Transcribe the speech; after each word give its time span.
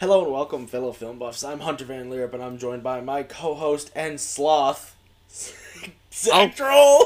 Hello 0.00 0.22
and 0.22 0.32
welcome, 0.32 0.66
fellow 0.66 0.92
film 0.92 1.18
buffs. 1.18 1.44
I'm 1.44 1.60
Hunter 1.60 1.84
Van 1.84 2.08
Leer, 2.08 2.24
and 2.32 2.42
I'm 2.42 2.56
joined 2.56 2.82
by 2.82 3.02
my 3.02 3.22
co-host 3.22 3.90
and 3.94 4.18
sloth, 4.18 4.96
Zach 6.10 6.56
Troll. 6.56 7.04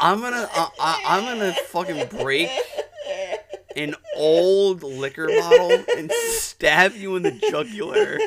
I'm 0.00 0.20
gonna, 0.20 0.50
uh, 0.52 0.68
I, 0.80 1.02
I'm 1.06 1.22
gonna 1.22 1.52
fucking 1.68 2.08
break 2.18 2.50
an 3.76 3.94
old 4.16 4.82
liquor 4.82 5.28
bottle 5.28 5.84
and 5.96 6.10
stab 6.10 6.96
you 6.96 7.14
in 7.14 7.22
the 7.22 7.30
jugular. 7.48 8.18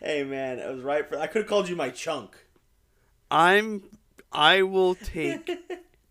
Hey 0.00 0.24
man, 0.24 0.60
it 0.60 0.72
was 0.72 0.80
right 0.80 1.06
for. 1.06 1.18
I 1.18 1.26
could 1.26 1.42
have 1.42 1.46
called 1.46 1.68
you 1.68 1.76
my 1.76 1.90
chunk. 1.90 2.34
I'm, 3.30 3.82
I 4.32 4.62
will 4.62 4.94
take 4.94 5.50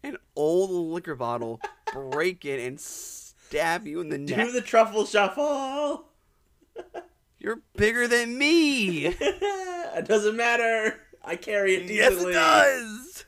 an 0.03 0.17
old 0.35 0.69
liquor 0.93 1.15
bottle, 1.15 1.59
break 1.91 2.45
it, 2.45 2.59
and 2.59 2.79
stab 3.47 3.87
you 3.87 4.01
in 4.01 4.09
the 4.09 4.17
neck. 4.17 4.45
Do 4.47 4.51
the 4.51 4.61
truffle 4.61 5.05
shuffle. 5.05 6.05
You're 7.39 7.61
bigger 7.75 8.07
than 8.07 8.37
me. 8.37 9.05
it 9.05 10.07
doesn't 10.07 10.35
matter. 10.35 10.99
I 11.23 11.35
carry 11.35 11.75
it 11.75 11.89
yes, 11.89 12.21
it 12.21 12.33
does. 12.33 13.25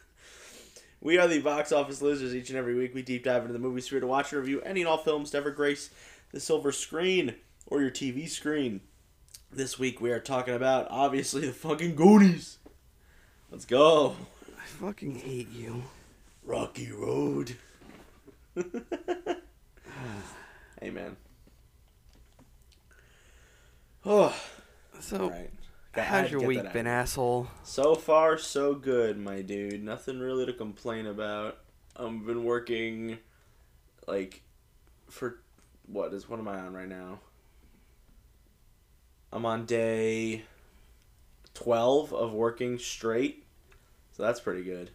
We 1.01 1.17
are 1.17 1.27
the 1.27 1.39
box 1.39 1.71
office 1.71 2.01
losers. 2.01 2.35
Each 2.35 2.49
and 2.49 2.57
every 2.57 2.75
week, 2.75 2.93
we 2.93 3.01
deep 3.01 3.23
dive 3.23 3.43
into 3.43 3.53
the 3.53 3.59
movie 3.59 3.81
sphere 3.81 3.99
to 3.99 4.07
watch 4.07 4.33
and 4.33 4.41
review 4.41 4.61
any 4.61 4.81
and 4.81 4.89
all 4.89 4.97
films 4.97 5.31
to 5.31 5.37
ever 5.37 5.51
grace 5.51 5.89
the 6.31 6.39
silver 6.39 6.71
screen 6.71 7.35
or 7.65 7.81
your 7.81 7.91
TV 7.91 8.27
screen. 8.27 8.81
This 9.51 9.79
week, 9.79 10.01
we 10.01 10.11
are 10.11 10.19
talking 10.19 10.53
about 10.53 10.87
obviously 10.89 11.45
the 11.45 11.53
fucking 11.53 11.95
Goonies. 11.95 12.57
Let's 13.49 13.65
go, 13.65 14.15
I 14.57 14.65
fucking 14.65 15.15
hate 15.15 15.51
you. 15.51 15.83
Rocky 16.43 16.91
Road. 16.91 17.55
hey 20.81 20.89
man. 20.89 21.15
Oh, 24.05 24.33
So, 25.01 25.23
all 25.23 25.29
right. 25.29 25.51
I 25.93 25.99
how's 26.01 26.31
your 26.31 26.41
week 26.41 26.71
been, 26.71 26.87
asshole? 26.87 27.47
So 27.63 27.95
far, 27.95 28.37
so 28.37 28.73
good, 28.73 29.17
my 29.17 29.41
dude. 29.41 29.83
Nothing 29.83 30.19
really 30.19 30.45
to 30.45 30.53
complain 30.53 31.05
about. 31.05 31.57
I've 31.97 32.25
been 32.25 32.45
working, 32.45 33.17
like, 34.07 34.41
for 35.09 35.41
what 35.85 36.13
is 36.13 36.29
what 36.29 36.39
am 36.39 36.47
I 36.47 36.59
on 36.59 36.73
right 36.73 36.87
now? 36.87 37.19
I'm 39.33 39.45
on 39.45 39.65
day 39.65 40.43
twelve 41.53 42.13
of 42.13 42.31
working 42.33 42.79
straight, 42.79 43.45
so 44.11 44.23
that's 44.23 44.39
pretty 44.39 44.63
good. 44.63 44.91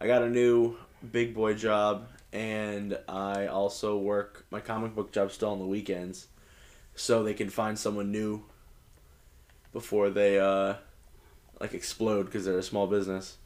I 0.00 0.06
got 0.06 0.22
a 0.22 0.30
new 0.30 0.78
big 1.12 1.34
boy 1.34 1.54
job, 1.54 2.08
and 2.32 2.98
I 3.08 3.46
also 3.46 3.96
work 3.98 4.46
my 4.50 4.60
comic 4.60 4.94
book 4.94 5.12
job 5.12 5.32
still 5.32 5.50
on 5.50 5.58
the 5.58 5.66
weekends, 5.66 6.28
so 6.94 7.22
they 7.22 7.34
can 7.34 7.50
find 7.50 7.78
someone 7.78 8.10
new 8.12 8.44
before 9.72 10.10
they 10.10 10.38
uh 10.38 10.74
like 11.60 11.74
explode 11.74 12.24
because 12.24 12.44
they're 12.44 12.58
a 12.58 12.62
small 12.62 12.86
business. 12.86 13.38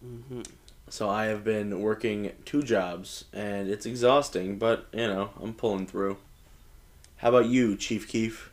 hmm 0.00 0.42
So 0.88 1.08
I 1.08 1.26
have 1.26 1.44
been 1.44 1.80
working 1.80 2.32
two 2.44 2.62
jobs 2.62 3.24
and 3.32 3.68
it's 3.68 3.86
exhausting, 3.86 4.58
but 4.58 4.86
you 4.92 5.06
know, 5.06 5.30
I'm 5.40 5.54
pulling 5.54 5.86
through. 5.86 6.18
How 7.18 7.28
about 7.30 7.46
you, 7.46 7.76
Chief 7.76 8.08
Keef? 8.08 8.50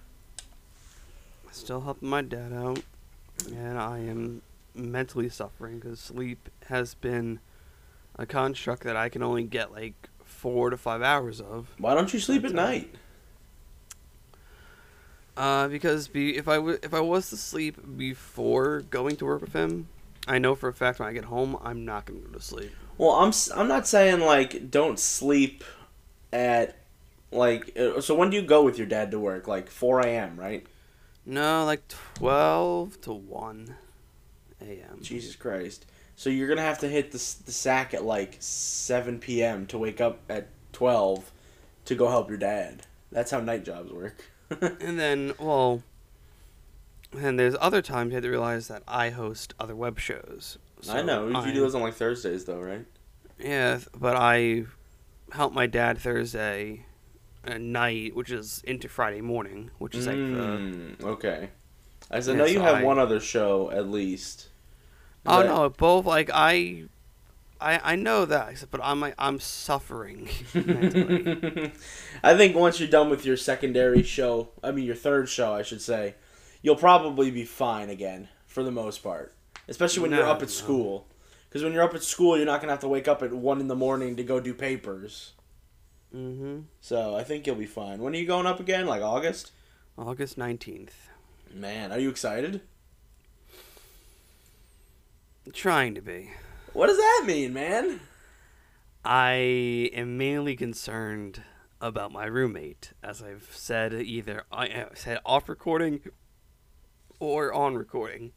I'm 1.46 1.54
still 1.54 1.82
helping 1.82 2.10
my 2.10 2.22
dad 2.22 2.54
out, 2.54 2.84
and 3.54 3.78
I 3.78 4.00
am 4.00 4.42
mentally 4.76 5.30
suffering 5.30 5.80
because 5.80 6.00
sleep 6.00 6.50
has 6.68 6.94
been 6.96 7.40
a 8.18 8.26
construct 8.26 8.84
that 8.84 8.96
I 8.96 9.10
can 9.10 9.24
only 9.24 9.44
get 9.44 9.72
like 9.72 10.10
four 10.24 10.70
to 10.70 10.78
five 10.78 11.02
hours 11.02 11.40
of. 11.42 11.68
Why 11.78 11.94
don't 11.96 12.14
you 12.14 12.20
sleep 12.20 12.44
at 12.46 12.54
night? 12.54 12.94
Uh, 15.36 15.68
because 15.68 16.08
be 16.08 16.38
if 16.38 16.48
I 16.48 16.56
w- 16.58 16.78
if 16.84 16.94
I 16.94 17.00
was 17.00 17.30
to 17.32 17.38
sleep 17.38 17.98
before 17.98 18.82
going 18.82 19.16
to 19.18 19.26
work 19.26 19.42
with 19.42 19.54
him, 19.54 19.88
I 20.28 20.38
know 20.38 20.54
for 20.54 20.70
a 20.70 20.74
fact 20.74 21.00
when 21.00 21.10
I 21.10 21.14
get 21.14 21.26
home 21.26 21.58
I'm 21.64 21.86
not 21.86 22.06
gonna 22.06 22.20
go 22.20 22.34
to 22.38 22.42
sleep. 22.42 22.72
Well, 23.00 23.12
I'm 23.12 23.30
s- 23.30 23.50
I'm 23.54 23.68
not 23.68 23.88
saying 23.88 24.20
like 24.20 24.70
don't 24.70 25.00
sleep 25.00 25.64
at 26.32 26.78
like 27.32 27.76
uh, 27.76 28.00
so 28.00 28.14
when 28.14 28.30
do 28.30 28.36
you 28.38 28.44
go 28.44 28.64
with 28.64 28.78
your 28.78 28.86
dad 28.86 29.10
to 29.10 29.20
work? 29.20 29.48
Like 29.48 29.70
4 29.72 30.02
a.m. 30.02 30.40
right? 30.40 30.68
No, 31.26 31.66
like 31.66 31.88
twelve 31.88 33.02
to 33.02 33.14
one 33.14 33.76
a.m. 34.62 35.00
Jesus 35.02 35.36
Christ! 35.36 35.86
So 36.16 36.30
you're 36.30 36.48
gonna 36.48 36.62
have 36.62 36.80
to 36.80 36.88
hit 36.88 37.12
the 37.12 37.18
the 37.46 37.52
sack 37.52 37.94
at 37.94 38.04
like 38.04 38.38
7 38.40 39.20
p.m. 39.20 39.66
to 39.68 39.78
wake 39.78 40.00
up 40.02 40.20
at 40.30 40.48
12 40.74 41.32
to 41.86 41.96
go 41.96 42.08
help 42.10 42.30
your 42.30 42.38
dad. 42.38 42.84
That's 43.12 43.32
how 43.32 43.40
night 43.42 43.64
jobs 43.66 43.92
work. 43.92 44.24
And 44.80 45.00
then, 45.00 45.34
well, 45.40 45.82
and 47.18 47.40
there's 47.40 47.56
other 47.60 47.82
times 47.82 48.10
you 48.10 48.16
have 48.16 48.24
to 48.24 48.30
realize 48.30 48.68
that 48.68 48.84
I 48.88 49.10
host 49.10 49.54
other 49.60 49.76
web 49.76 50.00
shows. 50.00 50.58
I 50.90 51.02
know. 51.02 51.28
You 51.28 51.36
I- 51.36 51.52
do 51.52 51.60
those 51.62 51.74
on 51.76 51.82
like 51.82 51.96
Thursdays 51.96 52.46
though, 52.46 52.60
right? 52.60 52.86
Yeah, 53.40 53.80
but 54.00 54.16
I 54.16 54.66
help 55.32 55.54
my 55.54 55.66
dad 55.66 55.98
Thursday 55.98 56.86
at 57.44 57.62
night, 57.62 58.16
which 58.16 58.30
is 58.32 58.62
into 58.66 58.88
Friday 58.88 59.22
morning, 59.22 59.72
which 59.80 59.96
is 59.96 60.06
like 60.08 60.16
the. 60.18 60.22
Mm, 60.22 61.04
okay. 61.04 61.50
As 62.12 62.30
I 62.30 62.34
Yeah, 62.34 62.38
know 62.40 62.46
you 62.46 62.58
so 62.60 62.62
have 62.64 62.76
I- 62.76 62.84
one 62.84 63.00
other 63.00 63.20
show 63.20 63.72
at 63.72 63.90
least. 63.90 64.50
Oh 65.26 65.44
no, 65.44 65.70
both 65.70 66.06
like 66.06 66.30
I, 66.34 66.84
I 67.62 67.94
I 67.94 67.96
know 67.96 68.26
that, 68.26 68.66
but 68.72 68.82
I'm 68.84 69.00
like 69.00 69.16
I'm 69.18 69.40
suffering. 69.40 70.28
I 72.24 72.36
think 72.36 72.56
once 72.56 72.80
you're 72.80 72.90
done 72.90 73.10
with 73.10 73.26
your 73.26 73.38
secondary 73.38 74.04
show, 74.04 74.50
I 74.62 74.72
mean 74.72 74.86
your 74.86 74.96
third 74.96 75.30
show, 75.30 75.54
I 75.54 75.62
should 75.62 75.82
say, 75.82 76.16
you'll 76.62 76.76
probably 76.76 77.32
be 77.32 77.46
fine 77.46 77.90
again 77.90 78.28
for 78.48 78.64
the 78.64 78.72
most 78.72 79.02
part. 79.02 79.34
Especially 79.68 80.02
when 80.02 80.12
you're 80.12 80.28
up 80.28 80.42
at 80.42 80.50
no. 80.50 80.54
school. 80.54 81.08
Because 81.48 81.64
when 81.64 81.72
you're 81.72 81.84
up 81.84 81.96
at 81.96 82.04
school, 82.04 82.36
you're 82.36 82.46
not 82.46 82.60
gonna 82.60 82.74
have 82.74 82.82
to 82.82 82.88
wake 82.90 83.08
up 83.08 83.24
at 83.24 83.32
one 83.32 83.62
in 83.62 83.68
the 83.68 83.76
morning 83.76 84.18
to 84.18 84.24
go 84.24 84.40
do 84.42 84.54
papers. 84.54 85.34
mm-hmm. 86.14 86.62
So 86.82 87.16
I 87.16 87.24
think 87.24 87.48
you'll 87.48 87.56
be 87.56 87.66
fine. 87.66 88.00
When 88.00 88.14
are 88.14 88.18
you 88.18 88.26
going 88.26 88.48
up 88.48 88.60
again? 88.60 88.88
Like 88.88 89.02
August? 89.02 89.52
August 89.98 90.38
nineteenth. 90.38 91.10
Man, 91.54 91.92
are 91.94 92.00
you 92.00 92.10
excited? 92.10 92.62
Trying 95.52 95.96
to 95.96 96.02
be. 96.02 96.32
What 96.72 96.88
does 96.88 96.98
that 96.98 97.24
mean, 97.26 97.54
man? 97.54 98.00
I 99.04 99.34
am 99.94 100.18
mainly 100.18 100.56
concerned 100.56 101.44
about 101.82 102.12
my 102.14 102.26
roommate, 102.26 102.94
as 103.04 103.22
I've 103.22 103.50
said 103.52 103.94
either 103.94 104.44
I 104.52 104.86
said 104.94 105.20
off 105.26 105.50
recording 105.50 106.00
or 107.20 107.52
on 107.54 107.76
recording. 107.76 108.32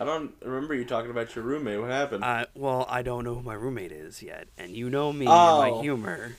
I 0.00 0.04
don't 0.04 0.32
remember 0.42 0.74
you 0.74 0.84
talking 0.84 1.10
about 1.10 1.36
your 1.36 1.44
roommate. 1.44 1.80
What 1.80 1.90
happened? 1.90 2.24
Uh, 2.24 2.46
well, 2.54 2.86
I 2.88 3.02
don't 3.02 3.22
know 3.22 3.34
who 3.34 3.42
my 3.42 3.54
roommate 3.54 3.92
is 3.92 4.22
yet, 4.22 4.48
and 4.58 4.72
you 4.72 4.90
know 4.90 5.12
me 5.12 5.26
Oh. 5.28 5.62
and 5.62 5.76
my 5.76 5.82
humor. 5.82 6.32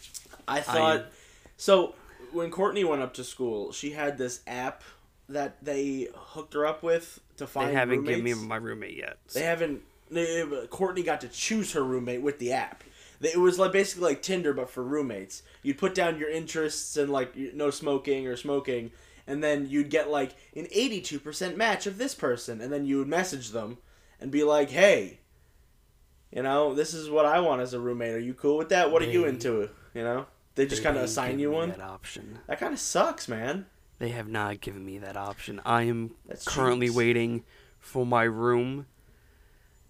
I 0.48 0.60
thought 0.62 1.06
so. 1.58 1.96
When 2.34 2.50
Courtney 2.50 2.84
went 2.84 3.02
up 3.02 3.14
to 3.16 3.24
school, 3.24 3.72
she 3.72 3.92
had 3.92 4.18
this 4.18 4.42
app 4.48 4.84
that 5.34 5.64
they 5.64 6.08
hooked 6.16 6.54
her 6.54 6.66
up 6.66 6.84
with 6.84 7.20
to 7.38 7.48
find 7.48 7.70
They 7.70 7.74
haven't 7.74 7.98
roommates. 8.00 8.18
given 8.24 8.42
me 8.42 8.48
my 8.48 8.56
roommate 8.58 8.98
yet. 8.98 9.18
They 9.34 9.42
haven't. 9.44 9.82
they- 10.10 10.46
Courtney 10.70 11.04
got 11.04 11.22
to 11.22 11.28
choose 11.30 11.74
her 11.74 11.84
roommate 11.84 12.22
with 12.22 12.40
the 12.40 12.52
app. 12.54 12.84
It 13.22 13.38
was 13.40 13.60
like 13.60 13.72
basically 13.72 14.10
like 14.10 14.22
Tinder, 14.24 14.52
but 14.54 14.70
for 14.70 14.84
roommates. 14.84 15.44
You'd 15.62 15.78
put 15.78 15.94
down 15.94 16.18
your 16.18 16.30
interests 16.30 16.98
and 16.98 17.12
like 17.12 17.36
no 17.36 17.70
smoking 17.70 18.26
or 18.28 18.36
smoking, 18.36 18.92
and 19.28 19.44
then 19.44 19.70
you'd 19.70 19.90
get 19.92 20.10
like 20.10 20.32
an 20.56 20.68
eighty-two 20.72 21.20
percent 21.20 21.56
match 21.56 21.86
of 21.86 21.98
this 22.00 22.16
person, 22.16 22.62
and 22.62 22.74
then 22.74 22.86
you 22.86 22.98
would 22.98 23.08
message 23.08 23.50
them 23.52 23.78
and 24.20 24.32
be 24.32 24.44
like, 24.44 24.72
"Hey, 24.72 25.20
you 26.32 26.42
know, 26.42 26.74
this 26.74 26.94
is 26.96 27.10
what 27.12 27.26
I 27.28 27.40
want 27.42 27.62
as 27.62 27.74
a 27.74 27.80
roommate. 27.80 28.16
Are 28.16 28.20
you 28.20 28.34
cool 28.34 28.58
with 28.58 28.70
that? 28.70 28.92
What 28.92 29.02
are 29.04 29.10
you 29.10 29.26
into?" 29.26 29.70
You 29.94 30.04
know, 30.04 30.26
they 30.56 30.66
just 30.66 30.82
kind 30.84 30.98
of 30.98 31.04
assign 31.04 31.38
you 31.40 31.52
one. 31.52 31.70
That 31.70 31.82
option. 31.82 32.40
That 32.48 32.60
kind 32.60 32.74
of 32.74 32.80
sucks, 32.80 33.28
man. 33.28 33.68
They 34.02 34.10
have 34.10 34.28
not 34.28 34.62
given 34.62 34.84
me 34.84 34.98
that 34.98 35.16
option. 35.16 35.62
I 35.64 35.84
am 35.84 36.16
That's 36.28 36.44
currently 36.44 36.90
waiting 36.90 37.44
for 37.78 38.04
my 38.04 38.24
room, 38.24 38.88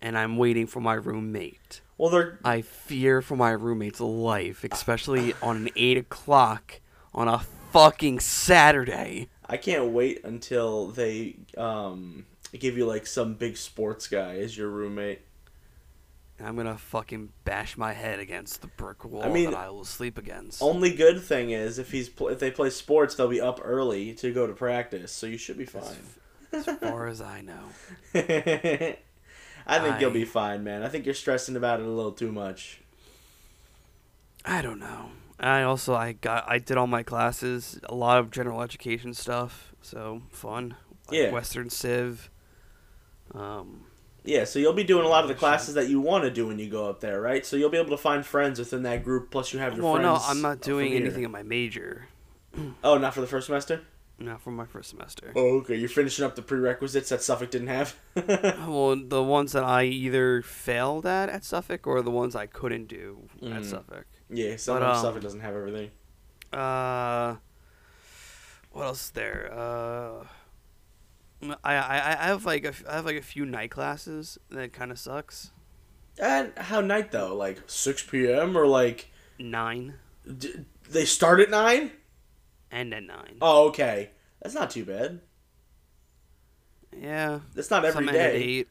and 0.02 0.18
I'm 0.18 0.36
waiting 0.36 0.68
for 0.68 0.82
my 0.82 0.96
roommate. 0.96 1.80
Well, 1.98 2.10
they're 2.10 2.38
I 2.44 2.62
fear 2.62 3.22
for 3.22 3.38
my 3.38 3.52
roommate's 3.52 4.02
life, 4.02 4.66
especially 4.70 5.34
on 5.42 5.56
an 5.56 5.70
eight 5.78 5.98
o'clock 5.98 6.82
on 7.14 7.30
a 7.30 7.40
fucking 7.72 8.20
Saturday. 8.20 9.30
I 9.48 9.56
can't 9.56 9.94
wait 9.94 10.26
until 10.26 10.88
they 10.88 11.38
um 11.58 12.26
give 12.52 12.76
you 12.76 12.86
like 12.86 13.08
some 13.08 13.36
big 13.36 13.56
sports 13.56 14.08
guy 14.08 14.40
as 14.40 14.58
your 14.58 14.68
roommate. 14.68 15.22
I'm 16.46 16.56
gonna 16.56 16.78
fucking 16.78 17.30
bash 17.44 17.78
my 17.78 17.94
head 17.94 18.20
against 18.20 18.62
the 18.62 18.68
brick 18.68 19.06
wall 19.06 19.24
I 19.24 19.30
mean, 19.30 19.52
that 19.52 19.58
I 19.58 19.70
will 19.70 19.86
sleep 19.86 20.18
against. 20.18 20.62
Only 20.62 20.94
good 20.94 21.22
thing 21.22 21.52
is 21.52 21.78
if 21.80 21.92
he's 21.92 22.10
pl- 22.10 22.30
if 22.30 22.40
they 22.40 22.52
play 22.52 22.70
sports, 22.70 23.16
they'll 23.16 23.28
be 23.28 23.42
up 23.42 23.60
early 23.64 24.14
to 24.16 24.32
go 24.34 24.48
to 24.48 24.54
practice, 24.54 25.12
so 25.12 25.28
you 25.28 25.38
should 25.38 25.58
be 25.58 25.66
fine. 25.66 25.96
as 26.52 26.66
far 26.66 27.08
as 27.08 27.22
I 27.22 27.42
know. 27.42 27.64
I 29.68 29.80
think 29.80 30.02
you'll 30.02 30.12
be 30.12 30.26
fine, 30.26 30.64
man. 30.64 30.84
I 30.84 30.90
think 30.90 31.06
you're 31.06 31.14
stressing 31.14 31.56
about 31.56 31.80
it 31.80 31.86
a 31.86 31.90
little 31.90 32.12
too 32.12 32.32
much. 32.32 32.82
I 34.44 34.62
don't 34.62 34.80
know. 34.80 35.12
I 35.40 35.64
also 35.64 35.94
I 35.96 36.14
got 36.14 36.46
I 36.48 36.60
did 36.60 36.78
all 36.78 36.88
my 36.88 37.04
classes, 37.04 37.80
a 37.84 37.96
lot 37.96 38.20
of 38.20 38.32
general 38.32 38.62
education 38.62 39.14
stuff, 39.14 39.74
so 39.82 40.22
fun. 40.30 40.76
Like 41.08 41.20
Yeah. 41.20 41.32
Western 41.32 41.70
Civ. 41.70 42.30
Um, 43.34 43.86
Yeah, 44.24 44.44
so 44.44 44.60
you'll 44.60 44.74
be 44.74 44.84
doing 44.84 45.04
a 45.06 45.10
lot 45.10 45.24
of 45.24 45.30
the 45.30 45.36
classes 45.36 45.74
that 45.76 45.88
you 45.90 46.00
want 46.00 46.24
to 46.26 46.30
do 46.32 46.46
when 46.48 46.60
you 46.60 46.70
go 46.70 46.88
up 46.90 47.00
there, 47.00 47.20
right? 47.20 47.44
So 47.46 47.56
you'll 47.56 47.70
be 47.72 47.78
able 47.80 47.90
to 47.90 47.98
find 47.98 48.24
friends 48.26 48.60
within 48.60 48.84
that 48.84 49.04
group. 49.04 49.32
Plus, 49.32 49.52
you 49.52 49.60
have 49.60 49.74
your 49.76 49.84
well, 49.84 49.96
friends. 49.96 50.06
no, 50.06 50.16
I'm 50.28 50.42
not 50.42 50.62
doing 50.62 50.94
anything 50.94 51.24
in 51.24 51.32
my 51.32 51.44
major. 51.44 52.08
Oh, 52.84 52.98
not 52.98 53.14
for 53.14 53.22
the 53.22 53.28
first 53.28 53.46
semester. 53.48 53.82
Not 54.20 54.42
for 54.42 54.52
my 54.52 54.66
first 54.66 54.90
semester. 54.90 55.32
Oh, 55.38 55.60
okay. 55.60 55.76
You're 55.76 55.88
finishing 55.90 56.26
up 56.26 56.36
the 56.36 56.42
prerequisites 56.42 57.08
that 57.10 57.22
Suffolk 57.24 57.50
didn't 57.50 57.70
have. 57.70 57.96
Well, 58.68 58.98
the 59.08 59.24
ones 59.24 59.54
that 59.54 59.64
I 59.64 59.86
either 59.86 60.42
failed 60.42 61.06
at 61.06 61.30
at 61.30 61.46
Suffolk 61.46 61.88
or 61.88 62.02
the 62.02 62.12
ones 62.12 62.36
I 62.36 62.46
couldn't 62.48 62.88
do 62.90 63.30
at 63.42 63.48
Mm. 63.64 63.66
Suffolk. 63.66 64.06
yeah, 64.30 64.58
sometimes 64.58 64.98
um, 64.98 65.04
Suffolk 65.06 65.22
doesn't 65.24 65.40
have 65.40 65.56
everything. 65.56 65.92
Uh, 66.54 67.38
what 68.72 68.84
else 68.84 69.06
is 69.06 69.12
there? 69.12 69.50
Uh, 69.54 70.26
Mm, 71.42 71.56
I 71.64 71.76
I 71.76 71.96
I 72.12 72.26
have 72.28 72.46
like 72.46 72.66
a, 72.66 72.74
I 72.90 72.96
have 72.96 73.06
like 73.06 73.18
a 73.18 73.22
few 73.22 73.46
night 73.46 73.72
classes 73.72 74.38
that 74.50 74.74
kind 74.74 74.92
of 74.92 75.00
sucks. 75.00 75.52
And 76.20 76.52
how 76.58 76.82
night 76.82 77.12
though? 77.12 77.36
Like 77.36 77.60
6 77.68 78.04
p.m. 78.04 78.58
or 78.58 78.68
like 78.68 79.10
Nine 79.40 79.96
d- 80.38 80.66
they 80.90 81.06
start 81.06 81.40
at 81.40 81.50
nine? 81.50 81.92
and 82.70 82.94
at 82.94 83.04
nine. 83.04 83.38
Oh, 83.42 83.68
okay. 83.68 84.12
That's 84.42 84.56
not 84.56 84.70
too 84.70 84.86
bad. 84.86 85.20
Yeah, 86.98 87.40
That's 87.54 87.72
not 87.72 87.86
every 87.86 88.08
day. 88.08 88.66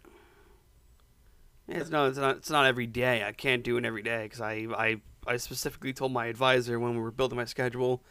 It's 1.69 1.91
no, 1.91 2.07
it's 2.07 2.19
not. 2.19 2.37
It's 2.39 2.51
not 2.51 2.67
every 2.67 2.87
day. 2.87 3.25
I 3.25 3.33
can't 3.33 3.63
do 3.63 3.77
it 3.77 3.85
every 3.85 4.03
day 4.03 4.25
because 4.25 4.41
I, 4.41 4.67
I, 4.77 5.01
I 5.27 5.37
specifically 5.37 5.93
told 5.93 6.13
my 6.13 6.27
advisor 6.27 6.79
when 6.81 6.95
we 6.95 7.01
were 7.01 7.13
building 7.13 7.37
my 7.37 7.45
schedule, 7.45 8.03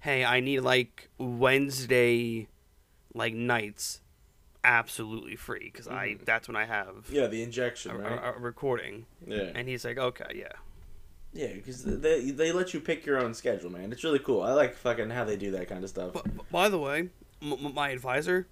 hey, 0.00 0.24
I 0.24 0.40
need 0.40 0.60
like 0.60 1.08
Wednesday, 1.18 2.48
like 3.14 3.32
nights, 3.34 4.02
absolutely 4.66 5.36
free 5.36 5.70
because 5.72 5.86
I 5.88 6.08
Mhm. 6.08 6.24
that's 6.26 6.48
when 6.48 6.56
I 6.56 6.64
have 6.66 7.06
Yeah, 7.10 7.28
the 7.28 7.42
injection, 7.42 7.92
a, 7.92 7.98
right? 7.98 8.12
a, 8.12 8.34
a 8.34 8.38
recording. 8.38 9.06
yeah. 9.26 9.52
And 9.54 9.68
he's 9.68 9.84
like, 9.84 9.96
okay, 9.96 10.32
yeah. 10.34 10.52
Yeah, 11.32 11.52
because 11.54 11.84
they 11.84 12.30
they 12.30 12.50
let 12.52 12.74
you 12.74 12.80
pick 12.80 13.06
your 13.06 13.18
own 13.18 13.32
schedule, 13.34 13.70
man. 13.70 13.92
It's 13.92 14.02
really 14.04 14.18
cool. 14.18 14.42
I 14.42 14.52
like 14.52 14.74
fucking 14.74 15.10
how 15.10 15.24
they 15.24 15.36
do 15.36 15.50
that 15.52 15.68
kind 15.68 15.84
of 15.84 15.90
stuff. 15.90 16.12
But, 16.14 16.36
but 16.36 16.50
by 16.50 16.68
the 16.68 16.78
way, 16.78 17.10
m- 17.42 17.52
m- 17.52 17.74
my 17.74 17.90
advisor, 17.90 18.46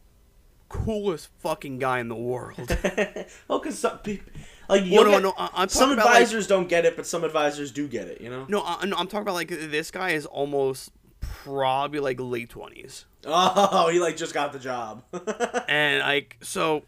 coolest 0.68 1.28
fucking 1.38 1.78
guy 1.78 1.98
in 2.00 2.08
the 2.08 2.14
world. 2.14 2.58
oh, 3.50 3.58
because 3.58 3.78
some 3.78 3.98
people 3.98 4.30
like 4.68 4.82
Well, 4.82 4.86
you'll 4.90 5.04
no, 5.04 5.10
get- 5.12 5.22
no, 5.22 5.34
I- 5.38 5.50
I'm 5.62 5.68
some 5.70 5.92
about, 5.92 6.04
like- 6.06 6.14
advisors 6.16 6.46
don't 6.46 6.68
get 6.68 6.84
it, 6.84 6.94
but 6.94 7.06
some 7.06 7.24
advisors 7.24 7.72
do 7.72 7.88
get 7.88 8.06
it. 8.08 8.20
You 8.20 8.30
know? 8.30 8.44
no, 8.48 8.62
I, 8.64 8.84
no, 8.84 8.96
I'm 8.96 9.06
talking 9.08 9.22
about 9.22 9.34
like 9.34 9.48
this 9.48 9.90
guy 9.90 10.10
is 10.10 10.26
almost 10.26 10.92
probably 11.20 12.00
like 12.00 12.20
late 12.20 12.50
twenties. 12.50 13.06
Oh, 13.26 13.88
he 13.90 13.98
like 14.00 14.16
just 14.16 14.34
got 14.34 14.52
the 14.52 14.58
job. 14.58 15.02
and 15.68 16.00
like 16.00 16.36
so 16.42 16.84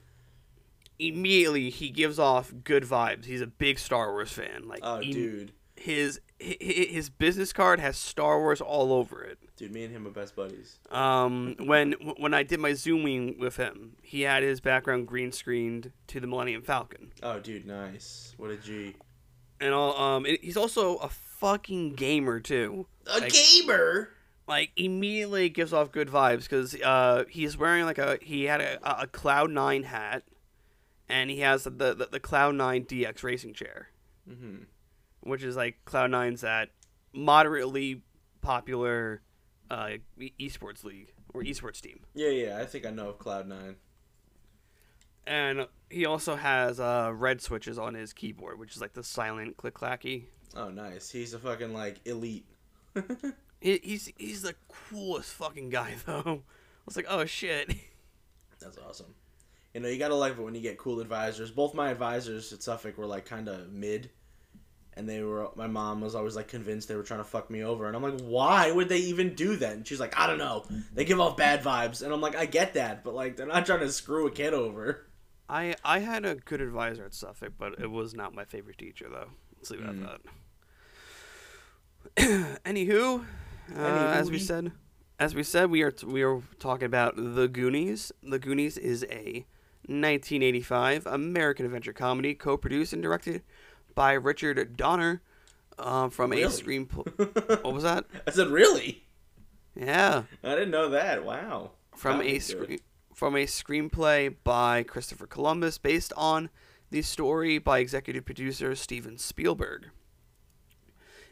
immediately 0.99 1.69
he 1.71 1.91
gives 1.91 2.19
off 2.19 2.53
good 2.65 2.83
vibes 2.85 3.27
he's 3.27 3.43
a 3.43 3.47
big 3.47 3.79
star 3.79 4.13
wars 4.13 4.33
fan 4.33 4.67
like 4.67 4.81
oh, 4.83 4.99
he- 4.99 5.13
dude, 5.13 5.53
his 5.77 6.21
hi- 6.43 6.57
hi- 6.61 6.87
his 6.91 7.11
business 7.11 7.53
card 7.53 7.79
has 7.81 7.99
star 7.99 8.39
wars 8.41 8.63
all 8.63 8.93
over 8.95 9.23
it 9.23 9.39
dude, 9.57 9.73
me 9.73 9.85
and 9.85 9.95
him 9.95 10.07
are 10.07 10.11
best 10.11 10.35
buddies. 10.35 10.79
um 10.91 11.55
when 11.61 11.93
when 12.17 12.33
i 12.33 12.43
did 12.43 12.59
my 12.61 12.73
zooming 12.73 13.39
with 13.39 13.57
him 13.59 13.95
he 14.03 14.23
had 14.23 14.43
his 14.43 14.59
background 14.61 15.07
green 15.07 15.31
screened 15.33 15.93
to 16.07 16.19
the 16.19 16.27
millennium 16.27 16.63
falcon 16.63 17.13
Oh, 17.23 17.41
dude, 17.41 17.67
nice. 17.67 18.33
What 18.39 18.51
a 18.51 18.57
G. 18.57 18.97
and 19.61 19.75
all 19.75 19.95
um 20.01 20.25
he's 20.41 20.57
also 20.57 20.97
a 20.97 21.11
fucking 21.11 21.93
gamer 21.93 22.41
too 22.41 22.87
A 23.07 23.19
Like- 23.19 23.33
gamer. 23.35 24.09
Like 24.47 24.71
immediately 24.77 25.49
gives 25.49 25.73
off 25.73 25.91
good 25.93 26.09
vibes 26.09 26.43
because 26.45 26.75
uh, 26.77 27.25
he's 27.29 27.57
wearing 27.57 27.85
like 27.85 27.99
a 27.99 28.19
he 28.23 28.45
had 28.45 28.61
a, 28.61 29.03
a 29.03 29.07
Cloud 29.07 29.51
Nine 29.51 29.83
hat, 29.85 30.23
and 31.09 31.31
he 31.31 31.41
has 31.41 31.65
the 31.65 31.71
the, 31.71 32.09
the 32.11 32.21
Cloud 32.21 32.55
Nine 32.55 32.85
DX 32.85 33.23
racing 33.23 33.55
chair, 33.55 33.89
hmm 34.29 34.59
which 35.21 35.43
is 35.43 35.57
like 35.57 35.85
Cloud 35.85 36.13
Nine's 36.13 36.43
that 36.43 36.69
moderately 37.13 38.03
popular 38.43 39.23
uh, 39.71 39.91
esports 40.39 40.85
league 40.85 41.13
or 41.35 41.43
esports 41.43 41.81
team, 41.81 42.01
Yeah, 42.15 42.29
yeah. 42.29 42.59
I 42.61 42.65
think 42.67 42.87
I 42.87 42.91
know 42.91 43.09
of 43.09 43.19
Cloud 43.19 43.49
Nine. 43.49 43.75
and 45.27 45.67
he 45.91 46.07
also 46.07 46.37
has 46.37 46.79
uh, 46.79 47.11
red 47.13 47.41
switches 47.43 47.79
on 47.79 47.95
his 47.95 48.13
keyboard, 48.13 48.59
which 48.61 48.77
is 48.77 48.81
like 48.81 48.93
the 48.93 49.03
silent 49.03 49.57
click 49.57 49.75
clacky. 49.75 50.25
Oh, 50.55 50.69
nice. 50.69 51.11
He's 51.11 51.35
a 51.35 51.39
fucking 51.41 51.73
like 51.73 51.97
elite. 52.07 52.47
He, 53.61 53.81
he's 53.83 54.13
he's 54.17 54.43
the 54.43 54.55
coolest 54.69 55.33
fucking 55.33 55.71
guy 55.71 55.95
though. 56.07 56.23
I 56.27 56.85
was 56.87 56.97
like, 56.97 57.07
oh 57.09 57.25
shit. 57.25 57.73
That's 58.61 58.79
awesome. 58.79 59.15
You 59.75 59.81
know, 59.81 59.89
you 59.89 59.99
gotta 59.99 60.15
love 60.15 60.39
it 60.39 60.43
when 60.43 60.55
you 60.55 60.61
get 60.63 60.79
cool 60.79 61.01
advisors. 61.01 61.51
Both 61.51 61.75
my 61.75 61.91
advisors 61.91 62.53
at 62.53 62.63
Suffolk 62.63 62.97
were 62.97 63.07
like 63.07 63.27
kind 63.27 63.49
of 63.49 63.71
mid, 63.73 64.11
and 64.95 65.07
they 65.09 65.23
were. 65.23 65.49
My 65.55 65.67
mom 65.67 66.01
was 66.01 66.15
always 66.15 66.35
like 66.37 66.49
convinced 66.49 66.89
they 66.89 66.97
were 66.97 67.03
trying 67.03 67.21
to 67.21 67.25
fuck 67.25 67.51
me 67.51 67.63
over, 67.63 67.87
and 67.87 67.95
I'm 67.95 68.03
like, 68.03 68.21
why 68.23 68.71
would 68.71 68.89
they 68.89 68.99
even 68.99 69.35
do 69.35 69.57
that? 69.57 69.73
And 69.75 69.87
she's 69.87 70.01
like, 70.01 70.19
I 70.19 70.27
don't 70.27 70.39
know. 70.39 70.65
They 70.95 71.05
give 71.05 71.21
off 71.21 71.37
bad 71.37 71.63
vibes, 71.63 72.03
and 72.03 72.13
I'm 72.13 72.23
like, 72.23 72.35
I 72.37 72.47
get 72.47 72.75
that, 72.75 73.05
but 73.05 73.15
like 73.15 73.37
they're 73.37 73.47
not 73.47 73.67
trying 73.67 73.81
to 73.81 73.93
screw 73.93 74.27
a 74.27 74.31
kid 74.31 74.55
over. 74.55 75.07
I 75.49 75.75
I 75.85 75.99
had 75.99 76.25
a 76.25 76.37
good 76.37 76.63
advisor 76.63 77.05
at 77.05 77.13
Suffolk, 77.15 77.53
but 77.59 77.79
it 77.79 77.91
was 77.91 78.15
not 78.15 78.35
my 78.35 78.45
favorite 78.47 78.79
teacher 78.79 79.09
though. 79.11 79.29
Let's 79.59 79.71
leave 79.71 79.81
it 79.81 79.87
Mm. 79.87 80.05
at 80.05 80.21
that. 82.17 82.61
Anywho, 82.65 83.25
uh, 83.75 83.81
as 83.81 84.31
we 84.31 84.39
said, 84.39 84.73
as 85.19 85.35
we 85.35 85.43
said, 85.43 85.71
we 85.71 85.83
are 85.83 85.91
t- 85.91 86.07
we 86.07 86.23
are 86.23 86.43
talking 86.59 86.87
about 86.87 87.15
The 87.17 87.49
Goonies. 87.49 88.13
The 88.23 88.39
Goonies 88.39 88.77
is 88.77 89.05
a 89.05 89.47
1985 89.89 91.07
American 91.07 91.65
adventure 91.65 91.93
comedy, 91.93 92.35
co-produced 92.35 92.93
and 92.93 93.03
directed 93.03 93.43
by 93.95 94.13
Richard 94.13 94.77
Donner, 94.77 95.23
uh, 95.79 96.09
from 96.09 96.33
a 96.33 96.37
screenplay. 96.37 97.63
what 97.65 97.75
was 97.75 97.83
that? 97.83 98.05
I 98.27 98.31
said, 98.31 98.49
really? 98.49 99.05
Yeah, 99.75 100.25
I 100.43 100.51
didn't 100.51 100.71
know 100.71 100.91
that. 100.91 101.25
Wow. 101.25 101.73
from 101.95 102.19
That'd 102.19 102.31
a 102.31 102.35
be 102.35 102.41
screen 102.41 102.79
from 103.15 103.35
a 103.35 103.47
screenplay 103.47 104.35
by 104.45 104.83
Christopher 104.83 105.27
Columbus, 105.27 105.79
based 105.79 106.13
on 106.19 106.51
the 106.91 107.01
story 107.01 107.59
by 107.59 107.79
executive 107.79 108.27
producer 108.27 108.75
Steven 108.75 109.17
Spielberg. 109.17 109.89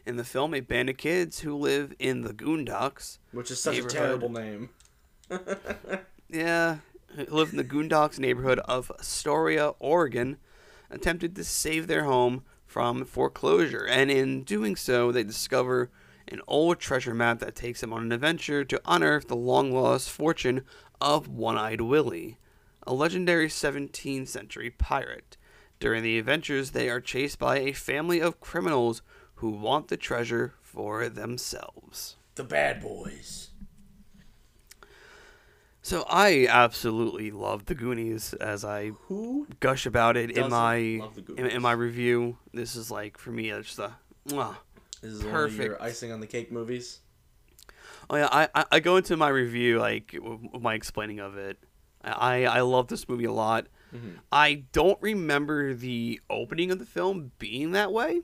In 0.05 0.17
the 0.17 0.23
film, 0.23 0.53
a 0.53 0.59
band 0.59 0.89
of 0.89 0.97
kids 0.97 1.39
who 1.39 1.55
live 1.55 1.93
in 1.97 2.21
the 2.21 2.33
Goondocks, 2.33 3.17
Which 3.31 3.49
is 3.49 3.59
such 3.59 3.79
a 3.79 3.83
terrible 3.83 4.29
name. 4.29 4.69
yeah, 6.29 6.77
live 7.27 7.49
in 7.49 7.57
the 7.57 7.63
Goondocks 7.63 8.19
neighborhood 8.19 8.59
of 8.59 8.91
Astoria, 8.99 9.69
Oregon, 9.79 10.37
attempted 10.91 11.35
to 11.35 11.43
save 11.43 11.87
their 11.87 12.03
home 12.03 12.43
from 12.67 13.03
foreclosure, 13.05 13.85
and 13.85 14.11
in 14.11 14.43
doing 14.43 14.75
so, 14.75 15.11
they 15.11 15.23
discover 15.23 15.89
an 16.27 16.41
old 16.47 16.79
treasure 16.79 17.13
map 17.13 17.39
that 17.39 17.55
takes 17.55 17.81
them 17.81 17.93
on 17.93 18.03
an 18.03 18.11
adventure 18.11 18.63
to 18.63 18.81
unearth 18.85 19.27
the 19.27 19.35
long 19.35 19.71
lost 19.71 20.11
fortune 20.11 20.63
of 21.01 21.27
One 21.27 21.57
Eyed 21.57 21.81
Willie, 21.81 22.37
a 22.85 22.93
legendary 22.93 23.47
17th 23.47 24.27
century 24.27 24.69
pirate. 24.69 25.37
During 25.79 26.03
the 26.03 26.19
adventures, 26.19 26.71
they 26.71 26.89
are 26.89 27.01
chased 27.01 27.39
by 27.39 27.57
a 27.57 27.73
family 27.73 28.19
of 28.19 28.39
criminals 28.39 29.01
who 29.35 29.49
want 29.51 29.87
the 29.89 29.97
treasure 29.97 30.53
for 30.61 31.09
themselves. 31.09 32.15
the 32.35 32.43
bad 32.43 32.81
boys. 32.81 33.49
So 35.81 36.03
I 36.09 36.47
absolutely 36.49 37.29
love 37.29 37.65
the 37.65 37.75
Goonies 37.75 38.33
as 38.33 38.65
I 38.65 38.89
Who? 39.07 39.45
gush 39.59 39.85
about 39.85 40.17
it 40.17 40.31
in 40.31 40.49
my 40.49 40.75
in, 40.77 41.45
in 41.45 41.61
my 41.61 41.73
review. 41.73 42.37
This 42.53 42.75
is 42.75 42.89
like 42.89 43.17
for 43.19 43.29
me, 43.31 43.51
it's 43.51 43.67
just 43.67 43.79
a. 43.79 43.91
mwah. 44.27 44.55
This 45.01 45.11
is 45.11 45.23
one 45.23 45.27
of 45.35 45.55
your 45.55 45.67
Perfect. 45.69 45.81
icing 45.83 46.11
on 46.11 46.19
the 46.21 46.27
cake 46.27 46.51
movies. 46.51 47.01
Oh 48.09 48.15
yeah, 48.15 48.29
I, 48.31 48.49
I 48.55 48.65
I 48.71 48.79
go 48.79 48.97
into 48.97 49.15
my 49.15 49.29
review 49.29 49.79
like 49.79 50.15
with 50.19 50.61
my 50.61 50.73
explaining 50.73 51.19
of 51.19 51.37
it. 51.37 51.59
I 52.03 52.45
I 52.45 52.61
love 52.61 52.87
this 52.87 53.07
movie 53.07 53.25
a 53.25 53.31
lot. 53.31 53.67
Mhm. 53.93 54.15
I 54.31 54.63
don't 54.71 54.99
remember 55.01 55.75
the 55.75 56.19
opening 56.31 56.71
of 56.71 56.79
the 56.79 56.85
film 56.85 57.31
being 57.37 57.71
that 57.73 57.91
way 57.93 58.21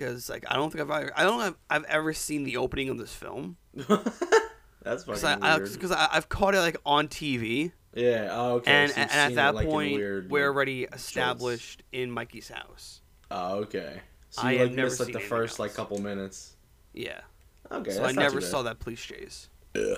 because 0.00 0.30
like 0.30 0.44
I 0.48 0.54
don't 0.54 0.72
think 0.72 0.82
I've 0.82 0.90
ever, 0.90 1.12
I 1.14 1.22
don't 1.24 1.40
have 1.40 1.54
I've 1.68 1.84
ever 1.84 2.12
seen 2.12 2.44
the 2.44 2.56
opening 2.56 2.88
of 2.88 2.98
this 2.98 3.12
film 3.12 3.56
That's 4.82 5.04
fucking 5.04 5.24
I, 5.24 5.38
I, 5.42 5.58
weird. 5.58 5.80
cause 5.80 5.92
I 5.92 6.08
I've 6.10 6.28
caught 6.28 6.54
it 6.54 6.60
like 6.60 6.76
on 6.86 7.08
TV 7.08 7.72
yeah. 7.94 8.28
Oh, 8.30 8.54
okay. 8.56 8.70
and 8.70 8.90
so 8.92 9.00
and 9.00 9.10
at 9.10 9.34
that 9.34 9.50
it, 9.50 9.56
like, 9.56 9.68
point 9.68 9.94
weird, 9.94 10.30
we're 10.30 10.46
already 10.46 10.84
established 10.84 11.82
in 11.92 12.10
Mikey's 12.10 12.48
house. 12.48 13.00
Oh, 13.30 13.56
okay. 13.58 14.00
So 14.30 14.42
I 14.42 14.52
you 14.52 14.58
have 14.60 14.68
like 14.68 14.76
missed 14.76 15.00
like 15.00 15.12
the 15.12 15.20
first 15.20 15.58
like 15.58 15.74
couple 15.74 16.00
minutes. 16.00 16.54
Yeah, 16.92 17.20
Okay. 17.70 17.90
so 17.90 18.04
I 18.04 18.12
never 18.12 18.40
saw 18.40 18.62
that 18.62 18.78
police 18.78 19.04
chase. 19.04 19.48
Yeah. 19.74 19.96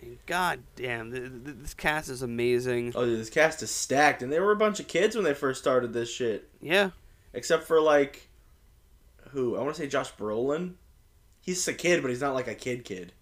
And 0.00 0.18
god 0.26 0.64
damn, 0.74 1.12
th- 1.12 1.30
th- 1.44 1.56
this 1.60 1.74
cast 1.74 2.08
is 2.08 2.22
amazing. 2.22 2.92
Oh, 2.96 3.04
dude, 3.04 3.20
this 3.20 3.30
cast 3.30 3.62
is 3.62 3.70
stacked, 3.70 4.22
and 4.22 4.32
they 4.32 4.40
were 4.40 4.50
a 4.50 4.56
bunch 4.56 4.80
of 4.80 4.88
kids 4.88 5.14
when 5.14 5.24
they 5.24 5.34
first 5.34 5.60
started 5.60 5.92
this 5.92 6.10
shit. 6.12 6.48
Yeah, 6.60 6.90
Except 7.34 7.64
for 7.64 7.80
like, 7.80 8.28
who 9.30 9.56
I 9.56 9.60
want 9.62 9.74
to 9.76 9.80
say 9.82 9.88
Josh 9.88 10.12
Brolin. 10.14 10.74
He's 11.40 11.66
a 11.66 11.74
kid, 11.74 12.02
but 12.02 12.08
he's 12.10 12.20
not 12.20 12.34
like 12.34 12.46
a 12.48 12.54
kid 12.54 12.84
kid. 12.84 13.12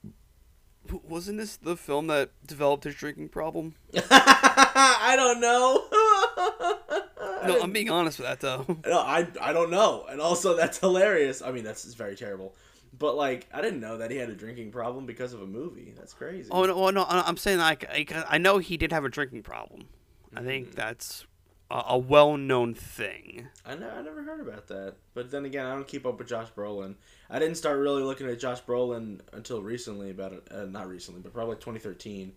Wasn't 1.08 1.38
this 1.38 1.56
the 1.56 1.76
film 1.76 2.08
that 2.08 2.30
developed 2.46 2.84
his 2.84 2.94
drinking 2.94 3.28
problem? 3.28 3.74
I 4.10 5.14
don't 5.16 5.40
know. 5.40 5.84
No, 7.46 7.58
I'm 7.62 7.72
being 7.72 7.88
honest 7.90 8.18
with 8.18 8.28
that 8.28 8.40
though. 8.40 8.66
No, 8.86 8.98
I 8.98 9.26
I 9.40 9.54
don't 9.54 9.70
know, 9.70 10.04
and 10.10 10.20
also 10.20 10.56
that's 10.56 10.76
hilarious. 10.78 11.40
I 11.40 11.52
mean, 11.52 11.64
that's 11.64 11.84
very 11.94 12.14
terrible, 12.14 12.54
but 12.98 13.16
like 13.16 13.46
I 13.52 13.62
didn't 13.62 13.80
know 13.80 13.96
that 13.98 14.10
he 14.10 14.18
had 14.18 14.28
a 14.28 14.34
drinking 14.34 14.72
problem 14.72 15.06
because 15.06 15.32
of 15.32 15.40
a 15.40 15.46
movie. 15.46 15.94
That's 15.96 16.12
crazy. 16.12 16.48
Oh 16.50 16.64
no, 16.64 16.78
well, 16.78 16.92
no, 16.92 17.06
I'm 17.08 17.38
saying 17.38 17.58
like 17.58 17.84
I, 17.90 18.06
I 18.28 18.36
know 18.38 18.58
he 18.58 18.76
did 18.76 18.92
have 18.92 19.06
a 19.06 19.08
drinking 19.08 19.42
problem. 19.42 19.86
I 20.34 20.40
Mm-hmm. 20.40 20.46
think 20.48 20.74
that's 20.74 21.26
a, 21.70 21.82
a 21.90 21.98
well-known 21.98 22.74
thing. 22.74 23.46
I, 23.64 23.74
ne- 23.74 23.86
I 23.88 24.02
never 24.02 24.22
heard 24.22 24.40
about 24.40 24.66
that. 24.68 24.94
But 25.14 25.30
then 25.30 25.44
again, 25.44 25.66
I 25.66 25.74
don't 25.74 25.86
keep 25.86 26.04
up 26.06 26.18
with 26.18 26.28
Josh 26.28 26.48
Brolin. 26.56 26.94
I 27.28 27.38
didn't 27.38 27.56
start 27.56 27.78
really 27.78 28.02
looking 28.02 28.28
at 28.28 28.38
Josh 28.40 28.60
Brolin 28.62 29.20
until 29.32 29.62
recently. 29.62 30.10
About 30.10 30.48
uh, 30.50 30.64
not 30.64 30.88
recently, 30.88 31.20
but 31.20 31.32
probably 31.32 31.56
2013, 31.56 32.32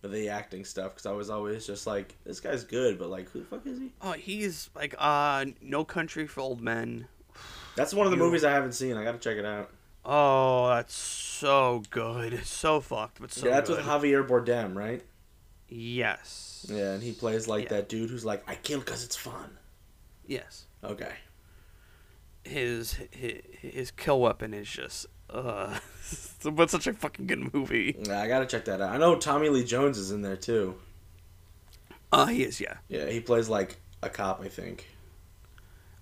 for 0.00 0.08
the 0.08 0.28
acting 0.28 0.64
stuff. 0.64 0.92
Because 0.94 1.06
I 1.06 1.12
was 1.12 1.30
always 1.30 1.66
just 1.66 1.86
like, 1.86 2.14
this 2.24 2.40
guy's 2.40 2.64
good, 2.64 2.98
but 2.98 3.08
like, 3.10 3.28
who 3.30 3.40
the 3.40 3.46
fuck 3.46 3.66
is 3.66 3.78
he? 3.78 3.92
Oh, 4.02 4.12
he's 4.12 4.70
like 4.74 4.94
uh, 4.98 5.46
No 5.60 5.84
Country 5.84 6.26
for 6.26 6.40
Old 6.42 6.60
Men. 6.60 7.08
That's 7.74 7.92
one 7.92 8.06
of 8.06 8.10
the 8.12 8.16
You- 8.16 8.22
movies 8.22 8.44
I 8.44 8.52
haven't 8.52 8.72
seen. 8.72 8.96
I 8.96 9.04
gotta 9.04 9.18
check 9.18 9.36
it 9.36 9.44
out. 9.44 9.70
Oh, 10.08 10.68
that's 10.68 10.94
so 10.94 11.82
good, 11.90 12.46
so 12.46 12.80
fucked, 12.80 13.20
but 13.20 13.32
so 13.32 13.46
yeah, 13.48 13.54
that's 13.54 13.68
good. 13.68 13.78
with 13.78 13.86
Javier 13.86 14.24
Bardem, 14.26 14.76
right? 14.76 15.02
yes. 15.68 16.55
Yeah, 16.68 16.92
and 16.92 17.02
he 17.02 17.12
plays 17.12 17.46
like 17.48 17.64
Yeah. 17.64 17.70
that 17.76 17.88
dude 17.88 18.10
who's 18.10 18.24
like, 18.24 18.42
I 18.48 18.54
kill 18.54 18.80
because 18.80 19.04
it's 19.04 19.16
fun. 19.16 19.58
Yes. 20.26 20.66
Okay. 20.82 21.12
His, 22.44 22.98
his 23.10 23.42
his 23.60 23.90
kill 23.90 24.20
weapon 24.20 24.54
is 24.54 24.68
just 24.68 25.06
uh, 25.30 25.78
but 26.52 26.70
such 26.70 26.86
a 26.86 26.92
fucking 26.92 27.26
good 27.26 27.52
movie. 27.52 27.96
Yeah, 28.06 28.20
I 28.22 28.28
gotta 28.28 28.46
check 28.46 28.64
that 28.66 28.80
out. 28.80 28.90
I 28.92 28.98
know 28.98 29.16
Tommy 29.16 29.48
Lee 29.48 29.64
Jones 29.64 29.98
is 29.98 30.12
in 30.12 30.22
there 30.22 30.36
too. 30.36 30.76
Uh, 32.12 32.26
he 32.26 32.44
is, 32.44 32.60
yeah. 32.60 32.76
Yeah, 32.88 33.06
he 33.10 33.18
plays 33.20 33.48
like 33.48 33.78
a 34.02 34.08
cop, 34.08 34.40
I 34.40 34.48
think. 34.48 34.86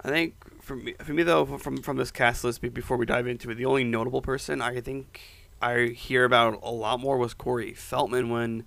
I 0.03 0.09
think 0.09 0.35
for 0.63 0.77
me, 0.77 0.95
for 1.03 1.15
me 1.15 1.23
though, 1.23 1.47
from 1.47 1.79
from 1.79 1.97
this 1.97 2.11
cast 2.11 2.45
list, 2.45 2.61
before 2.61 2.99
we 2.99 3.07
dive 3.07 3.27
into 3.27 3.51
it, 3.51 3.55
the 3.55 3.65
only 3.65 3.85
notable 3.85 4.21
person 4.21 4.61
I 4.61 4.83
think 4.83 5.21
I 5.63 5.95
hear 5.97 6.25
about 6.25 6.61
a 6.63 6.71
lot 6.71 7.01
more 7.01 7.17
was 7.17 7.33
Corey 7.33 7.73
Feldman 7.73 8.29
when 8.29 8.65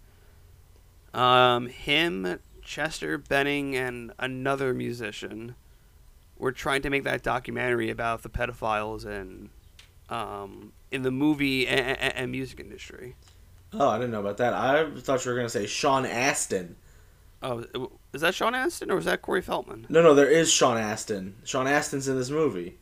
um 1.13 1.67
him, 1.67 2.39
Chester 2.63 3.17
Bennington, 3.17 3.75
and 3.81 4.11
another 4.19 4.73
musician 4.73 5.55
were 6.37 6.51
trying 6.51 6.81
to 6.83 6.89
make 6.89 7.03
that 7.03 7.23
documentary 7.23 7.89
about 7.89 8.23
the 8.23 8.29
pedophiles 8.29 9.05
and 9.05 9.49
um 10.09 10.71
in 10.91 11.01
the 11.03 11.11
movie 11.11 11.67
and, 11.67 11.97
and, 11.99 12.15
and 12.15 12.31
music 12.31 12.59
industry. 12.59 13.15
Oh, 13.73 13.89
I 13.89 13.97
didn't 13.97 14.11
know 14.11 14.21
about 14.21 14.37
that. 14.37 14.53
I 14.53 14.89
thought 14.99 15.25
you 15.25 15.31
were 15.31 15.37
gonna 15.37 15.49
say 15.49 15.65
Sean 15.65 16.05
Astin. 16.05 16.75
Oh, 17.43 17.65
is 18.13 18.21
that 18.21 18.33
Sean 18.33 18.55
Astin 18.55 18.89
or 18.89 18.95
was 18.95 19.05
that 19.05 19.21
Corey 19.21 19.41
Feldman? 19.41 19.85
No, 19.89 20.01
no, 20.01 20.15
there 20.15 20.29
is 20.29 20.51
Sean 20.51 20.77
Astin. 20.77 21.35
Sean 21.43 21.67
Astin's 21.67 22.07
in 22.07 22.17
this 22.17 22.29
movie. 22.29 22.77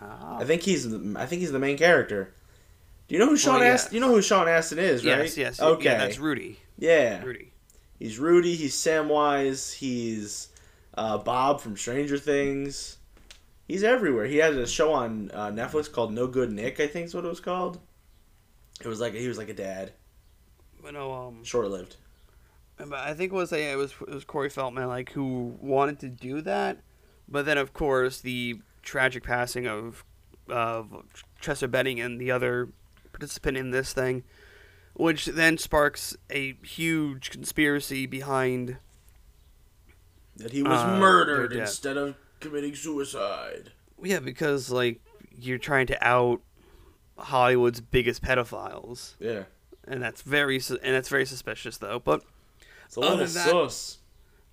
Ah. 0.00 0.38
I 0.38 0.44
think 0.44 0.62
he's 0.62 0.86
I 1.16 1.26
think 1.26 1.40
he's 1.40 1.52
the 1.52 1.58
main 1.58 1.76
character. 1.76 2.32
Do 3.08 3.14
you 3.14 3.18
know 3.18 3.28
who 3.28 3.36
Sean 3.36 3.60
Well, 3.60 3.72
Astin? 3.74 3.94
You 3.94 4.00
know 4.00 4.08
who 4.08 4.22
Sean 4.22 4.48
Astin 4.48 4.78
is, 4.78 5.04
right? 5.04 5.18
yes, 5.24 5.36
yes, 5.36 5.60
Okay. 5.60 5.84
yeah, 5.84 5.98
that's 5.98 6.18
Rudy. 6.18 6.60
Yeah. 6.78 7.22
Rudy. 7.22 7.52
He's 7.98 8.18
Rudy. 8.18 8.54
He's 8.56 8.74
Samwise. 8.74 9.74
He's 9.74 10.48
uh, 10.94 11.18
Bob 11.18 11.60
from 11.60 11.76
Stranger 11.76 12.18
Things. 12.18 12.98
He's 13.68 13.84
everywhere. 13.84 14.26
He 14.26 14.36
had 14.36 14.54
a 14.54 14.66
show 14.66 14.92
on 14.92 15.30
uh, 15.32 15.50
Netflix 15.50 15.90
called 15.90 16.12
No 16.12 16.26
Good 16.26 16.52
Nick. 16.52 16.80
I 16.80 16.86
think 16.86 17.06
is 17.06 17.14
what 17.14 17.24
it 17.24 17.28
was 17.28 17.40
called. 17.40 17.78
It 18.80 18.86
was 18.86 19.00
like 19.00 19.14
he 19.14 19.28
was 19.28 19.38
like 19.38 19.48
a 19.48 19.54
dad, 19.54 19.92
But 20.82 20.94
no, 20.94 21.12
um, 21.12 21.44
short 21.44 21.70
lived. 21.70 21.96
But 22.76 22.94
I 22.94 23.14
think 23.14 23.32
it 23.32 23.36
was 23.36 23.52
a, 23.52 23.72
it 23.72 23.76
was 23.76 23.92
it 24.00 24.12
was 24.12 24.24
Corey 24.24 24.50
Feldman 24.50 24.88
like 24.88 25.12
who 25.12 25.56
wanted 25.60 26.00
to 26.00 26.08
do 26.08 26.40
that, 26.40 26.78
but 27.28 27.44
then 27.44 27.58
of 27.58 27.72
course 27.72 28.20
the 28.20 28.60
tragic 28.82 29.22
passing 29.22 29.68
of 29.68 30.04
of 30.48 31.04
Chester 31.40 31.68
Bennington 31.68 32.12
and 32.12 32.20
the 32.20 32.32
other 32.32 32.70
participant 33.12 33.56
in 33.56 33.70
this 33.70 33.92
thing, 33.92 34.24
which 34.94 35.26
then 35.26 35.58
sparks 35.58 36.16
a 36.30 36.54
huge 36.62 37.30
conspiracy 37.30 38.06
behind. 38.06 38.76
That 40.36 40.52
he 40.52 40.62
was 40.62 40.80
Uh, 40.80 40.98
murdered 40.98 41.52
instead 41.52 41.96
of 41.96 42.16
committing 42.40 42.74
suicide. 42.74 43.72
Yeah, 44.02 44.18
because 44.20 44.70
like 44.70 45.00
you're 45.38 45.58
trying 45.58 45.86
to 45.88 46.06
out 46.06 46.40
Hollywood's 47.18 47.80
biggest 47.80 48.22
pedophiles, 48.22 49.14
Yeah, 49.20 49.44
and 49.86 50.02
that's 50.02 50.22
very 50.22 50.58
su- 50.58 50.78
and 50.82 50.94
that's 50.94 51.08
very 51.08 51.26
suspicious 51.26 51.76
though. 51.78 51.98
But 51.98 52.22
it's 52.86 52.96
a 52.96 53.00
little 53.00 53.14
Other 53.16 53.26
than 53.26 53.34
that- 53.34 53.48
sus. 53.50 53.98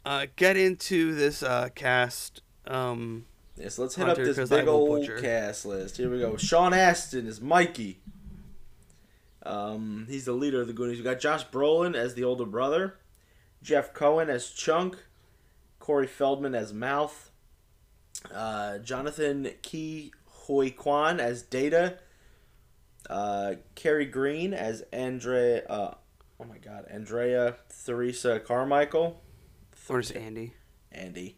uh, 0.05 0.27
get 0.35 0.57
into 0.57 1.15
this 1.15 1.41
uh, 1.41 1.69
cast. 1.73 2.41
Um, 2.67 3.25
Yeah, 3.57 3.69
so 3.69 3.81
let's 3.83 3.95
hit 3.95 4.05
Hunter, 4.05 4.21
up 4.29 4.35
this 4.35 4.49
big 4.49 4.67
old 4.67 5.01
butcher. 5.01 5.19
cast 5.19 5.65
list. 5.65 5.97
Here 5.97 6.09
we 6.09 6.19
go. 6.19 6.37
Sean 6.37 6.73
Astin 6.73 7.25
is 7.25 7.41
Mikey. 7.41 8.01
Um, 9.43 10.05
he's 10.09 10.25
the 10.25 10.33
leader 10.33 10.61
of 10.61 10.67
the 10.67 10.73
Goonies. 10.73 10.97
We 10.97 11.03
got 11.03 11.19
Josh 11.19 11.45
Brolin 11.47 11.95
as 11.95 12.13
the 12.13 12.23
older 12.23 12.45
brother, 12.45 12.97
Jeff 13.63 13.93
Cohen 13.93 14.29
as 14.29 14.49
Chunk, 14.49 14.97
Corey 15.79 16.07
Feldman 16.07 16.55
as 16.55 16.73
Mouth, 16.73 17.31
uh, 18.33 18.79
Jonathan 18.79 19.51
Ke 19.63 20.11
Huy 20.25 20.71
Quan 20.71 21.19
as 21.19 21.41
Data, 21.41 21.99
uh, 23.09 23.53
Kerri 23.75 24.11
Green 24.11 24.53
as 24.53 24.83
Andre. 24.91 25.63
Uh, 25.67 25.91
oh 26.39 26.45
my 26.45 26.57
God, 26.57 26.85
Andrea 26.89 27.55
Theresa 27.85 28.39
Carmichael. 28.39 29.21
Where's 29.87 30.11
Andy? 30.11 30.53
Andy. 30.91 31.37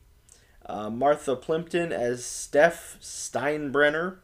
Uh, 0.65 0.89
Martha 0.89 1.35
Plimpton 1.35 1.91
as 1.91 2.25
Steph 2.25 2.97
Steinbrenner. 3.01 4.17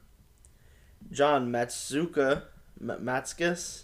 John 1.12 1.52
Matsuka 1.52 2.44
M- 2.82 3.00
Matskis. 3.04 3.84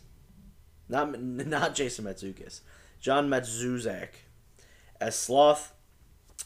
Not 0.89 1.19
not 1.21 1.75
Jason 1.75 2.05
Matsukis. 2.05 2.61
John 2.99 3.29
Matuszak 3.29 4.09
as 4.99 5.15
Sloth. 5.15 5.73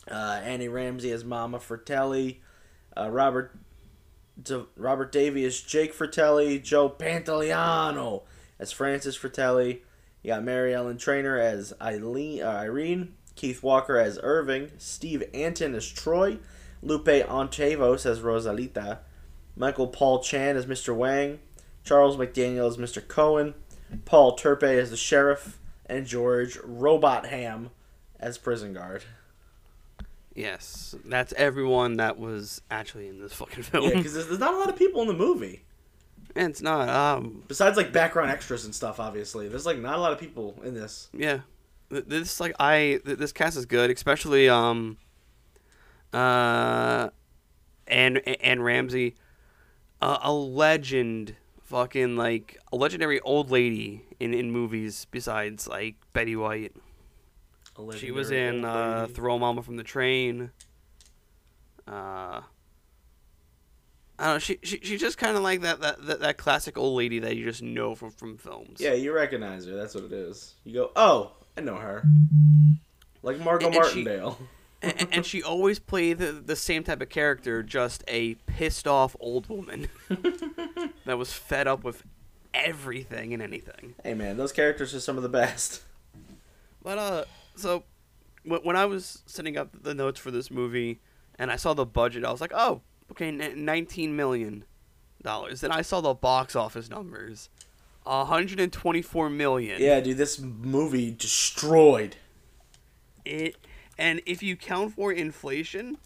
Uh, 0.09 0.39
Annie 0.43 0.67
Ramsey 0.67 1.11
as 1.11 1.23
Mama 1.25 1.59
Fratelli. 1.59 2.41
Uh, 2.95 3.09
Robert 3.09 3.57
D- 4.41 4.65
Robert 4.75 5.11
Davi 5.11 5.45
as 5.45 5.59
Jake 5.59 5.93
Fratelli. 5.93 6.59
Joe 6.59 6.89
Pantoliano 6.89 8.23
as 8.59 8.71
Francis 8.71 9.15
Fratelli. 9.15 9.83
You 10.23 10.29
got 10.29 10.43
Mary 10.43 10.73
Ellen 10.73 10.97
Trainor 10.97 11.37
as 11.37 11.73
Eileen, 11.81 12.41
uh, 12.43 12.47
Irene. 12.47 13.13
Keith 13.37 13.61
Walker 13.63 13.97
as 13.97 14.19
Irving, 14.21 14.71
Steve 14.79 15.23
Antin 15.33 15.75
as 15.75 15.87
Troy, 15.87 16.39
Lupe 16.81 17.05
Ontiveros 17.05 18.05
as 18.05 18.19
Rosalita, 18.19 18.97
Michael 19.55 19.87
Paul 19.87 20.21
Chan 20.21 20.57
as 20.57 20.65
Mr. 20.65 20.93
Wang, 20.93 21.39
Charles 21.87 22.17
McDaniel 22.17 22.67
as 22.67 22.77
Mr. 22.77 23.05
Cohen, 23.05 23.53
Paul 24.05 24.35
Turpe 24.35 24.63
as 24.63 24.91
the 24.91 24.97
sheriff, 24.97 25.59
and 25.85 26.05
George 26.05 26.57
Robotham 26.57 27.69
as 28.19 28.37
prison 28.37 28.73
guard. 28.73 29.03
Yes, 30.35 30.95
that's 31.05 31.33
everyone 31.33 31.97
that 31.97 32.19
was 32.19 32.61
actually 32.69 33.07
in 33.07 33.19
this 33.19 33.33
fucking 33.33 33.63
film. 33.63 33.85
Yeah, 33.85 33.95
because 33.95 34.13
there's, 34.13 34.27
there's 34.27 34.39
not 34.39 34.53
a 34.53 34.57
lot 34.57 34.69
of 34.69 34.75
people 34.75 35.01
in 35.01 35.07
the 35.07 35.13
movie 35.13 35.63
and 36.37 36.51
it's 36.51 36.61
not. 36.61 36.89
Um, 36.89 37.43
besides 37.47 37.77
like 37.77 37.91
background 37.91 38.31
extras 38.31 38.65
and 38.65 38.73
stuff. 38.73 38.99
Obviously, 38.99 39.47
there's 39.47 39.65
like 39.65 39.79
not 39.79 39.95
a 39.95 40.01
lot 40.01 40.11
of 40.11 40.19
people 40.19 40.55
in 40.63 40.73
this. 40.73 41.09
yeah, 41.13 41.39
this 41.89 42.39
like 42.39 42.55
I 42.59 42.99
this 43.03 43.31
cast 43.31 43.57
is 43.57 43.65
good, 43.65 43.89
especially 43.89 44.47
um, 44.47 44.97
uh, 46.13 47.09
and 47.87 48.19
Anne 48.41 48.61
Ramsey, 48.61 49.15
uh, 50.01 50.19
a 50.21 50.31
legend, 50.31 51.35
fucking 51.67 52.15
like 52.17 52.57
a 52.73 52.75
legendary 52.75 53.19
old 53.21 53.51
lady 53.51 54.03
in 54.19 54.33
in 54.33 54.51
movies 54.51 55.05
besides 55.11 55.67
like 55.67 55.95
Betty 56.13 56.35
White. 56.35 56.73
She 57.97 58.11
was 58.11 58.31
in 58.31 58.65
uh. 58.65 59.07
Throw 59.13 59.37
Mama 59.37 59.61
from 59.61 59.77
the 59.77 59.83
Train. 59.83 60.49
Uh, 61.87 62.41
I 64.19 64.25
don't 64.25 64.33
know. 64.35 64.39
She, 64.39 64.57
she 64.63 64.79
she's 64.81 64.99
just 64.99 65.17
kind 65.19 65.37
of 65.37 65.43
like 65.43 65.61
that, 65.61 65.79
that 65.81 66.03
that 66.07 66.19
that 66.21 66.37
classic 66.37 66.77
old 66.77 66.97
lady 66.97 67.19
that 67.19 67.35
you 67.35 67.43
just 67.45 67.61
know 67.61 67.93
from 67.93 68.09
from 68.11 68.37
films. 68.37 68.81
Yeah, 68.81 68.93
you 68.93 69.13
recognize 69.13 69.65
her. 69.67 69.75
That's 69.75 69.93
what 69.93 70.05
it 70.05 70.11
is. 70.11 70.55
You 70.63 70.73
go, 70.73 70.91
oh, 70.95 71.33
I 71.55 71.61
know 71.61 71.75
her. 71.75 72.03
Like 73.21 73.39
Margot 73.39 73.67
And- 73.67 73.75
and 73.75 73.85
she- 73.85 74.03
Martindale. 74.03 74.39
and, 74.81 75.07
and 75.11 75.25
she 75.25 75.41
always 75.41 75.79
played 75.79 76.17
the, 76.19 76.31
the 76.31 76.55
same 76.55 76.83
type 76.83 77.01
of 77.01 77.09
character, 77.09 77.63
just 77.63 78.03
a 78.07 78.35
pissed 78.45 78.87
off 78.87 79.15
old 79.19 79.47
woman 79.49 79.89
that 81.05 81.17
was 81.17 81.33
fed 81.33 81.67
up 81.67 81.83
with 81.83 82.03
everything 82.53 83.33
and 83.33 83.41
anything. 83.43 83.95
hey 84.03 84.13
man, 84.13 84.37
those 84.37 84.51
characters 84.51 84.93
are 84.95 84.99
some 84.99 85.17
of 85.17 85.23
the 85.23 85.29
best. 85.29 85.81
But 86.83 86.97
uh, 86.97 87.25
so 87.55 87.83
wh- 88.43 88.63
when 88.65 88.75
I 88.75 88.85
was 88.85 89.23
setting 89.25 89.57
up 89.57 89.83
the 89.83 89.93
notes 89.93 90.19
for 90.19 90.31
this 90.31 90.49
movie 90.49 90.99
and 91.37 91.51
I 91.51 91.55
saw 91.55 91.73
the 91.73 91.85
budget, 91.85 92.23
I 92.25 92.31
was 92.31 92.41
like, 92.41 92.53
oh, 92.55 92.81
okay, 93.11 93.27
n- 93.27 93.65
nineteen 93.65 94.15
million 94.15 94.63
dollars. 95.21 95.61
Then 95.61 95.71
I 95.71 95.81
saw 95.81 96.01
the 96.01 96.13
box 96.13 96.55
office 96.55 96.89
numbers, 96.89 97.49
hundred 98.05 98.59
and 98.59 98.71
twenty-four 98.71 99.29
million. 99.29 99.81
Yeah, 99.81 99.99
dude, 99.99 100.17
this 100.17 100.39
movie 100.39 101.11
destroyed. 101.11 102.15
It, 103.25 103.57
and 103.97 104.21
if 104.25 104.43
you 104.43 104.55
count 104.55 104.93
for 104.93 105.11
inflation, 105.11 105.97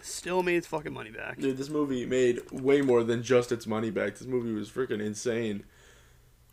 still 0.00 0.42
made 0.42 0.56
its 0.56 0.66
fucking 0.66 0.92
money 0.92 1.10
back. 1.10 1.38
Dude, 1.38 1.56
this 1.56 1.68
movie 1.68 2.06
made 2.06 2.40
way 2.50 2.82
more 2.82 3.02
than 3.02 3.22
just 3.22 3.52
its 3.52 3.66
money 3.66 3.90
back. 3.90 4.16
This 4.16 4.26
movie 4.26 4.52
was 4.52 4.70
freaking 4.70 5.00
insane. 5.00 5.64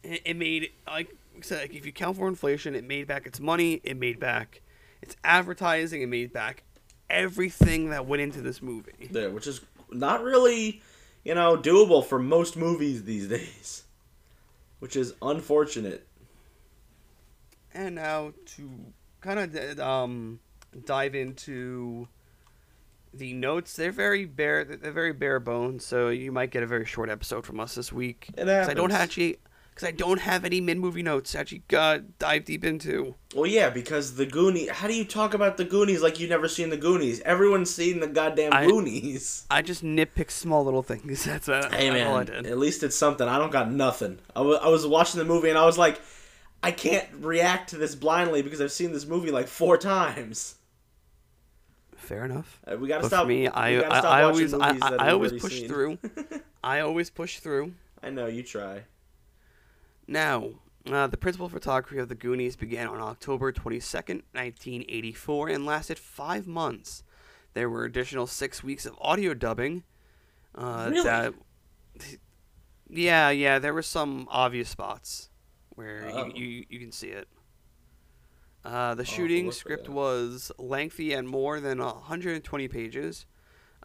It, 0.04 0.22
it 0.26 0.36
made 0.36 0.72
like 0.88 1.16
said, 1.42 1.62
like, 1.62 1.74
if 1.74 1.86
you 1.86 1.92
count 1.92 2.18
for 2.18 2.28
inflation, 2.28 2.76
it 2.76 2.84
made 2.84 3.08
back 3.08 3.26
its 3.26 3.40
money. 3.40 3.82
It 3.84 3.98
made 3.98 4.20
back 4.20 4.62
its 5.02 5.16
advertising. 5.24 6.02
It 6.02 6.08
made 6.08 6.32
back 6.32 6.64
everything 7.10 7.90
that 7.90 8.06
went 8.06 8.22
into 8.22 8.42
this 8.42 8.62
movie. 8.62 9.10
Yeah, 9.12 9.28
which 9.28 9.48
is 9.48 9.62
not 9.92 10.24
really, 10.24 10.82
you 11.24 11.36
know, 11.36 11.58
doable 11.58 12.04
for 12.04 12.20
most 12.20 12.56
movies 12.56 13.04
these 13.04 13.28
days. 13.30 13.84
Which 14.80 14.96
is 14.96 15.14
unfortunate. 15.22 16.08
And 17.74 17.96
now 17.96 18.34
to 18.56 18.70
kind 19.22 19.40
of 19.40 19.80
um, 19.80 20.40
dive 20.86 21.16
into 21.16 22.08
the 23.14 23.34
notes, 23.34 23.76
they're 23.76 23.92
very 23.92 24.26
bare. 24.26 24.66
They're 24.66 24.92
very 24.92 25.14
bare 25.14 25.40
bones. 25.40 25.86
So 25.86 26.10
you 26.10 26.32
might 26.32 26.52
get 26.52 26.64
a 26.64 26.68
very 26.68 26.86
short 26.86 27.10
episode 27.10 27.46
from 27.46 27.60
us 27.60 27.76
this 27.76 27.92
week. 27.94 28.28
It 28.38 28.46
'Cause 28.46 28.68
I 28.70 28.74
don't 28.74 28.90
happens. 28.90 29.04
actually, 29.10 29.38
because 29.70 29.88
I 29.88 29.92
don't 29.92 30.20
have 30.20 30.44
any 30.44 30.60
mid 30.60 30.78
movie 30.80 31.02
notes 31.04 31.32
to 31.32 31.40
actually 31.40 31.64
uh, 31.74 32.00
dive 32.20 32.44
deep 32.44 32.66
into. 32.66 33.16
Well, 33.34 33.46
yeah, 33.46 33.70
because 33.70 34.16
the 34.16 34.26
Goonies. 34.26 34.70
How 34.70 34.88
do 34.90 34.94
you 34.94 35.06
talk 35.06 35.34
about 35.34 35.56
the 35.56 35.64
Goonies 35.64 36.02
like 36.02 36.20
you've 36.20 36.30
never 36.30 36.50
seen 36.50 36.70
the 36.70 36.78
Goonies? 36.78 37.22
Everyone's 37.22 37.74
seen 37.74 38.02
the 38.02 38.08
goddamn 38.08 38.52
I- 38.54 38.66
Goonies. 38.66 39.46
I 39.50 39.62
just 39.62 39.82
nitpick 39.84 40.30
small 40.30 40.66
little 40.66 40.84
things. 40.84 41.24
That's, 41.26 41.48
uh, 41.48 41.70
Hey 41.72 41.90
that's 41.90 42.06
all 42.10 42.18
I 42.18 42.24
did. 42.26 42.46
at 42.46 42.58
least 42.58 42.84
it's 42.84 42.98
something. 42.98 43.28
I 43.30 43.38
don't 43.38 43.52
got 43.52 43.72
nothing. 43.72 44.20
I 44.36 44.42
wa- 44.42 44.60
I 44.62 44.68
was 44.68 44.86
watching 44.86 45.20
the 45.20 45.26
movie 45.26 45.48
and 45.50 45.58
I 45.58 45.66
was 45.66 45.78
like, 45.78 46.02
I 46.62 46.72
can't 46.72 47.08
react 47.20 47.70
to 47.70 47.78
this 47.78 47.96
blindly 47.96 48.42
because 48.42 48.60
I've 48.60 48.72
seen 48.74 48.92
this 48.92 49.06
movie 49.06 49.32
like 49.32 49.48
four 49.48 49.78
times. 49.78 50.56
Fair 52.06 52.26
enough. 52.26 52.60
Uh, 52.66 52.78
we 52.78 52.88
gotta 52.88 53.02
But 53.02 53.08
stop. 53.08 53.28
me, 53.28 53.48
I 53.48 53.80
I, 53.80 54.00
I 54.20 54.24
always 54.24 54.54
I, 54.54 54.78
I 54.82 55.12
always 55.12 55.34
push 55.34 55.60
seen. 55.60 55.68
through. 55.68 55.98
I 56.64 56.80
always 56.80 57.10
push 57.10 57.40
through. 57.40 57.74
I 58.04 58.10
know 58.10 58.28
you 58.28 58.44
try. 58.44 58.84
Now, 60.08 60.50
uh, 60.90 61.08
the 61.08 61.18
principal 61.18 61.50
photography 61.50 61.98
of 61.98 62.10
the 62.10 62.16
Goonies 62.16 62.56
began 62.56 62.88
on 62.88 63.00
October 63.02 63.52
22nd, 63.52 64.22
1984, 64.34 65.50
and 65.50 65.66
lasted 65.66 65.98
five 65.98 66.46
months. 66.48 67.04
There 67.54 67.70
were 67.70 67.86
additional 67.86 68.28
six 68.28 68.64
weeks 68.64 68.86
of 68.86 68.96
audio 69.02 69.34
dubbing. 69.34 69.84
Uh, 70.54 70.90
Really? 70.92 71.04
That, 71.04 71.34
yeah, 72.90 73.30
yeah, 73.32 73.58
there 73.60 73.74
were 73.74 73.82
some 73.82 74.28
obvious 74.30 74.70
spots 74.70 75.30
where 75.70 76.08
Oh. 76.14 76.28
you, 76.28 76.46
you, 76.46 76.66
you 76.70 76.80
can 76.80 76.92
see 76.92 77.08
it. 77.10 77.28
Uh, 78.66 78.96
the 78.96 79.06
shooting 79.06 79.52
script 79.52 79.88
was 79.88 80.52
lengthy 80.58 81.14
and 81.14 81.28
more 81.28 81.60
than 81.60 81.78
120 81.80 82.68
pages, 82.68 83.26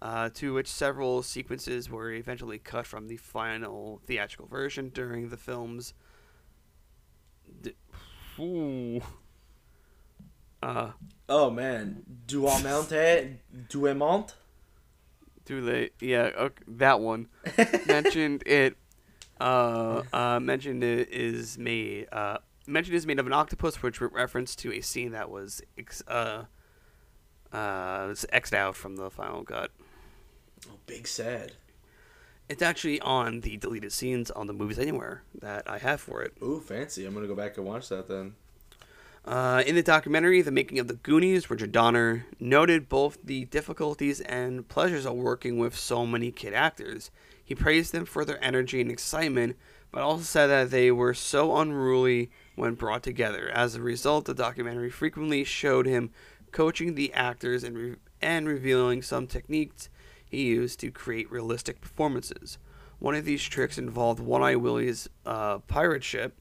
uh, 0.00 0.30
to 0.32 0.54
which 0.54 0.66
several 0.68 1.22
sequences 1.22 1.90
were 1.90 2.10
eventually 2.12 2.58
cut 2.58 2.86
from 2.86 3.06
the 3.08 3.18
final 3.18 4.00
theatrical 4.06 4.46
version 4.46 4.88
during 4.88 5.28
the 5.28 5.36
film's. 5.36 5.92
D- 7.62 7.74
Ooh. 8.38 9.00
Uh, 10.62 10.92
Oh 11.28 11.50
man, 11.50 12.02
Duamente, 12.26 13.36
Duemont. 13.68 14.34
do 15.44 15.60
they? 15.62 15.90
Yeah, 16.00 16.30
okay, 16.36 16.64
that 16.68 17.00
one 17.00 17.28
mentioned 17.86 18.42
it. 18.46 18.76
Uh, 19.40 20.02
uh, 20.12 20.38
mentioned 20.40 20.82
it 20.84 21.08
is 21.10 21.56
made. 21.58 22.08
Uh, 22.12 22.38
mentioned 22.70 22.96
is 22.96 23.06
made 23.06 23.18
of 23.18 23.26
an 23.26 23.32
octopus, 23.32 23.82
which 23.82 24.00
re- 24.00 24.08
reference 24.12 24.56
to 24.56 24.72
a 24.72 24.80
scene 24.80 25.12
that 25.12 25.30
was 25.30 25.62
ex- 25.76 26.02
uh, 26.08 26.44
uh, 27.52 28.06
was 28.08 28.26
xed 28.32 28.52
out 28.52 28.76
from 28.76 28.96
the 28.96 29.10
final 29.10 29.44
cut. 29.44 29.70
Oh, 30.68 30.76
big 30.86 31.06
sad. 31.06 31.52
It's 32.48 32.62
actually 32.62 33.00
on 33.00 33.40
the 33.40 33.56
deleted 33.56 33.92
scenes 33.92 34.30
on 34.30 34.46
the 34.46 34.52
Movies 34.52 34.78
Anywhere 34.78 35.22
that 35.40 35.70
I 35.70 35.78
have 35.78 36.00
for 36.00 36.22
it. 36.22 36.34
Ooh, 36.42 36.60
fancy. 36.60 37.06
I'm 37.06 37.14
gonna 37.14 37.28
go 37.28 37.34
back 37.34 37.56
and 37.56 37.66
watch 37.66 37.88
that 37.90 38.08
then. 38.08 38.34
Uh, 39.24 39.62
in 39.66 39.74
the 39.74 39.82
documentary, 39.82 40.40
The 40.40 40.50
Making 40.50 40.78
of 40.78 40.88
the 40.88 40.94
Goonies, 40.94 41.50
Richard 41.50 41.72
Donner 41.72 42.26
noted 42.40 42.88
both 42.88 43.18
the 43.22 43.44
difficulties 43.44 44.20
and 44.22 44.66
pleasures 44.66 45.04
of 45.04 45.14
working 45.14 45.58
with 45.58 45.76
so 45.76 46.06
many 46.06 46.32
kid 46.32 46.54
actors. 46.54 47.10
He 47.44 47.54
praised 47.54 47.92
them 47.92 48.06
for 48.06 48.24
their 48.24 48.42
energy 48.42 48.80
and 48.80 48.90
excitement, 48.90 49.56
but 49.92 50.02
also 50.02 50.22
said 50.22 50.46
that 50.46 50.70
they 50.70 50.90
were 50.90 51.14
so 51.14 51.56
unruly 51.56 52.30
when 52.60 52.74
brought 52.74 53.02
together. 53.02 53.48
As 53.48 53.74
a 53.74 53.80
result, 53.80 54.26
the 54.26 54.34
documentary 54.34 54.90
frequently 54.90 55.44
showed 55.44 55.86
him 55.86 56.10
coaching 56.52 56.94
the 56.94 57.12
actors 57.12 57.64
and, 57.64 57.76
re- 57.76 57.96
and 58.20 58.46
revealing 58.46 59.02
some 59.02 59.26
techniques 59.26 59.88
he 60.24 60.44
used 60.44 60.78
to 60.80 60.90
create 60.90 61.30
realistic 61.30 61.80
performances. 61.80 62.58
One 62.98 63.14
of 63.14 63.24
these 63.24 63.42
tricks 63.42 63.78
involved 63.78 64.20
One 64.20 64.42
Eye 64.42 64.56
Willie's 64.56 65.08
uh, 65.24 65.58
pirate 65.60 66.04
ship, 66.04 66.36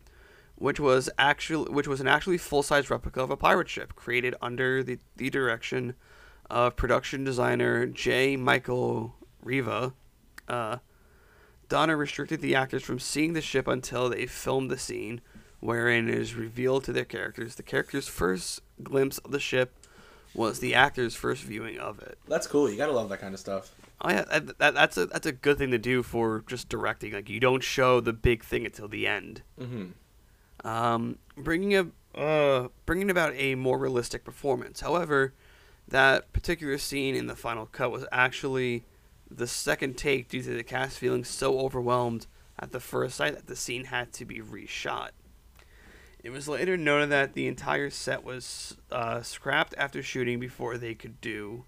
which 0.55 0.79
was 0.79 1.09
actually 1.17 1.71
which 1.71 1.87
was 1.87 2.01
an 2.01 2.07
actually 2.07 2.37
full 2.37 2.63
size 2.63 2.89
replica 2.89 3.21
of 3.21 3.31
a 3.31 3.37
pirate 3.37 3.69
ship 3.69 3.95
created 3.95 4.35
under 4.41 4.83
the, 4.83 4.99
the 5.15 5.29
direction 5.29 5.95
of 6.49 6.75
production 6.75 7.23
designer 7.23 7.85
J. 7.85 8.35
Michael 8.35 9.15
Riva. 9.41 9.93
Uh, 10.49 10.77
Donner 11.69 11.95
restricted 11.95 12.41
the 12.41 12.55
actors 12.55 12.83
from 12.83 12.99
seeing 12.99 13.33
the 13.33 13.41
ship 13.41 13.67
until 13.67 14.09
they 14.09 14.25
filmed 14.25 14.71
the 14.71 14.77
scene, 14.77 15.21
wherein 15.59 16.07
it 16.07 16.15
is 16.15 16.35
revealed 16.35 16.83
to 16.85 16.93
their 16.93 17.05
characters. 17.05 17.55
The 17.55 17.63
characters' 17.63 18.07
first 18.07 18.61
glimpse 18.81 19.17
of 19.19 19.31
the 19.31 19.39
ship 19.39 19.73
was 20.33 20.59
the 20.59 20.75
actors' 20.75 21.15
first 21.15 21.43
viewing 21.43 21.79
of 21.79 21.99
it. 21.99 22.17
That's 22.27 22.47
cool. 22.47 22.69
You 22.69 22.77
gotta 22.77 22.91
love 22.91 23.09
that 23.09 23.19
kind 23.19 23.33
of 23.33 23.39
stuff. 23.39 23.73
Oh 24.01 24.09
yeah, 24.09 24.23
that, 24.25 24.59
that, 24.59 24.73
that's 24.73 24.97
a 24.97 25.07
that's 25.07 25.25
a 25.25 25.31
good 25.31 25.57
thing 25.57 25.71
to 25.71 25.77
do 25.77 26.03
for 26.03 26.43
just 26.47 26.69
directing. 26.69 27.13
Like 27.13 27.29
you 27.29 27.39
don't 27.39 27.63
show 27.63 27.99
the 27.99 28.13
big 28.13 28.43
thing 28.43 28.65
until 28.65 28.87
the 28.87 29.07
end. 29.07 29.41
Mm-hmm. 29.59 30.67
um, 30.67 31.17
bringing 31.35 31.75
a 31.75 31.87
uh, 32.15 32.69
bringing 32.85 33.09
about 33.09 33.33
a 33.35 33.55
more 33.55 33.77
realistic 33.77 34.23
performance. 34.23 34.81
However, 34.81 35.33
that 35.87 36.31
particular 36.33 36.77
scene 36.77 37.15
in 37.15 37.27
the 37.27 37.35
final 37.35 37.65
cut 37.65 37.91
was 37.91 38.05
actually 38.11 38.85
the 39.29 39.47
second 39.47 39.97
take 39.97 40.29
due 40.29 40.41
to 40.41 40.55
the 40.55 40.63
cast 40.63 40.97
feeling 40.97 41.23
so 41.23 41.59
overwhelmed 41.59 42.27
at 42.57 42.71
the 42.71 42.79
first 42.79 43.15
sight 43.15 43.35
that 43.35 43.47
the 43.47 43.55
scene 43.55 43.85
had 43.85 44.11
to 44.13 44.25
be 44.25 44.39
reshot. 44.39 45.09
It 46.23 46.31
was 46.31 46.47
later 46.49 46.75
noted 46.75 47.09
that 47.11 47.33
the 47.33 47.47
entire 47.47 47.89
set 47.89 48.23
was 48.23 48.75
uh, 48.91 49.21
scrapped 49.21 49.73
after 49.77 50.03
shooting 50.03 50.39
before 50.39 50.77
they 50.77 50.93
could 50.93 51.21
do 51.21 51.63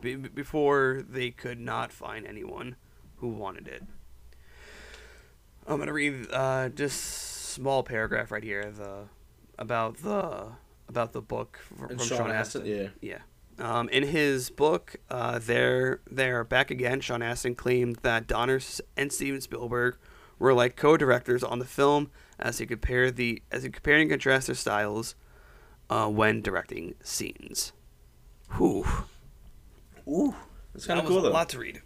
be- 0.00 0.16
before 0.16 1.02
they 1.08 1.30
could 1.30 1.58
not 1.58 1.90
find 1.92 2.26
anyone 2.26 2.76
who 3.16 3.28
wanted 3.28 3.66
it. 3.68 3.82
I'm 5.66 5.78
gonna 5.78 5.92
read 5.92 6.26
uh, 6.32 6.68
just 6.68 7.00
small 7.52 7.82
paragraph 7.82 8.30
right 8.30 8.44
here 8.44 8.70
the 8.70 9.04
about 9.58 9.98
the 9.98 10.48
about 10.88 11.12
the 11.12 11.22
book 11.22 11.58
f- 11.72 11.90
And 11.90 11.98
from 11.98 12.06
Sean 12.08 12.18
Sean 12.18 12.30
Astin, 12.30 12.62
Astin. 12.62 12.92
yeah. 13.00 13.18
Yeah. 13.18 13.18
Um, 13.58 13.88
in 13.88 14.02
his 14.02 14.50
book, 14.50 14.96
uh, 15.10 15.38
they're 15.42 16.00
they're 16.10 16.44
back 16.44 16.70
again. 16.70 17.00
Sean 17.00 17.22
Astin 17.22 17.54
claimed 17.54 17.96
that 18.02 18.26
Donner 18.26 18.60
and 18.96 19.10
Steven 19.10 19.40
Spielberg 19.40 19.96
were 20.38 20.52
like 20.52 20.76
co-directors 20.76 21.42
on 21.42 21.58
the 21.58 21.64
film 21.64 22.10
as 22.38 22.60
you 22.60 22.66
compare 22.66 23.10
the 23.10 23.42
as 23.50 23.62
he 23.62 23.70
compared 23.70 24.00
and 24.00 24.10
contrast 24.10 24.46
their 24.46 24.56
styles 24.56 25.14
uh, 25.90 26.08
when 26.08 26.42
directing 26.42 26.94
scenes. 27.02 27.72
Whew. 28.56 28.86
Ooh, 30.08 30.34
it's 30.74 30.86
kind 30.86 30.98
That 30.98 31.04
of 31.04 31.10
was 31.10 31.22
cool 31.22 31.30
a 31.30 31.32
lot 31.32 31.48
to 31.50 31.58
read, 31.58 31.82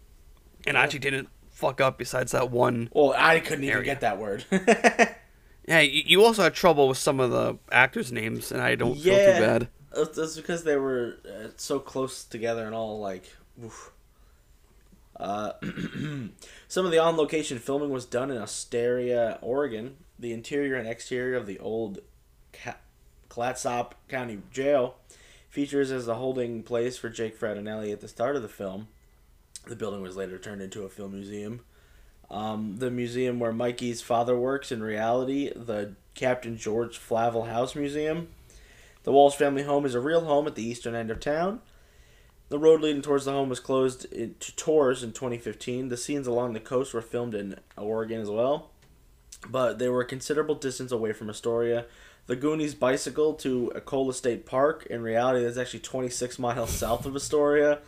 and 0.67 0.77
I 0.77 0.85
actually 0.85 0.99
didn't 0.99 1.29
fuck 1.51 1.81
up 1.81 1.99
besides 1.99 2.33
that 2.33 2.51
one 2.51 2.91
Well, 2.93 3.15
I 3.17 3.41
couldn't 3.41 3.65
even 3.65 3.83
get 3.85 4.01
that 4.01 4.19
word. 4.19 4.45
Yeah, 5.69 5.81
you, 5.81 6.03
you 6.05 6.25
also 6.25 6.43
had 6.43 6.55
trouble 6.55 6.89
with 6.89 6.99
some 6.99 7.21
of 7.21 7.31
the 7.31 7.57
actors' 7.71 8.11
names, 8.11 8.51
and 8.51 8.61
I 8.61 8.75
don't 8.75 8.97
feel 8.97 9.15
too 9.15 9.41
bad. 9.41 9.69
That's 9.95 10.17
that's 10.17 10.37
because 10.37 10.65
they 10.65 10.77
were 10.77 11.19
uh, 11.25 11.49
so 11.59 11.79
close 11.79 12.25
together 12.25 12.67
and 12.67 12.75
all 12.75 12.99
like. 12.99 13.33
Oof. 13.65 13.93
Uh, 15.21 15.53
some 16.69 16.87
of 16.87 16.91
the 16.91 16.99
on-location 16.99 17.59
filming 17.59 17.91
was 17.91 18.07
done 18.07 18.31
in 18.31 18.39
Astoria, 18.39 19.39
Oregon. 19.43 19.97
The 20.19 20.33
interior 20.33 20.77
and 20.77 20.89
exterior 20.89 21.37
of 21.37 21.47
the 21.47 21.59
old 21.59 22.01
Clatsop 23.29 23.95
County 24.09 24.39
Jail 24.51 24.97
features 25.49 25.91
as 25.91 26.09
a 26.09 26.15
holding 26.15 26.63
place 26.63 26.97
for 26.97 27.11
Jake, 27.11 27.37
Fred, 27.37 27.59
and 27.59 27.69
Ellie 27.69 27.93
at 27.93 28.01
the 28.01 28.09
start 28.09 28.37
of 28.37 28.43
the 28.43 28.49
film. 28.49 28.89
The 29.67 29.77
building 29.77 30.01
was 30.01 30.17
later 30.17 30.39
turned 30.39 30.63
into 30.63 30.85
a 30.85 30.89
film 30.89 31.13
museum. 31.13 31.61
Um, 32.31 32.77
the 32.79 32.91
museum 32.91 33.41
where 33.41 33.53
Mikey's 33.53 34.01
father 34.01 34.37
works 34.39 34.73
in 34.73 34.83
reality, 34.83 35.53
the 35.55 35.97
Captain 36.15 36.57
George 36.57 36.97
Flavel 36.97 37.45
House 37.45 37.75
Museum. 37.75 38.29
The 39.03 39.13
Walsh 39.13 39.35
family 39.35 39.65
home 39.65 39.85
is 39.85 39.95
a 39.95 40.01
real 40.01 40.25
home 40.25 40.47
at 40.47 40.55
the 40.55 40.67
eastern 40.67 40.95
end 40.95 41.11
of 41.11 41.21
town. 41.21 41.61
The 42.51 42.59
road 42.59 42.81
leading 42.81 43.01
towards 43.01 43.25
the 43.25 43.33
home 43.33 43.49
was 43.49 43.61
closed 43.61 44.13
in, 44.13 44.35
to 44.41 44.55
tours 44.57 45.05
in 45.05 45.13
2015. 45.13 45.89
The 45.89 45.97
scenes 45.97 46.27
along 46.27 46.53
the 46.53 46.61
coast 46.61 46.93
were 46.93 47.01
filmed 47.01 47.35
in 47.35 47.57
Oregon 47.79 48.21
as 48.21 48.29
well, 48.29 48.71
but 49.49 49.79
they 49.79 49.89
were 49.89 50.01
a 50.01 50.07
considerable 50.07 50.57
distance 50.57 50.91
away 50.91 51.13
from 51.13 51.31
Astoria. 51.31 51.87
The 52.27 52.35
Goonies 52.35 52.75
bicycle 52.75 53.35
to 53.35 53.73
Ecola 53.77 54.13
State 54.13 54.47
Park. 54.47 54.87
In 54.91 55.01
reality, 55.01 55.45
that's 55.45 55.57
actually 55.57 55.81
26 55.81 56.39
miles 56.41 56.71
south 56.71 57.07
of 57.07 57.15
Astoria. 57.15 57.79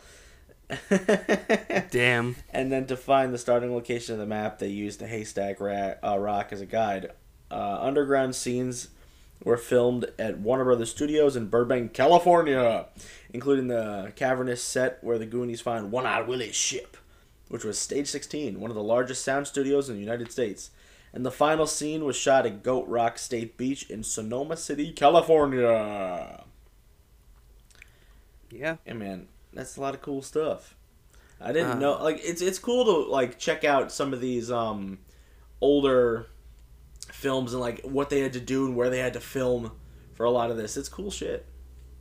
Damn. 1.91 2.37
And 2.49 2.71
then 2.71 2.87
to 2.87 2.95
find 2.95 3.33
the 3.33 3.37
starting 3.37 3.73
location 3.73 4.13
of 4.13 4.19
the 4.19 4.25
map, 4.25 4.59
they 4.59 4.69
used 4.69 4.99
the 4.99 5.07
Haystack 5.07 5.59
ra- 5.59 5.95
uh, 6.01 6.17
Rock 6.17 6.53
as 6.53 6.61
a 6.61 6.65
guide. 6.65 7.11
Uh, 7.51 7.79
underground 7.81 8.33
scenes 8.33 8.87
were 9.43 9.57
filmed 9.57 10.05
at 10.17 10.39
Warner 10.39 10.63
Brothers 10.63 10.91
Studios 10.91 11.35
in 11.35 11.47
Burbank, 11.47 11.93
California, 11.93 12.85
including 13.33 13.67
the 13.67 14.13
cavernous 14.15 14.63
set 14.63 15.03
where 15.03 15.17
the 15.19 15.25
Goonies 15.25 15.61
find 15.61 15.91
One 15.91 16.05
Eyed 16.05 16.27
Willie's 16.27 16.55
ship, 16.55 16.95
which 17.49 17.63
was 17.63 17.77
Stage 17.77 18.07
16, 18.07 18.59
one 18.59 18.71
of 18.71 18.75
the 18.75 18.83
largest 18.83 19.23
sound 19.23 19.47
studios 19.47 19.89
in 19.89 19.95
the 19.95 20.01
United 20.01 20.31
States. 20.31 20.71
And 21.11 21.25
the 21.25 21.31
final 21.31 21.67
scene 21.67 22.05
was 22.05 22.15
shot 22.15 22.45
at 22.45 22.63
Goat 22.63 22.87
Rock 22.87 23.19
State 23.19 23.55
Beach 23.57 23.87
in 23.89 24.01
Sonoma 24.03 24.57
City, 24.57 24.91
California. 24.91 26.43
Yeah. 28.49 28.77
Yeah, 28.85 28.93
man, 28.93 29.27
that's 29.51 29.77
a 29.77 29.81
lot 29.81 29.93
of 29.93 30.01
cool 30.01 30.21
stuff. 30.21 30.75
I 31.41 31.51
didn't 31.51 31.71
Uh. 31.71 31.79
know. 31.79 32.03
Like, 32.03 32.21
it's 32.23 32.41
it's 32.41 32.59
cool 32.59 32.85
to 32.85 33.11
like 33.11 33.37
check 33.37 33.63
out 33.63 33.91
some 33.91 34.13
of 34.13 34.21
these 34.21 34.49
um 34.49 34.99
older 35.61 36.27
films 37.23 37.53
and 37.53 37.61
like 37.61 37.81
what 37.81 38.09
they 38.11 38.19
had 38.19 38.33
to 38.33 38.39
do 38.39 38.65
and 38.67 38.75
where 38.75 38.89
they 38.91 38.99
had 38.99 39.13
to 39.13 39.19
film 39.19 39.71
for 40.13 40.25
a 40.25 40.29
lot 40.29 40.51
of 40.51 40.57
this. 40.57 40.77
It's 40.77 40.89
cool 40.89 41.09
shit. 41.09 41.45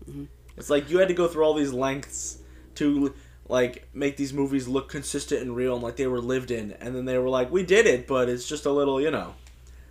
Mm-hmm. 0.08 0.24
It's 0.58 0.68
like 0.68 0.90
you 0.90 0.98
had 0.98 1.08
to 1.08 1.14
go 1.14 1.28
through 1.28 1.44
all 1.44 1.54
these 1.54 1.72
lengths 1.72 2.38
to 2.74 3.14
like 3.48 3.88
make 3.94 4.16
these 4.16 4.32
movies 4.32 4.68
look 4.68 4.88
consistent 4.88 5.40
and 5.42 5.56
real 5.56 5.74
and 5.74 5.82
like 5.82 5.96
they 5.96 6.06
were 6.06 6.20
lived 6.20 6.50
in, 6.50 6.72
and 6.80 6.94
then 6.94 7.04
they 7.06 7.16
were 7.18 7.28
like, 7.28 7.50
"We 7.50 7.62
did 7.62 7.86
it, 7.86 8.06
but 8.06 8.28
it's 8.28 8.46
just 8.48 8.66
a 8.66 8.70
little, 8.70 9.00
you 9.00 9.10
know, 9.10 9.34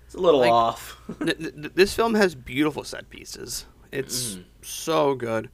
it's 0.05 0.15
a 0.15 0.19
little 0.19 0.41
Like- 0.41 0.51
off." 0.51 1.01
Th- 1.23 1.37
th- 1.37 1.71
this 1.75 1.93
film 1.95 2.13
has 2.15 2.35
beautiful 2.35 2.83
set 2.83 3.09
pieces. 3.09 3.65
It's 3.91 4.37
so 4.61 5.15
good. 5.15 5.49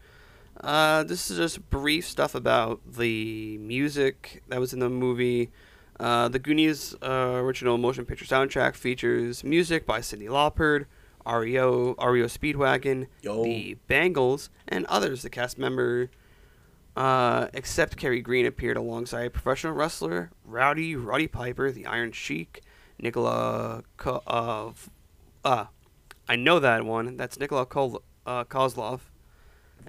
Uh, 0.62 1.04
this 1.04 1.30
is 1.32 1.38
just 1.38 1.70
brief 1.70 2.08
stuff 2.08 2.34
about 2.36 2.82
the 2.94 3.58
music 3.60 4.42
that 4.48 4.60
was 4.60 4.74
in 4.74 4.80
the 4.80 4.90
movie. 4.90 5.50
Uh, 6.00 6.28
the 6.28 6.40
Goonies 6.40 6.96
uh, 7.02 7.40
original 7.42 7.78
motion 7.78 8.06
picture 8.06 8.26
soundtrack 8.26 8.76
features 8.76 9.44
music 9.44 9.86
by 9.86 10.00
Cyndi 10.00 10.28
Lauper, 10.28 10.86
REO, 11.26 11.96
REO 11.96 12.26
Speedwagon, 12.28 13.08
Yo. 13.22 13.44
the 13.44 13.76
Bangles, 13.88 14.50
and 14.68 14.86
others. 14.86 15.24
The 15.24 15.30
cast 15.30 15.58
member, 15.58 16.10
uh, 16.96 17.48
except 17.54 17.98
Kerri 17.98 18.22
Green, 18.24 18.46
appeared 18.46 18.78
alongside 18.78 19.34
professional 19.34 19.74
wrestler 19.74 20.30
Rowdy 20.46 20.96
Roddy 20.96 21.28
Piper, 21.28 21.72
the 21.72 21.86
Iron 21.88 22.12
Sheik, 22.12 22.62
Nikola 23.00 23.84
Ko- 23.98 24.24
uh, 24.28 24.72
uh, 25.44 25.66
I 26.30 26.36
know 26.36 26.60
that 26.60 26.86
one. 26.86 27.18
That's 27.18 27.40
Nikola 27.40 27.66
Kol- 27.66 28.04
uh, 28.26 28.44
Kozlov 28.44 29.00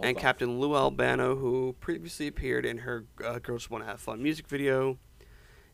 and. 0.03 0.17
Captain 0.17 0.59
Lou 0.59 0.75
Albano, 0.75 1.37
who 1.37 1.75
previously 1.81 2.29
appeared 2.29 2.65
in 2.65 2.79
her 2.79 3.05
uh, 3.23 3.39
"Girls 3.41 3.69
Want 3.69 3.85
to 3.85 3.91
Have 3.91 4.01
Fun" 4.01 4.23
music 4.23 4.47
video. 4.49 4.99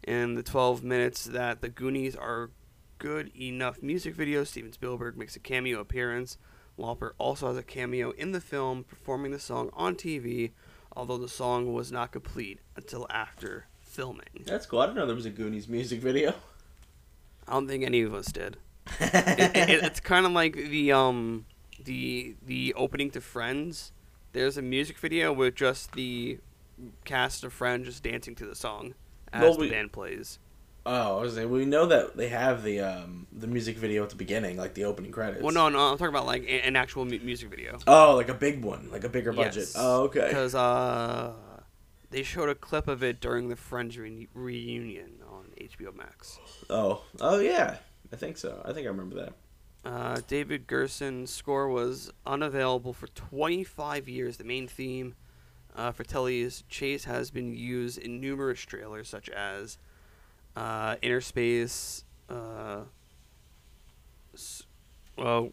In 0.07 0.35
the 0.35 0.43
12 0.43 0.85
minutes 0.85 1.25
that 1.25 1.62
the 1.62 1.71
Goonies 1.71 2.14
are 2.14 2.51
good 2.99 3.35
enough 3.35 3.83
music 3.83 4.14
video, 4.14 4.45
Steven 4.45 4.73
Spielberg 4.73 5.17
makes 5.17 5.35
a 5.35 5.40
cameo 5.40 5.81
appearance. 5.81 6.37
Lauper 6.79 7.12
also 7.17 7.49
has 7.49 7.57
a 7.57 7.62
cameo 7.62 8.11
in 8.11 8.33
the 8.33 8.40
film, 8.40 8.85
performing 8.85 9.33
the 9.33 9.38
song 9.38 9.71
on 9.73 9.95
TV, 9.95 10.51
although 10.95 11.17
the 11.17 11.29
song 11.29 11.73
was 11.73 11.90
not 11.90 12.12
complete 12.12 12.61
until 12.77 13.07
after 13.09 13.67
filming. 13.81 14.45
That's 14.45 14.67
cool. 14.67 14.81
I 14.81 14.87
didn't 14.87 14.99
know 14.99 15.07
there 15.07 15.17
was 15.17 15.27
a 15.27 15.31
Goonies 15.31 15.69
music 15.69 16.01
video. 16.01 16.35
I 17.49 17.53
don't 17.53 17.67
think 17.67 17.85
any 17.85 18.03
of 18.03 18.12
us 18.12 18.27
did. 18.27 18.59
it, 19.01 19.57
it, 19.57 19.85
it's 19.85 20.01
kind 20.01 20.27
of 20.27 20.33
like 20.33 20.55
the 20.55 20.93
um 20.93 21.47
the 21.83 22.37
the 22.45 22.75
opening 22.75 23.11
to 23.12 23.23
Friends. 23.23 23.93
There's 24.33 24.59
a 24.59 24.62
music 24.62 24.99
video 24.99 25.33
with 25.33 25.55
just 25.55 25.93
the 25.93 26.40
cast 27.05 27.45
of 27.45 27.55
Friends 27.55 27.87
just 27.87 28.03
dancing 28.03 28.35
to 28.35 28.47
the 28.47 28.55
song 28.55 28.95
as 29.35 29.42
Well, 29.42 29.55
the 29.57 29.68
band 29.68 29.92
plays. 29.92 30.38
Oh, 30.87 31.18
I 31.18 31.23
was 31.23 31.35
saying, 31.35 31.51
we 31.51 31.64
know 31.64 31.87
that 31.87 32.16
they 32.16 32.29
have 32.29 32.62
the 32.62 32.81
um 32.81 33.27
the 33.33 33.47
music 33.47 33.79
video 33.79 34.03
at 34.03 34.11
the 34.11 34.16
beginning, 34.16 34.57
like 34.57 34.75
the 34.75 34.85
opening 34.85 35.12
credits. 35.12 35.42
Well, 35.42 35.55
no, 35.55 35.68
no, 35.68 35.79
I'm 35.79 35.99
talking 35.99 36.09
about 36.14 36.27
like 36.27 36.47
an 36.49 36.77
actual 36.77 37.05
mu- 37.05 37.20
music 37.20 37.49
video. 37.49 37.79
Oh, 37.87 38.14
like 38.16 38.29
a 38.29 38.35
big 38.35 38.62
one, 38.62 38.90
like 38.92 39.05
a 39.05 39.09
bigger 39.09 39.33
budget. 39.33 39.57
Yes. 39.57 39.75
Oh, 39.77 40.03
okay. 40.05 40.29
Because 40.29 40.55
uh, 40.55 41.33
they 42.11 42.23
showed 42.23 42.51
a 42.51 42.55
clip 42.55 42.87
of 42.87 43.03
it 43.03 43.20
during 43.20 43.49
the 43.49 43.57
Friends 43.57 43.97
re- 43.97 44.29
reunion 44.35 45.23
on 45.27 45.47
HBO 45.59 45.97
Max. 45.97 46.38
Oh, 46.68 47.03
oh 47.20 47.40
yeah, 47.40 47.79
I 48.12 48.16
think 48.16 48.37
so. 48.37 48.61
I 48.64 48.73
think 48.73 48.87
I 48.87 48.90
remember 48.90 49.16
that. 49.16 49.33
Uh, 49.87 50.20
David 50.29 50.66
Grusin's 50.66 51.31
score 51.31 51.68
was 51.68 52.11
unavailable 52.27 52.92
for 52.92 53.07
25 53.09 54.09
years. 54.09 54.37
The 54.38 54.44
main 54.44 54.66
theme 54.66 55.14
uh, 55.75 55.93
for 55.93 56.05
Telly's 56.05 56.65
Chase 56.69 57.05
has 57.05 57.31
been 57.31 57.55
used 57.55 57.99
in 57.99 58.21
numerous 58.21 58.61
trailers, 58.61 59.09
such 59.09 59.29
as 59.29 59.79
uh, 60.57 60.97
Inner 61.03 61.21
Space, 61.21 62.05
uh, 62.29 62.83
well, 65.17 65.53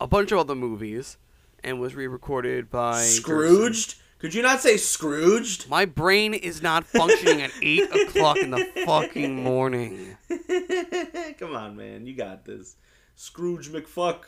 a 0.00 0.06
bunch 0.06 0.32
of 0.32 0.38
other 0.38 0.54
movies, 0.54 1.18
and 1.62 1.80
was 1.80 1.94
re-recorded 1.94 2.70
by 2.70 2.94
Grusin. 2.94 3.20
Scrooged? 3.20 3.94
Could 4.18 4.34
you 4.34 4.42
not 4.42 4.60
say 4.60 4.76
Scrooged? 4.76 5.68
My 5.70 5.86
brain 5.86 6.34
is 6.34 6.60
not 6.60 6.86
functioning 6.86 7.40
at 7.40 7.52
eight 7.62 7.90
o'clock 8.08 8.36
in 8.36 8.50
the 8.50 8.66
fucking 8.84 9.42
morning. 9.42 10.16
Come 11.38 11.54
on, 11.54 11.76
man, 11.76 12.06
you 12.06 12.14
got 12.14 12.44
this. 12.44 12.76
Scrooge 13.14 13.70
McFuck. 13.70 14.24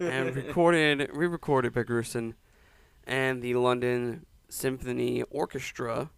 and 0.00 0.34
recorded, 0.36 1.08
re-recorded 1.14 1.72
by 1.72 1.84
Grusin 1.84 2.34
and 3.06 3.42
the 3.42 3.54
London 3.54 4.26
Symphony 4.48 5.22
Orchestra 5.30 6.10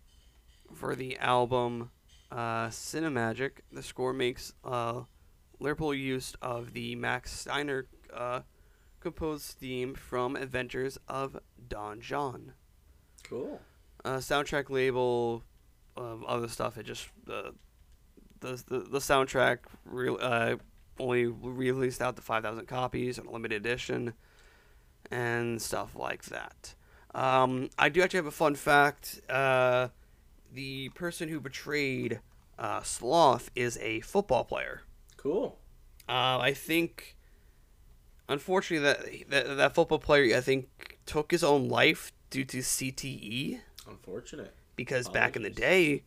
for 0.75 0.95
the 0.95 1.17
album 1.19 1.91
uh, 2.31 2.67
Cinemagic. 2.67 3.61
The 3.73 3.83
score 3.83 4.13
makes 4.13 4.53
uh, 4.65 5.03
liberal 5.61 5.95
use 5.95 6.35
of 6.43 6.73
the 6.73 6.97
Max 6.97 7.33
Steiner 7.33 7.87
uh, 8.13 8.41
composed 9.01 9.59
theme 9.59 9.95
from 9.95 10.35
Adventures 10.37 10.99
of 11.09 11.39
Don 11.69 12.01
Juan. 12.01 12.55
Cool. 13.29 13.61
Uh, 14.05 14.17
soundtrack 14.17 14.69
label, 14.69 15.45
um, 15.97 16.25
other 16.27 16.49
stuff. 16.49 16.77
It 16.77 16.87
just 16.87 17.09
the 17.25 17.55
the 18.41 18.63
the, 18.67 18.79
the 18.81 18.99
soundtrack 18.99 19.59
real 19.85 20.19
uh, 20.21 20.57
only 20.99 21.27
released 21.27 22.03
out 22.03 22.17
to 22.17 22.23
five 22.23 22.43
thousand 22.43 22.67
copies 22.67 23.19
on 23.19 23.27
a 23.27 23.31
limited 23.31 23.65
edition, 23.65 24.15
and 25.11 25.61
stuff 25.61 25.95
like 25.97 26.25
that. 26.27 26.75
Um, 27.15 27.71
I 27.79 27.89
do 27.89 28.03
actually 28.03 28.19
have 28.19 28.27
a 28.27 28.31
fun 28.33 28.55
fact. 28.55 29.21
Uh, 29.29 29.89
the 30.53 30.89
person 30.91 31.29
who 31.29 31.41
betrayed 31.41 32.21
uh, 32.59 32.83
Sloth 32.83 33.51
is 33.55 33.79
a 33.79 34.01
football 34.01 34.45
player. 34.45 34.83
Cool. 35.17 35.59
Uh, 36.09 36.39
I 36.39 36.53
think, 36.53 37.17
unfortunately, 38.29 38.85
that, 38.85 39.31
that 39.31 39.57
that 39.57 39.75
football 39.75 39.99
player 39.99 40.37
I 40.37 40.41
think 40.41 40.99
took 41.07 41.31
his 41.31 41.43
own 41.45 41.69
life 41.69 42.13
due 42.31 42.45
to 42.45 42.59
CTE 42.59 43.61
Unfortunate. 43.89 44.55
because 44.77 45.09
back 45.09 45.37
in 45.37 45.43
the 45.43 45.51
day, 45.51 46.03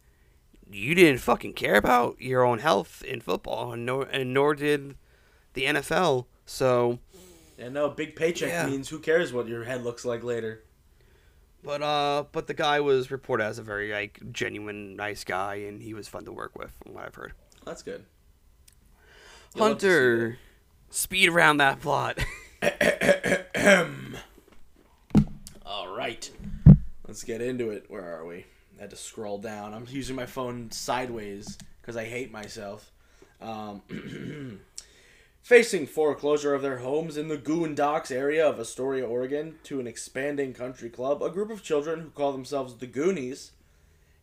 you 0.69 0.93
didn't 0.93 1.19
fucking 1.21 1.53
care 1.53 1.75
about 1.75 2.19
your 2.21 2.43
own 2.43 2.59
health 2.59 3.03
in 3.03 3.21
football, 3.21 3.71
and 3.73 3.85
nor 3.85 4.03
and 4.03 4.33
nor 4.33 4.53
did 4.55 4.95
the 5.53 5.63
NFL. 5.65 6.25
So, 6.45 6.99
Yeah, 7.57 7.69
no, 7.69 7.89
big 7.89 8.15
paycheck 8.15 8.49
Yeah. 8.49 8.67
means 8.67 8.89
who 8.89 8.99
cares 8.99 9.33
what 9.33 9.47
your 9.47 9.63
head 9.63 9.83
looks 9.83 10.05
like 10.05 10.23
later. 10.23 10.63
but 11.63 11.81
uh, 11.81 12.25
but 12.31 12.45
the 12.47 12.53
guy 12.53 12.79
was 12.79 13.09
reported 13.11 13.43
as 13.45 13.57
a 13.59 13.63
very 13.63 13.91
like 13.91 14.19
genuine, 14.31 14.95
nice 14.95 15.23
guy, 15.23 15.55
and 15.55 15.81
he 15.81 15.93
was 15.93 16.07
fun 16.07 16.23
to 16.25 16.31
work 16.31 16.57
with, 16.57 16.71
from 16.83 16.93
what 16.93 17.05
I've 17.05 17.15
heard. 17.15 17.33
That's 17.65 17.81
good. 17.83 18.05
You'll 19.55 19.69
love 19.69 19.77
to 19.79 19.85
see 19.85 19.87
Hunter, 19.89 20.37
speed 20.91 21.29
around 21.29 21.57
that 21.57 21.79
plot. 21.81 22.19
All 25.65 25.93
right. 25.95 26.29
Let's 27.07 27.23
get 27.23 27.41
into 27.41 27.69
it. 27.71 27.85
Where 27.89 28.05
are 28.19 28.25
we? 28.25 28.45
I 28.77 28.81
had 28.81 28.89
to 28.91 28.95
scroll 28.95 29.37
down. 29.39 29.73
I'm 29.73 29.85
using 29.89 30.15
my 30.15 30.25
phone 30.25 30.69
sideways 30.71 31.57
because 31.81 31.97
I 31.97 32.05
hate 32.05 32.31
myself. 32.31 32.91
Um, 33.41 33.81
facing 35.47 35.87
foreclosure 35.87 36.53
of 36.53 36.61
their 36.61 36.79
homes 36.79 37.15
in 37.15 37.29
the 37.29 37.37
Goondocks 37.37 38.11
area 38.11 38.45
of 38.45 38.59
Astoria, 38.59 39.07
Oregon, 39.07 39.55
to 39.63 39.79
an 39.79 39.87
expanding 39.87 40.53
country 40.53 40.89
club, 40.89 41.23
a 41.23 41.29
group 41.29 41.49
of 41.49 41.63
children 41.63 42.01
who 42.01 42.09
call 42.09 42.33
themselves 42.33 42.75
the 42.75 42.85
Goonies 42.85 43.53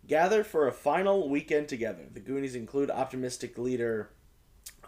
gather 0.07 0.45
for 0.45 0.69
a 0.69 0.73
final 0.73 1.31
weekend 1.31 1.67
together. 1.67 2.03
The 2.13 2.21
Goonies 2.21 2.55
include 2.55 2.91
optimistic 2.91 3.57
leader, 3.57 4.11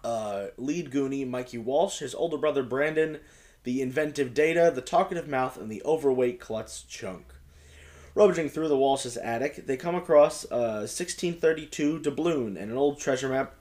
uh, 0.05 0.49
lead 0.59 0.90
Goonie 0.90 1.27
Mikey 1.27 1.57
Walsh, 1.57 2.01
his 2.01 2.14
older 2.14 2.37
brother 2.37 2.62
Brandon, 2.62 3.20
the 3.64 3.81
inventive 3.81 4.35
Data, 4.35 4.70
the 4.75 4.83
talkative 4.83 5.27
mouth, 5.27 5.57
and 5.57 5.70
the 5.70 5.81
overweight 5.87 6.38
klutz 6.38 6.83
Chunk. 6.83 7.33
Rummaging 8.14 8.51
through 8.51 8.68
the 8.68 8.77
Walsh's 8.77 9.16
attic, 9.16 9.66
they 9.66 9.79
come 9.79 9.94
across 9.94 10.44
a 10.51 10.85
1632 10.85 12.01
doubloon 12.01 12.59
and 12.59 12.70
an 12.70 12.77
old 12.77 13.01
treasure 13.01 13.31
map 13.31 13.55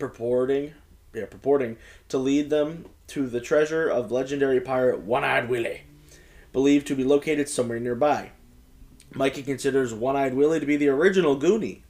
purporting, 0.00 0.74
yeah, 1.16 1.26
purporting 1.26 1.76
to 2.08 2.18
lead 2.18 2.50
them 2.50 2.86
to 3.08 3.26
the 3.26 3.40
treasure 3.40 3.88
of 3.88 4.12
legendary 4.12 4.60
pirate 4.60 5.00
One-Eyed 5.00 5.48
Willie, 5.48 5.82
believed 6.52 6.86
to 6.88 6.94
be 6.94 7.04
located 7.04 7.48
somewhere 7.48 7.80
nearby. 7.80 8.32
Mikey 9.14 9.42
considers 9.42 9.94
One-Eyed 9.94 10.34
Willie 10.34 10.60
to 10.60 10.66
be 10.66 10.76
the 10.76 10.88
original 10.88 11.38
Goonie. 11.38 11.82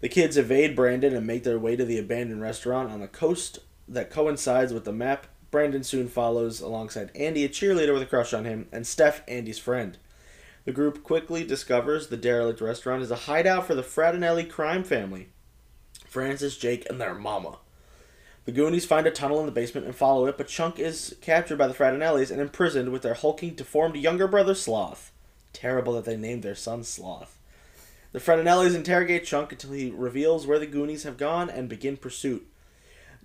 The 0.00 0.08
kids 0.08 0.36
evade 0.36 0.74
Brandon 0.74 1.14
and 1.14 1.26
make 1.26 1.44
their 1.44 1.58
way 1.58 1.76
to 1.76 1.84
the 1.84 1.98
abandoned 1.98 2.42
restaurant 2.42 2.90
on 2.90 3.00
the 3.00 3.08
coast 3.08 3.60
that 3.86 4.10
coincides 4.10 4.72
with 4.72 4.84
the 4.84 4.92
map. 4.92 5.26
Brandon 5.50 5.82
soon 5.82 6.08
follows 6.08 6.60
alongside 6.60 7.10
Andy, 7.14 7.44
a 7.44 7.48
cheerleader 7.48 7.92
with 7.92 8.02
a 8.02 8.06
crush 8.06 8.34
on 8.34 8.44
him, 8.44 8.68
and 8.70 8.86
Steph, 8.86 9.22
Andy's 9.26 9.58
friend. 9.58 9.98
The 10.64 10.72
group 10.72 11.02
quickly 11.02 11.44
discovers 11.44 12.08
the 12.08 12.16
derelict 12.16 12.60
restaurant 12.60 13.02
is 13.02 13.10
a 13.10 13.16
hideout 13.16 13.66
for 13.66 13.74
the 13.74 13.82
Frattinelli 13.82 14.50
crime 14.50 14.84
family 14.84 15.28
Francis, 16.06 16.56
Jake, 16.56 16.88
and 16.88 17.00
their 17.00 17.14
mama. 17.14 17.58
The 18.48 18.54
Goonies 18.54 18.86
find 18.86 19.06
a 19.06 19.10
tunnel 19.10 19.40
in 19.40 19.44
the 19.44 19.52
basement 19.52 19.84
and 19.84 19.94
follow 19.94 20.24
it, 20.24 20.38
but 20.38 20.48
Chunk 20.48 20.78
is 20.78 21.14
captured 21.20 21.58
by 21.58 21.66
the 21.66 21.74
Frattinellis 21.74 22.30
and 22.30 22.40
imprisoned 22.40 22.92
with 22.92 23.02
their 23.02 23.12
hulking, 23.12 23.54
deformed 23.54 23.96
younger 23.96 24.26
brother 24.26 24.54
Sloth. 24.54 25.12
Terrible 25.52 25.92
that 25.92 26.06
they 26.06 26.16
named 26.16 26.42
their 26.42 26.54
son 26.54 26.82
Sloth. 26.82 27.38
The 28.12 28.20
Frattinellis 28.20 28.74
interrogate 28.74 29.26
Chunk 29.26 29.52
until 29.52 29.72
he 29.72 29.90
reveals 29.90 30.46
where 30.46 30.58
the 30.58 30.64
Goonies 30.64 31.02
have 31.02 31.18
gone 31.18 31.50
and 31.50 31.68
begin 31.68 31.98
pursuit. 31.98 32.50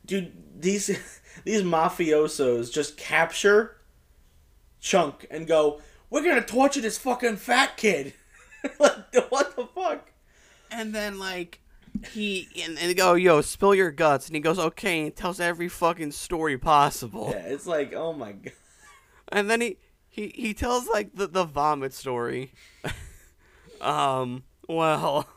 Dude, 0.05 0.33
these 0.59 0.87
these 1.45 1.61
mafiosos 1.61 2.69
just 2.69 2.97
capture 2.97 3.77
Chunk 4.81 5.25
and 5.31 5.47
go, 5.47 5.79
"We're 6.09 6.25
gonna 6.25 6.41
torture 6.41 6.81
this 6.81 6.97
fucking 6.97 7.37
fat 7.37 7.77
kid." 7.77 8.13
like, 8.77 9.15
what 9.29 9.55
the 9.55 9.67
fuck? 9.67 10.11
And 10.69 10.93
then 10.93 11.17
like 11.17 11.61
he 12.11 12.47
and, 12.63 12.77
and 12.77 12.89
they 12.89 12.93
go, 12.93 13.13
yo, 13.13 13.41
spill 13.41 13.75
your 13.75 13.91
guts, 13.91 14.27
and 14.27 14.35
he 14.35 14.41
goes, 14.41 14.59
okay, 14.59 14.97
and 14.99 15.05
he 15.05 15.11
tells 15.11 15.39
every 15.39 15.69
fucking 15.69 16.11
story 16.11 16.57
possible. 16.57 17.29
Yeah, 17.31 17.45
it's 17.47 17.67
like, 17.67 17.93
oh 17.93 18.13
my 18.13 18.33
god. 18.33 18.53
And 19.31 19.49
then 19.49 19.61
he 19.61 19.77
he 20.09 20.31
he 20.35 20.53
tells 20.53 20.87
like 20.87 21.15
the 21.15 21.27
the 21.27 21.43
vomit 21.45 21.93
story. 21.93 22.53
um, 23.81 24.43
well, 24.67 25.27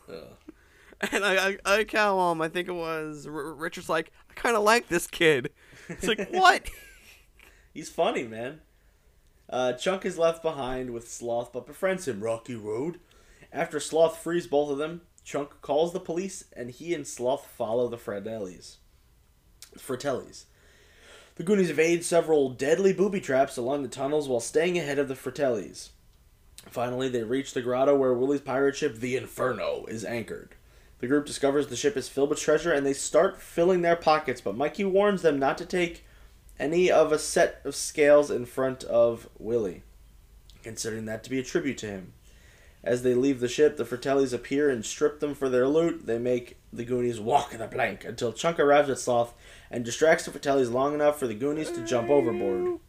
and 1.12 1.24
I 1.24 1.48
I, 1.48 1.58
I 1.64 1.84
count 1.84 2.20
um 2.20 2.42
I 2.42 2.48
think 2.48 2.68
it 2.68 2.72
was 2.72 3.26
R- 3.26 3.54
Richard's 3.54 3.88
like 3.88 4.12
I 4.30 4.34
kind 4.34 4.56
of 4.56 4.62
like 4.62 4.88
this 4.88 5.06
kid. 5.06 5.50
It's 5.88 6.06
like 6.06 6.28
what? 6.30 6.68
He's 7.72 7.90
funny, 7.90 8.24
man. 8.24 8.60
Uh, 9.48 9.72
Chunk 9.74 10.04
is 10.04 10.18
left 10.18 10.42
behind 10.42 10.90
with 10.90 11.10
Sloth, 11.10 11.52
but 11.52 11.66
befriends 11.66 12.08
him. 12.08 12.20
Rocky 12.20 12.56
Road. 12.56 12.98
After 13.52 13.78
Sloth 13.78 14.18
frees 14.18 14.46
both 14.46 14.70
of 14.70 14.78
them, 14.78 15.02
Chunk 15.26 15.60
calls 15.60 15.92
the 15.92 15.98
police, 15.98 16.44
and 16.52 16.70
he 16.70 16.94
and 16.94 17.04
Sloth 17.04 17.46
follow 17.46 17.88
the 17.88 17.98
Fratellis. 17.98 18.76
Fratellis. 19.76 20.44
The 21.34 21.42
Goonies 21.42 21.68
evade 21.68 22.04
several 22.04 22.50
deadly 22.50 22.92
booby 22.92 23.20
traps 23.20 23.56
along 23.56 23.82
the 23.82 23.88
tunnels 23.88 24.28
while 24.28 24.38
staying 24.38 24.78
ahead 24.78 25.00
of 25.00 25.08
the 25.08 25.16
Fratellis. 25.16 25.88
Finally, 26.70 27.08
they 27.08 27.24
reach 27.24 27.54
the 27.54 27.60
grotto 27.60 27.96
where 27.96 28.14
Willie's 28.14 28.40
pirate 28.40 28.76
ship, 28.76 29.00
the 29.00 29.16
Inferno, 29.16 29.84
is 29.88 30.04
anchored. 30.04 30.54
The 31.00 31.08
group 31.08 31.26
discovers 31.26 31.66
the 31.66 31.74
ship 31.74 31.96
is 31.96 32.08
filled 32.08 32.30
with 32.30 32.38
treasure 32.38 32.72
and 32.72 32.86
they 32.86 32.92
start 32.92 33.42
filling 33.42 33.82
their 33.82 33.96
pockets, 33.96 34.40
but 34.40 34.56
Mikey 34.56 34.84
warns 34.84 35.22
them 35.22 35.40
not 35.40 35.58
to 35.58 35.66
take 35.66 36.04
any 36.56 36.88
of 36.88 37.10
a 37.10 37.18
set 37.18 37.60
of 37.64 37.74
scales 37.74 38.30
in 38.30 38.46
front 38.46 38.84
of 38.84 39.28
Willie, 39.40 39.82
considering 40.62 41.06
that 41.06 41.24
to 41.24 41.30
be 41.30 41.40
a 41.40 41.42
tribute 41.42 41.78
to 41.78 41.86
him. 41.86 42.12
As 42.86 43.02
they 43.02 43.14
leave 43.14 43.40
the 43.40 43.48
ship, 43.48 43.76
the 43.76 43.84
Fratellis 43.84 44.32
appear 44.32 44.70
and 44.70 44.86
strip 44.86 45.18
them 45.18 45.34
for 45.34 45.48
their 45.48 45.66
loot. 45.66 46.06
They 46.06 46.18
make 46.18 46.58
the 46.72 46.84
Goonies 46.84 47.18
walk 47.18 47.52
in 47.52 47.58
the 47.58 47.66
blank 47.66 48.04
until 48.04 48.32
Chunk 48.32 48.60
arrives 48.60 48.88
at 48.88 49.00
Sloth 49.00 49.34
and 49.72 49.84
distracts 49.84 50.24
the 50.24 50.30
Fratellis 50.30 50.70
long 50.70 50.94
enough 50.94 51.18
for 51.18 51.26
the 51.26 51.34
Goonies 51.34 51.72
to 51.72 51.84
jump 51.84 52.08
overboard. 52.08 52.78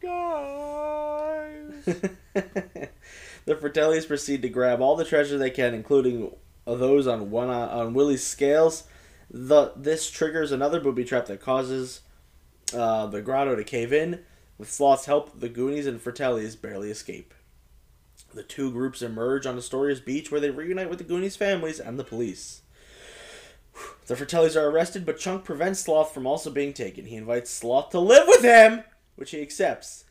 the 3.44 3.54
Fratellis 3.56 4.06
proceed 4.06 4.40
to 4.42 4.48
grab 4.48 4.80
all 4.80 4.94
the 4.94 5.04
treasure 5.04 5.36
they 5.36 5.50
can, 5.50 5.74
including 5.74 6.32
those 6.64 7.08
on 7.08 7.32
one 7.32 7.50
on 7.50 7.92
Willie's 7.92 8.24
scales. 8.24 8.84
The 9.28 9.72
this 9.74 10.12
triggers 10.12 10.52
another 10.52 10.78
booby 10.78 11.04
trap 11.04 11.26
that 11.26 11.40
causes 11.40 12.02
uh, 12.72 13.06
the 13.06 13.20
grotto 13.20 13.56
to 13.56 13.64
cave 13.64 13.92
in. 13.92 14.20
With 14.58 14.70
Sloth's 14.70 15.06
help, 15.06 15.40
the 15.40 15.48
Goonies 15.48 15.88
and 15.88 16.00
Fratellis 16.00 16.60
barely 16.60 16.90
escape. 16.90 17.34
The 18.34 18.42
two 18.42 18.70
groups 18.70 19.02
emerge 19.02 19.46
on 19.46 19.56
Astoria's 19.56 20.00
beach 20.00 20.30
where 20.30 20.40
they 20.40 20.50
reunite 20.50 20.90
with 20.90 20.98
the 20.98 21.04
Goonies' 21.04 21.36
families 21.36 21.80
and 21.80 21.98
the 21.98 22.04
police. 22.04 22.62
The 24.06 24.14
Fratellis 24.14 24.56
are 24.56 24.68
arrested, 24.70 25.04
but 25.04 25.18
Chunk 25.18 25.44
prevents 25.44 25.80
Sloth 25.80 26.14
from 26.14 26.26
also 26.26 26.50
being 26.50 26.72
taken. 26.72 27.04
He 27.04 27.14
invites 27.16 27.50
Sloth 27.50 27.90
to 27.90 28.00
live 28.00 28.26
with 28.26 28.42
him, 28.42 28.82
which 29.16 29.32
he 29.32 29.42
accepts. 29.42 30.04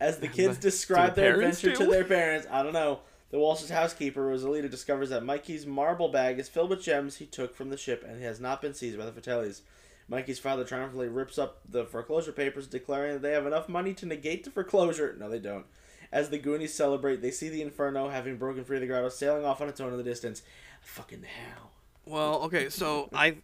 As 0.00 0.18
the 0.18 0.28
kids 0.38 0.58
describe 0.58 1.14
the 1.14 1.20
their 1.20 1.34
adventure 1.34 1.70
do? 1.70 1.84
to 1.84 1.86
their 1.90 2.04
parents, 2.04 2.46
I 2.50 2.62
don't 2.62 2.72
know. 2.72 3.00
The 3.30 3.38
Walsh's 3.38 3.70
housekeeper, 3.70 4.20
Rosalita, 4.26 4.70
discovers 4.70 5.10
that 5.10 5.24
Mikey's 5.24 5.66
marble 5.66 6.08
bag 6.08 6.38
is 6.38 6.48
filled 6.48 6.70
with 6.70 6.82
gems 6.82 7.16
he 7.16 7.26
took 7.26 7.54
from 7.54 7.70
the 7.70 7.76
ship 7.76 8.04
and 8.06 8.22
has 8.22 8.40
not 8.40 8.60
been 8.60 8.74
seized 8.74 8.98
by 8.98 9.06
the 9.06 9.12
Fratellis. 9.12 9.60
Mikey's 10.08 10.38
father 10.38 10.64
triumphantly 10.64 11.08
rips 11.08 11.38
up 11.38 11.60
the 11.68 11.84
foreclosure 11.84 12.32
papers, 12.32 12.66
declaring 12.66 13.14
that 13.14 13.22
they 13.22 13.32
have 13.32 13.46
enough 13.46 13.68
money 13.68 13.94
to 13.94 14.06
negate 14.06 14.44
the 14.44 14.50
foreclosure. 14.50 15.16
No, 15.18 15.28
they 15.28 15.38
don't. 15.38 15.64
As 16.12 16.28
the 16.28 16.38
Goonies 16.38 16.74
celebrate, 16.74 17.22
they 17.22 17.30
see 17.30 17.48
the 17.48 17.62
Inferno, 17.62 18.08
having 18.10 18.36
broken 18.36 18.64
free 18.64 18.76
of 18.76 18.82
the 18.82 18.86
grotto, 18.86 19.08
sailing 19.08 19.44
off 19.46 19.60
on 19.62 19.68
its 19.68 19.80
own 19.80 19.92
in 19.92 19.96
the 19.98 20.04
distance. 20.04 20.42
Fucking 20.82 21.22
hell. 21.22 21.70
Well, 22.04 22.42
okay, 22.42 22.68
so 22.68 23.08
I 23.14 23.38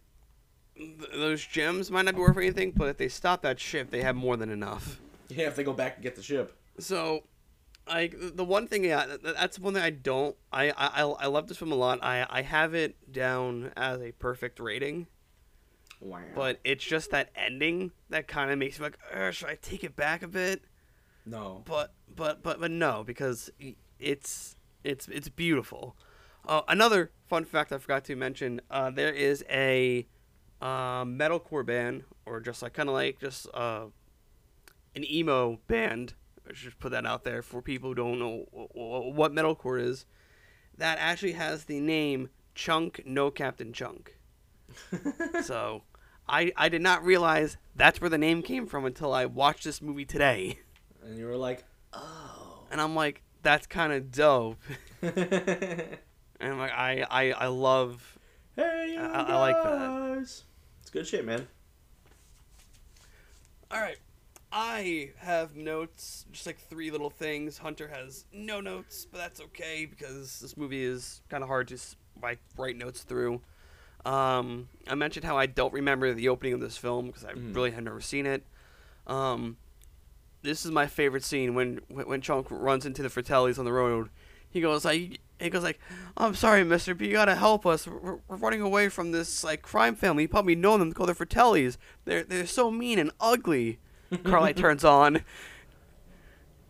th- 0.77 0.99
those 1.13 1.43
gems 1.43 1.89
might 1.89 2.03
not 2.05 2.13
be 2.15 2.21
worth 2.21 2.37
anything, 2.37 2.71
but 2.75 2.89
if 2.89 2.97
they 2.97 3.07
stop 3.07 3.41
that 3.41 3.59
ship, 3.59 3.89
they 3.89 4.01
have 4.03 4.15
more 4.15 4.37
than 4.37 4.49
enough. 4.51 4.99
Yeah, 5.29 5.47
if 5.47 5.55
they 5.55 5.63
go 5.63 5.73
back 5.73 5.95
and 5.95 6.03
get 6.03 6.15
the 6.15 6.21
ship. 6.21 6.55
So, 6.77 7.23
like 7.87 8.15
the 8.19 8.43
one 8.45 8.67
thing 8.67 8.83
yeah, 8.83 9.05
th- 9.05 9.19
that's 9.35 9.57
one 9.57 9.73
thing 9.73 9.81
I 9.83 9.89
don't 9.89 10.35
I 10.53 10.69
I 10.71 11.03
I 11.03 11.25
love 11.27 11.47
this 11.47 11.57
film 11.57 11.71
a 11.71 11.75
lot. 11.75 11.99
I 12.03 12.25
I 12.29 12.41
have 12.43 12.73
it 12.75 13.11
down 13.11 13.71
as 13.77 13.99
a 14.01 14.11
perfect 14.11 14.59
rating, 14.59 15.07
Wow. 16.01 16.19
but 16.35 16.59
it's 16.63 16.83
just 16.83 17.09
that 17.11 17.29
ending 17.35 17.91
that 18.09 18.27
kind 18.27 18.51
of 18.51 18.57
makes 18.59 18.79
me 18.79 18.85
like, 18.85 18.99
"Uh, 19.13 19.31
should 19.31 19.49
I 19.49 19.55
take 19.61 19.83
it 19.83 19.95
back 19.95 20.21
a 20.23 20.27
bit? 20.27 20.61
No. 21.25 21.63
But 21.65 21.93
but 22.15 22.43
but 22.43 22.59
but 22.59 22.71
no, 22.71 23.03
because 23.03 23.49
it's 23.99 24.55
it's 24.83 25.07
it's 25.07 25.29
beautiful. 25.29 25.95
Uh, 26.47 26.61
another 26.67 27.11
fun 27.27 27.45
fact 27.45 27.71
I 27.71 27.77
forgot 27.77 28.05
to 28.05 28.15
mention: 28.15 28.61
uh, 28.71 28.89
there 28.89 29.13
is 29.13 29.43
a 29.49 30.07
uh, 30.61 31.03
metalcore 31.05 31.65
band, 31.65 32.03
or 32.25 32.39
just 32.39 32.61
like 32.61 32.73
kind 32.73 32.89
of 32.89 32.95
like 32.95 33.19
just 33.19 33.47
uh, 33.53 33.85
an 34.95 35.09
emo 35.09 35.59
band. 35.67 36.13
I 36.47 36.53
should 36.53 36.65
just 36.65 36.79
put 36.79 36.91
that 36.91 37.05
out 37.05 37.23
there 37.23 37.41
for 37.41 37.61
people 37.61 37.89
who 37.89 37.95
don't 37.95 38.19
know 38.19 38.45
wh- 38.51 38.73
wh- 38.73 39.15
what 39.15 39.33
metalcore 39.33 39.79
is. 39.79 40.05
That 40.77 40.97
actually 40.99 41.33
has 41.33 41.65
the 41.65 41.79
name 41.79 42.29
Chunk 42.55 43.03
No 43.05 43.29
Captain 43.29 43.73
Chunk. 43.73 44.17
so, 45.43 45.83
I 46.27 46.51
I 46.55 46.69
did 46.69 46.81
not 46.81 47.03
realize 47.03 47.57
that's 47.75 48.01
where 48.01 48.09
the 48.09 48.17
name 48.17 48.41
came 48.41 48.65
from 48.65 48.85
until 48.85 49.13
I 49.13 49.25
watched 49.25 49.65
this 49.65 49.81
movie 49.81 50.05
today. 50.05 50.59
And 51.05 51.17
you 51.17 51.25
were 51.25 51.37
like, 51.37 51.63
oh. 51.93 52.63
and 52.71 52.79
I'm 52.81 52.95
like, 52.95 53.21
that's 53.41 53.67
kind 53.67 53.93
of 53.93 54.11
dope. 54.11 54.57
And 56.41 56.53
I'm 56.53 56.57
like, 56.59 56.71
I, 56.71 57.05
I, 57.11 57.31
I 57.33 57.47
love. 57.47 58.17
you 58.57 58.63
I- 58.63 59.25
I 59.27 59.39
like 59.39 59.55
that. 59.61 60.17
It's 60.21 60.89
good 60.89 61.05
shit, 61.05 61.25
man. 61.25 61.45
All 63.71 63.79
right, 63.81 63.97
I 64.51 65.11
have 65.17 65.55
notes, 65.55 66.25
just 66.31 66.45
like 66.45 66.57
three 66.57 66.91
little 66.91 67.09
things. 67.09 67.57
Hunter 67.59 67.87
has 67.89 68.25
no 68.33 68.61
notes, 68.61 69.05
but 69.11 69.17
that's 69.19 69.41
okay 69.41 69.85
because 69.85 70.39
this 70.39 70.55
movie 70.57 70.81
is 70.83 71.21
kind 71.29 71.43
of 71.43 71.49
hard 71.49 71.67
to 71.67 71.77
like 72.21 72.39
write 72.57 72.77
notes 72.77 73.01
through. 73.03 73.41
Um, 74.05 74.69
I 74.87 74.95
mentioned 74.95 75.25
how 75.25 75.37
I 75.37 75.45
don't 75.45 75.73
remember 75.73 76.13
the 76.13 76.29
opening 76.29 76.53
of 76.53 76.61
this 76.61 76.77
film 76.77 77.07
because 77.07 77.25
I 77.25 77.33
Mhm. 77.33 77.53
really 77.53 77.71
had 77.71 77.83
never 77.83 77.99
seen 78.01 78.25
it. 78.25 78.43
Um, 79.05 79.57
this 80.41 80.65
is 80.65 80.71
my 80.71 80.87
favorite 80.87 81.23
scene 81.23 81.53
when 81.55 81.81
when 81.87 82.07
when 82.07 82.21
Chunk 82.21 82.47
runs 82.49 82.85
into 82.85 83.01
the 83.03 83.09
Fratellis 83.09 83.59
on 83.59 83.65
the 83.65 83.73
road. 83.73 84.09
He 84.49 84.61
goes 84.61 84.85
like 84.85 85.19
he 85.39 85.49
goes 85.49 85.63
like, 85.63 85.79
"I'm 86.17 86.35
sorry, 86.35 86.63
Mister, 86.63 86.95
but 86.95 87.05
you 87.07 87.13
gotta 87.13 87.35
help 87.35 87.65
us. 87.65 87.87
We're, 87.87 88.19
we're 88.27 88.37
running 88.37 88.61
away 88.61 88.89
from 88.89 89.11
this 89.11 89.43
like 89.43 89.61
crime 89.61 89.95
family. 89.95 90.23
You 90.23 90.29
probably 90.29 90.55
know 90.55 90.77
them. 90.77 90.93
Called 90.93 91.09
the 91.09 91.13
Fratellis. 91.13 91.77
They're 92.05 92.23
they're 92.23 92.45
so 92.45 92.71
mean 92.71 92.99
and 92.99 93.11
ugly." 93.19 93.79
Carly 94.23 94.53
turns 94.53 94.83
on. 94.83 95.21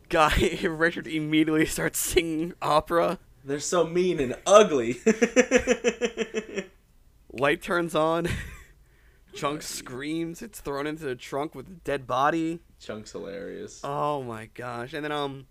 Guy 0.09 0.59
Richard 0.63 1.07
immediately 1.07 1.65
starts 1.65 1.99
singing 1.99 2.53
opera. 2.61 3.19
They're 3.45 3.59
so 3.59 3.85
mean 3.85 4.19
and 4.19 4.35
ugly. 4.45 4.99
Light 7.31 7.61
turns 7.61 7.95
on. 7.95 8.27
Chunk 9.33 9.61
screams. 9.61 10.41
It's 10.41 10.59
thrown 10.59 10.87
into 10.87 11.03
the 11.03 11.15
trunk 11.15 11.55
with 11.55 11.67
a 11.67 11.73
dead 11.83 12.07
body. 12.07 12.59
Chunk's 12.79 13.11
hilarious. 13.11 13.81
Oh 13.83 14.23
my 14.23 14.49
gosh! 14.53 14.93
And 14.93 15.03
then 15.03 15.11
um, 15.11 15.47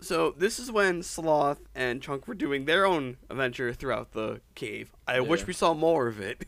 So 0.00 0.34
this 0.36 0.58
is 0.58 0.70
when 0.72 1.02
Sloth 1.02 1.60
and 1.74 2.02
Chunk 2.02 2.26
were 2.28 2.34
doing 2.34 2.64
their 2.64 2.84
own 2.86 3.16
adventure 3.30 3.72
throughout 3.72 4.12
the 4.12 4.40
cave. 4.54 4.90
I 5.06 5.20
wish 5.20 5.46
we 5.46 5.52
saw 5.52 5.72
more 5.74 6.06
of 6.08 6.20
it. 6.20 6.46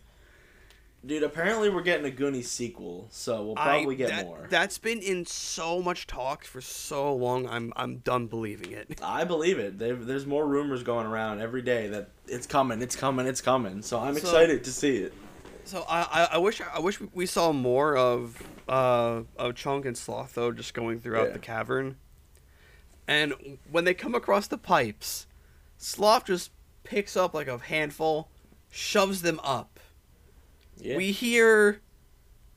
Dude, 1.07 1.23
apparently 1.23 1.71
we're 1.71 1.83
getting 1.83 2.05
a 2.07 2.11
Goonies 2.11 2.51
sequel, 2.51 3.07
so 3.11 3.45
we'll 3.45 3.55
probably 3.55 3.95
I- 3.95 3.99
get 3.99 4.09
that, 4.09 4.27
more. 4.27 4.49
That's 4.51 4.79
been 4.79 4.99
in 4.99 5.25
so 5.27 5.81
much 5.81 6.09
talk 6.09 6.45
for 6.45 6.61
so 6.61 7.15
long. 7.15 7.49
I'm 7.49 7.73
I'm 7.77 7.99
done 7.99 8.27
believing 8.27 8.73
it. 8.73 8.99
I 9.03 9.23
believe 9.25 9.59
it. 9.61 9.79
There- 9.79 9.95
There's 9.95 10.27
more 10.27 10.45
rumors 10.47 10.83
going 10.83 11.07
around 11.07 11.41
every 11.41 11.63
day 11.63 11.87
that 11.89 12.11
it's 12.27 12.49
coming, 12.49 12.83
it's 12.83 12.97
coming, 12.97 13.27
it's 13.27 13.41
coming. 13.41 13.81
So 13.83 14.01
I'm 14.01 14.15
So- 14.15 14.21
excited 14.21 14.65
to 14.65 14.73
see 14.73 14.97
it. 14.99 15.13
So 15.69 15.85
I, 15.87 16.29
I, 16.33 16.39
wish 16.39 16.63
I 16.63 16.79
wish 16.79 16.99
we 17.13 17.27
saw 17.27 17.53
more 17.53 17.95
of 17.95 18.43
uh 18.71 19.21
of 19.37 19.55
Chunk 19.55 19.85
and 19.85 19.99
Sloth 19.99 20.35
though, 20.35 20.51
just 20.51 20.73
going 20.73 20.99
throughout 20.99 21.27
Yeah. 21.29 21.33
the 21.35 21.39
cavern. 21.39 21.97
And 23.07 23.35
when 23.71 23.85
they 23.85 23.93
come 23.93 24.15
across 24.15 24.47
the 24.47 24.57
pipes, 24.57 25.27
Sloth 25.77 26.25
just 26.25 26.53
picks 26.85 27.19
up 27.19 27.35
like 27.35 27.49
a 27.49 27.59
handful, 27.59 28.29
shoves 28.71 29.21
them 29.21 29.41
up. 29.45 29.79
Yeah. 30.79 30.97
We 30.97 31.13
hear 31.13 31.83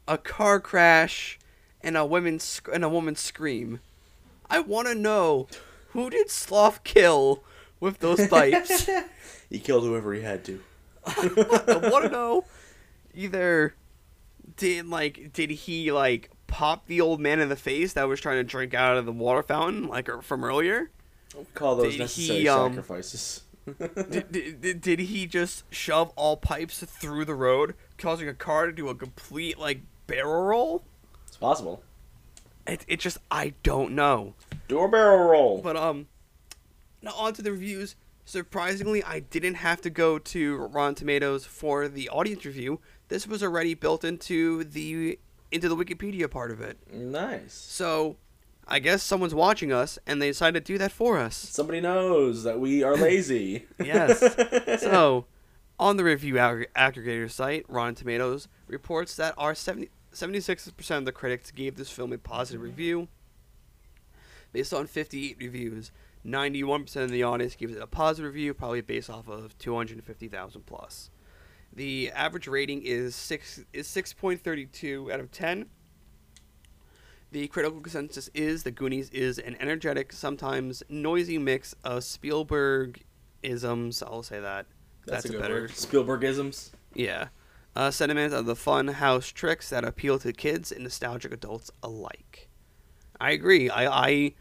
a 0.08 0.18
car 0.18 0.62
crash 0.62 1.38
and 1.82 1.98
a 1.98 2.06
woman 2.06 2.40
sc- 2.40 2.70
and 2.74 2.86
a 2.86 2.90
woman 2.90 3.18
scream. 3.18 3.82
I 4.50 4.60
want 4.62 4.88
to 4.88 4.96
know 4.96 5.48
who 5.90 6.10
did 6.10 6.30
Sloth 6.30 6.86
kill 6.86 7.44
with 7.82 8.00
those 8.00 8.26
pipes. 8.30 8.90
he 9.50 9.60
killed 9.60 9.84
whoever 9.84 10.14
he 10.14 10.22
had 10.22 10.46
to. 10.46 10.62
I 11.06 11.90
want 11.92 12.06
to 12.06 12.10
know 12.10 12.46
either 13.14 13.76
did 14.58 14.88
like 14.88 15.32
did 15.34 15.50
he 15.50 15.92
like 15.92 16.30
pop 16.48 16.88
the 16.88 17.02
old 17.02 17.20
man 17.20 17.40
in 17.40 17.50
the 17.50 17.56
face 17.56 17.94
that 17.94 18.08
was 18.08 18.20
trying 18.20 18.38
to 18.38 18.44
drink 18.44 18.74
out 18.74 18.98
of 18.98 19.06
the 19.06 19.12
water 19.12 19.44
fountain 19.44 19.88
like 19.88 20.10
from 20.24 20.44
earlier? 20.44 20.92
Call 21.54 21.78
those 21.78 21.94
Did 21.94 22.00
necessary 22.02 22.40
he, 22.42 22.48
um, 22.50 22.72
sacrifices. 22.72 23.44
did, 23.80 24.32
did, 24.32 24.62
did, 24.62 24.82
did 24.82 25.00
he 25.00 25.26
just 25.26 25.64
shove 25.74 26.12
all 26.16 26.36
pipes 26.36 26.80
through 26.84 27.26
the 27.26 27.36
road, 27.36 27.76
causing 27.98 28.28
a 28.28 28.34
car 28.34 28.66
to 28.66 28.72
do 28.74 28.90
a 28.90 28.96
complete 28.96 29.58
like 29.58 29.82
barrel 30.08 30.44
roll? 30.44 30.84
it's 31.28 31.38
possible. 31.38 31.82
It, 32.68 32.86
it 32.88 33.00
just 33.00 33.18
I 33.30 33.54
don't 33.64 33.94
know. 33.94 34.34
Do 34.68 34.80
a 34.80 34.90
barrel 34.90 35.30
roll. 35.30 35.62
But 35.62 35.78
um, 35.78 36.08
now 37.02 37.14
on 37.16 37.34
to 37.34 37.42
the 37.42 37.52
reviews. 37.52 37.96
Surprisingly, 38.26 39.04
I 39.04 39.20
didn't 39.20 39.56
have 39.56 39.82
to 39.82 39.90
go 39.90 40.20
to 40.20 40.58
Rotten 40.58 40.96
Tomatoes 40.96 41.46
for 41.46 41.88
the 41.88 42.08
audience 42.10 42.46
review. 42.46 42.80
This 43.12 43.28
was 43.28 43.44
already 43.44 43.74
built 43.74 44.06
into 44.06 44.64
the 44.64 45.20
into 45.52 45.68
the 45.68 45.76
Wikipedia 45.76 46.32
part 46.32 46.50
of 46.50 46.62
it. 46.62 46.78
nice. 46.94 47.54
So, 47.54 48.16
I 48.66 48.80
guess 48.80 49.04
someone's 49.04 49.36
watching 49.36 49.74
us 49.74 50.00
and 50.08 50.22
they 50.22 50.30
decided 50.30 50.66
to 50.66 50.74
do 50.74 50.78
that 50.78 50.94
for 50.94 51.18
us. 51.18 51.36
Somebody 51.36 51.82
knows 51.82 52.44
that 52.44 52.58
we 52.62 52.84
are 52.84 52.96
lazy. 53.10 53.66
Yes. 53.84 54.24
So, 54.80 55.26
on 55.78 55.98
the 55.98 56.06
review 56.06 56.40
ag- 56.40 56.70
aggregator 56.74 57.30
site, 57.30 57.66
Rotten 57.68 57.96
Tomatoes 57.96 58.48
reports 58.70 59.18
that 59.18 59.34
our 59.38 59.54
70, 59.54 59.90
76% 60.14 60.98
of 60.98 61.04
the 61.04 61.12
critics 61.12 61.52
gave 61.52 61.76
this 61.76 61.90
film 61.92 62.14
a 62.14 62.18
positive 62.18 62.62
review. 62.62 63.10
Based 64.54 64.74
on 64.74 64.88
58 64.88 65.36
reviews, 65.38 65.92
91% 66.26 66.96
of 67.04 67.12
the 67.12 67.24
audience 67.24 67.56
gives 67.56 67.76
it 67.76 67.82
a 67.82 67.88
positive 67.88 68.34
review, 68.34 68.54
probably 68.54 68.80
based 68.80 69.10
off 69.10 69.28
of 69.28 69.58
250,000 69.58 70.66
plus. 70.66 71.10
The 71.74 72.12
average 72.12 72.48
rating 72.48 72.82
is 72.84 73.16
six 73.16 73.62
is 73.74 73.88
6.32 73.88 75.12
out 75.12 75.20
of 75.20 75.32
10. 75.32 75.68
The 77.32 77.48
critical 77.48 77.80
consensus 77.80 78.30
is 78.34 78.64
The 78.64 78.72
Goonies 78.72 79.10
is 79.12 79.40
an 79.40 79.56
energetic, 79.60 80.12
sometimes 80.12 80.84
noisy 80.90 81.38
mix 81.38 81.74
of 81.84 82.04
Spielberg 82.04 83.02
isms. 83.42 84.04
I'll 84.04 84.22
say 84.24 84.42
that. 84.42 84.66
That's, 85.06 85.24
That's, 85.24 85.26
a 85.26 85.28
a 85.30 85.32
good 85.32 85.42
better. 85.42 85.54
word. 85.62 85.70
Spielbergisms. 85.72 86.72
Yeah. 86.94 87.30
Uh, 87.74 87.90
sentiment 87.90 88.34
of 88.34 88.46
the 88.46 88.56
fun 88.56 88.90
house 88.90 89.28
tricks 89.28 89.70
that 89.70 89.86
appeal 89.86 90.20
to 90.20 90.34
kids 90.34 90.74
and 90.74 90.84
nostalgic 90.84 91.32
adults 91.32 91.72
alike. 91.82 92.50
I 93.22 93.32
agree. 93.32 93.70
I 93.70 93.86
I 93.86 94.34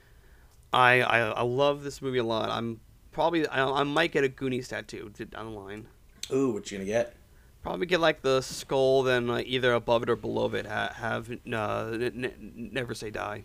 I 0.72 1.00
I, 1.02 1.42
love 1.42 1.84
this 1.84 2.02
movie 2.02 2.18
a 2.18 2.24
lot. 2.24 2.50
I'm 2.50 2.80
probably 3.12 3.46
I, 3.46 3.64
I 3.64 3.82
might 3.84 4.10
get 4.10 4.24
a 4.24 4.28
Goonies 4.28 4.66
tattoo 4.68 5.10
to- 5.14 5.26
down 5.26 5.52
the 5.52 5.58
line. 5.58 5.86
Ooh, 6.32 6.50
what 6.50 6.70
you 6.72 6.78
gonna 6.78 6.86
get? 6.86 7.14
Probably 7.62 7.86
get 7.86 8.00
like 8.00 8.22
the 8.22 8.40
skull, 8.40 9.02
then 9.02 9.26
like, 9.26 9.46
either 9.46 9.72
above 9.74 10.02
it 10.02 10.10
or 10.10 10.16
below 10.16 10.46
it 10.54 10.66
ha- 10.66 10.92
have 10.94 11.30
uh, 11.30 11.90
n- 11.92 12.24
n- 12.24 12.70
never 12.72 12.94
say 12.94 13.10
die. 13.10 13.44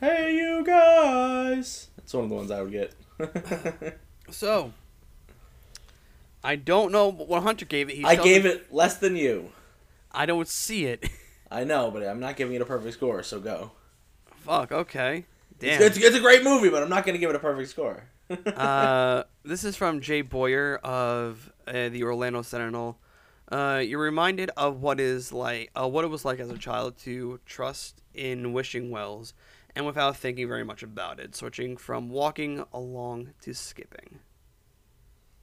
Hey, 0.00 0.34
you 0.36 0.62
guys. 0.64 1.88
That's 1.96 2.12
one 2.12 2.24
of 2.24 2.30
the 2.30 2.36
ones 2.36 2.50
I 2.50 2.62
would 2.62 2.72
get. 2.72 2.94
So, 4.30 4.72
I 6.42 6.56
don't 6.56 6.90
know 6.92 7.10
what 7.10 7.42
Hunter 7.42 7.66
gave 7.66 7.90
it. 7.90 7.96
He 7.96 8.04
I 8.04 8.16
gave 8.16 8.44
me- 8.44 8.50
it 8.50 8.72
less 8.72 8.96
than 8.96 9.16
you. 9.16 9.50
I 10.10 10.26
don't 10.26 10.48
see 10.48 10.86
it. 10.86 11.04
I 11.50 11.64
know, 11.64 11.90
but 11.90 12.02
I'm 12.06 12.20
not 12.20 12.36
giving 12.36 12.54
it 12.54 12.62
a 12.62 12.64
perfect 12.64 12.94
score, 12.94 13.22
so 13.22 13.40
go. 13.40 13.72
Fuck. 14.36 14.72
Okay. 14.72 15.26
It's, 15.50 15.58
Damn. 15.60 15.82
it's, 15.82 15.96
it's 15.98 16.16
a 16.16 16.20
great 16.20 16.42
movie, 16.44 16.70
but 16.70 16.82
I'm 16.82 16.88
not 16.88 17.04
going 17.04 17.14
to 17.14 17.18
give 17.18 17.28
it 17.30 17.36
a 17.36 17.40
perfect 17.40 17.68
score. 17.70 18.04
uh, 18.56 19.24
this 19.44 19.64
is 19.64 19.76
from 19.76 20.00
Jay 20.00 20.22
Boyer 20.22 20.76
of 20.82 21.52
uh, 21.66 21.90
the 21.90 22.02
Orlando 22.04 22.42
Sentinel. 22.42 22.96
Uh, 23.52 23.80
you're 23.80 24.00
reminded 24.00 24.50
of 24.56 24.80
what 24.80 24.98
is 24.98 25.30
like, 25.30 25.70
uh, 25.78 25.86
what 25.86 26.04
it 26.04 26.08
was 26.08 26.24
like 26.24 26.40
as 26.40 26.50
a 26.50 26.56
child 26.56 26.96
to 26.96 27.38
trust 27.44 28.00
in 28.14 28.54
wishing 28.54 28.90
wells, 28.90 29.34
and 29.76 29.84
without 29.84 30.16
thinking 30.16 30.48
very 30.48 30.64
much 30.64 30.82
about 30.82 31.20
it, 31.20 31.36
switching 31.36 31.76
from 31.76 32.08
walking 32.08 32.64
along 32.72 33.34
to 33.42 33.52
skipping. 33.52 34.20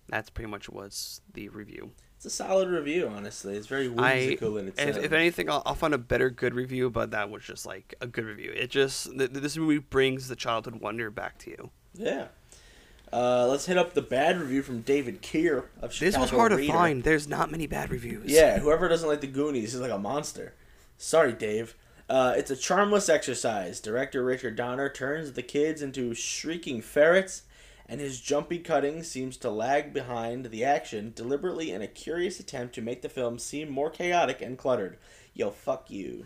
That's 0.08 0.32
pretty 0.32 0.50
much 0.50 0.70
what's 0.70 1.22
the 1.32 1.50
review. 1.50 1.92
It's 2.16 2.26
a 2.26 2.32
solid 2.32 2.68
review, 2.68 3.08
honestly. 3.08 3.56
It's 3.56 3.68
very 3.68 3.86
I, 3.96 4.16
whimsical 4.16 4.58
in 4.58 4.70
itself. 4.70 4.98
if, 4.98 5.04
if 5.06 5.14
anything, 5.14 5.48
I'll, 5.48 5.62
I'll 5.66 5.76
find 5.76 5.94
a 5.94 6.00
better 6.00 6.32
good 6.32 6.56
review, 6.56 6.90
but 6.90 7.12
that 7.12 7.30
was 7.30 7.44
just 7.44 7.68
like 7.68 7.94
a 8.02 8.08
good 8.08 8.26
review. 8.26 8.52
It 8.56 8.72
just 8.72 9.16
th- 9.18 9.30
this 9.30 9.56
movie 9.56 9.78
brings 9.78 10.28
the 10.30 10.36
childhood 10.36 10.82
wonder 10.82 11.12
back 11.12 11.38
to 11.40 11.52
you. 11.52 11.70
yeah. 11.94 12.30
Uh, 13.12 13.48
let's 13.48 13.66
hit 13.66 13.78
up 13.78 13.94
the 13.94 14.02
bad 14.02 14.40
review 14.40 14.62
from 14.62 14.82
David 14.82 15.22
Kehr 15.22 15.66
of 15.82 15.92
Chicago 15.94 16.12
This 16.12 16.18
was 16.18 16.30
hard 16.30 16.52
to 16.52 16.68
find. 16.68 17.04
There's 17.04 17.28
not 17.28 17.50
many 17.52 17.66
bad 17.68 17.90
reviews. 17.90 18.32
Yeah, 18.32 18.60
whoever 18.60 18.88
doesn't 18.88 19.08
like 19.08 19.22
the 19.22 19.28
Goonies 19.28 19.74
is 19.74 19.82
like 19.82 19.92
a 19.92 19.98
monster. 19.98 20.54
Sorry, 20.98 21.34
Dave. 21.34 21.76
Uh, 22.08 22.34
it's 22.36 22.52
a 22.52 22.56
charmless 22.56 23.08
exercise. 23.10 23.80
Director 23.80 24.24
Richard 24.24 24.56
Donner 24.56 24.90
turns 24.90 25.34
the 25.34 25.44
kids 25.44 25.82
into 25.82 26.14
shrieking 26.14 26.82
ferrets, 26.82 27.44
and 27.88 28.00
his 28.00 28.20
jumpy 28.20 28.60
cutting 28.60 29.04
seems 29.04 29.38
to 29.38 29.50
lag 29.50 29.94
behind 29.94 30.46
the 30.46 30.64
action, 30.66 31.12
deliberately 31.16 31.72
in 31.72 31.82
a 31.82 31.88
curious 31.88 32.40
attempt 32.40 32.76
to 32.76 32.82
make 32.82 33.02
the 33.02 33.10
film 33.10 33.40
seem 33.40 33.70
more 33.70 33.90
chaotic 33.90 34.42
and 34.42 34.58
cluttered. 34.58 34.98
Yo, 35.34 35.52
fuck 35.52 35.90
you. 35.90 36.26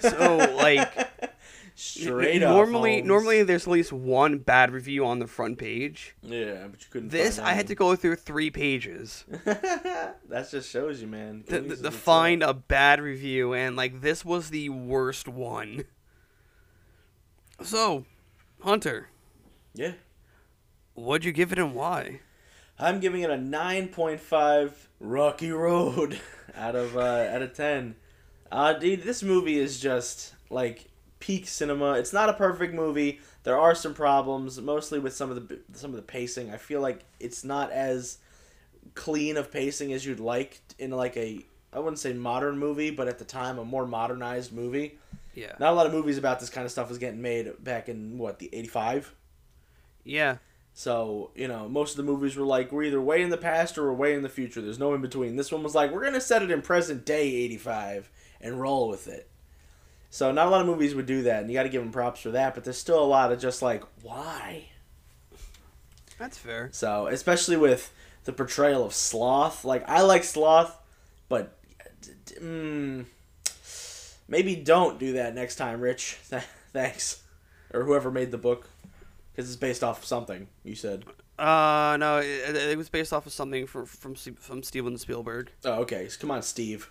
So, 0.00 0.36
like, 0.56 1.32
straight 1.78 2.42
up. 2.42 2.50
normally 2.54 2.94
Holmes. 2.96 3.06
normally 3.06 3.42
there's 3.44 3.66
at 3.66 3.72
least 3.72 3.92
one 3.92 4.38
bad 4.38 4.70
review 4.72 5.06
on 5.06 5.18
the 5.20 5.26
front 5.26 5.58
page. 5.58 6.14
yeah, 6.22 6.66
but 6.70 6.80
you 6.80 6.86
couldn't. 6.90 7.10
This 7.10 7.38
I 7.38 7.52
had 7.52 7.66
to 7.68 7.74
go 7.74 7.94
through 7.96 8.16
three 8.16 8.50
pages 8.50 9.24
that 9.44 10.48
just 10.50 10.70
shows 10.70 11.00
you, 11.00 11.06
man. 11.06 11.44
to, 11.48 11.60
Goonies 11.60 11.78
to, 11.78 11.84
to 11.84 11.90
find 11.90 12.42
a 12.42 12.52
bad 12.54 13.00
review, 13.00 13.54
and 13.54 13.76
like 13.76 14.00
this 14.00 14.24
was 14.24 14.50
the 14.50 14.68
worst 14.70 15.28
one. 15.28 15.84
So, 17.62 18.04
Hunter, 18.62 19.08
Yeah. 19.74 19.92
what'd 20.94 21.24
you 21.24 21.32
give 21.32 21.52
it 21.52 21.58
and 21.58 21.74
why? 21.74 22.20
I'm 22.78 23.00
giving 23.00 23.22
it 23.22 23.30
a 23.30 23.34
9.5 23.36 24.72
Rocky 25.00 25.50
Road 25.50 26.20
out 26.56 26.76
of 26.76 26.96
uh, 26.96 27.00
out 27.32 27.42
of 27.42 27.52
10. 27.54 27.96
Uh, 28.52 28.72
dude, 28.74 29.02
this 29.02 29.22
movie 29.22 29.58
is 29.58 29.80
just 29.80 30.34
like 30.50 30.86
peak 31.20 31.46
cinema. 31.48 31.92
It's 31.94 32.12
not 32.12 32.28
a 32.28 32.32
perfect 32.34 32.74
movie. 32.74 33.20
There 33.44 33.58
are 33.58 33.74
some 33.74 33.94
problems, 33.94 34.60
mostly 34.60 34.98
with 34.98 35.14
some 35.14 35.30
of 35.30 35.48
the 35.48 35.60
some 35.74 35.90
of 35.90 35.96
the 35.96 36.02
pacing. 36.02 36.50
I 36.50 36.56
feel 36.56 36.80
like 36.80 37.04
it's 37.20 37.44
not 37.44 37.70
as 37.72 38.18
clean 38.94 39.36
of 39.36 39.50
pacing 39.52 39.92
as 39.92 40.04
you'd 40.06 40.20
like 40.20 40.60
in 40.78 40.90
like 40.90 41.16
a 41.16 41.44
I 41.72 41.78
wouldn't 41.80 41.98
say 41.98 42.12
modern 42.12 42.58
movie, 42.58 42.90
but 42.90 43.08
at 43.08 43.18
the 43.18 43.24
time 43.24 43.58
a 43.58 43.64
more 43.64 43.86
modernized 43.86 44.52
movie. 44.52 44.98
Yeah, 45.34 45.52
Not 45.60 45.72
a 45.72 45.76
lot 45.76 45.86
of 45.86 45.92
movies 45.92 46.18
about 46.18 46.40
this 46.40 46.50
kind 46.50 46.64
of 46.64 46.72
stuff 46.72 46.88
was 46.88 46.98
getting 46.98 47.22
made 47.22 47.62
back 47.62 47.88
in 47.88 48.18
what 48.18 48.40
the 48.40 48.48
85. 48.52 49.14
yeah, 50.04 50.38
So, 50.72 51.30
you 51.34 51.48
know, 51.48 51.68
most 51.68 51.92
of 51.92 51.96
the 51.96 52.10
movies 52.10 52.36
were 52.36 52.44
like, 52.46 52.72
we're 52.72 52.84
either 52.84 53.00
way 53.00 53.22
in 53.22 53.30
the 53.30 53.36
past 53.36 53.76
or 53.78 53.84
we're 53.84 53.92
way 53.94 54.14
in 54.14 54.22
the 54.22 54.28
future. 54.28 54.60
There's 54.60 54.78
no 54.78 54.94
in 54.94 55.00
between. 55.00 55.36
This 55.36 55.52
one 55.52 55.62
was 55.62 55.74
like, 55.74 55.90
we're 55.92 56.02
going 56.02 56.14
to 56.14 56.20
set 56.20 56.42
it 56.42 56.50
in 56.50 56.62
present 56.62 57.04
day 57.04 57.34
85 57.34 58.10
and 58.40 58.60
roll 58.60 58.88
with 58.88 59.08
it. 59.08 59.28
So, 60.10 60.32
not 60.32 60.46
a 60.46 60.50
lot 60.50 60.60
of 60.62 60.66
movies 60.66 60.94
would 60.94 61.06
do 61.06 61.22
that, 61.22 61.42
and 61.42 61.50
you 61.50 61.54
got 61.54 61.64
to 61.64 61.68
give 61.68 61.82
them 61.82 61.92
props 61.92 62.20
for 62.20 62.30
that, 62.30 62.54
but 62.54 62.64
there's 62.64 62.78
still 62.78 63.02
a 63.02 63.04
lot 63.04 63.30
of 63.30 63.38
just 63.38 63.60
like, 63.60 63.84
why? 64.02 64.68
that's 66.18 66.36
fair. 66.36 66.68
So, 66.72 67.06
especially 67.06 67.56
with 67.56 67.92
the 68.24 68.32
portrayal 68.32 68.84
of 68.84 68.92
Sloth. 68.92 69.64
Like, 69.64 69.88
I 69.88 70.02
like 70.02 70.24
Sloth, 70.24 70.76
but 71.28 71.56
mm, 72.40 73.06
maybe 74.26 74.56
don't 74.56 74.98
do 74.98 75.12
that 75.14 75.34
next 75.34 75.56
time, 75.56 75.80
Rich. 75.80 76.18
Thanks. 76.72 77.22
Or 77.72 77.84
whoever 77.84 78.10
made 78.10 78.30
the 78.30 78.38
book. 78.38 78.68
Because 79.32 79.48
it's 79.48 79.56
based 79.56 79.84
off 79.84 80.00
of 80.00 80.04
something 80.04 80.48
you 80.64 80.74
said. 80.74 81.04
Uh, 81.38 81.96
no, 82.00 82.18
it, 82.18 82.56
it 82.56 82.76
was 82.76 82.88
based 82.88 83.12
off 83.12 83.24
of 83.24 83.32
something 83.32 83.68
from 83.68 83.86
from 83.86 84.16
from 84.16 84.64
Steven 84.64 84.98
Spielberg. 84.98 85.52
Oh, 85.64 85.82
okay. 85.82 86.08
Come 86.18 86.32
on, 86.32 86.42
Steve. 86.42 86.90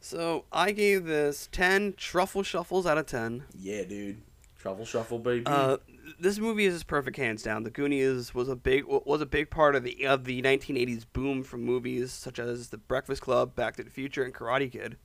So 0.00 0.44
I 0.52 0.72
gave 0.72 1.04
this 1.06 1.48
ten 1.50 1.94
truffle 1.96 2.42
shuffles 2.42 2.86
out 2.86 2.98
of 2.98 3.06
ten. 3.06 3.44
Yeah, 3.58 3.84
dude. 3.84 4.22
Truffle 4.58 4.84
shuffle, 4.84 5.18
baby. 5.18 5.44
Uh, 5.46 5.76
this 6.18 6.38
movie 6.38 6.64
is 6.66 6.74
just 6.74 6.86
perfect, 6.86 7.16
hands 7.16 7.42
down. 7.42 7.62
The 7.62 7.70
Goonies 7.70 8.34
was 8.34 8.48
a 8.48 8.56
big 8.56 8.84
was 8.86 9.20
a 9.20 9.26
big 9.26 9.50
part 9.50 9.74
of 9.74 9.82
the 9.84 10.06
of 10.06 10.24
the 10.24 10.42
1980s 10.42 11.04
boom 11.12 11.42
from 11.42 11.62
movies 11.62 12.12
such 12.12 12.38
as 12.38 12.68
The 12.68 12.78
Breakfast 12.78 13.22
Club, 13.22 13.54
Back 13.54 13.76
to 13.76 13.82
the 13.84 13.90
Future, 13.90 14.24
and 14.24 14.34
Karate 14.34 14.70
Kid. 14.70 14.96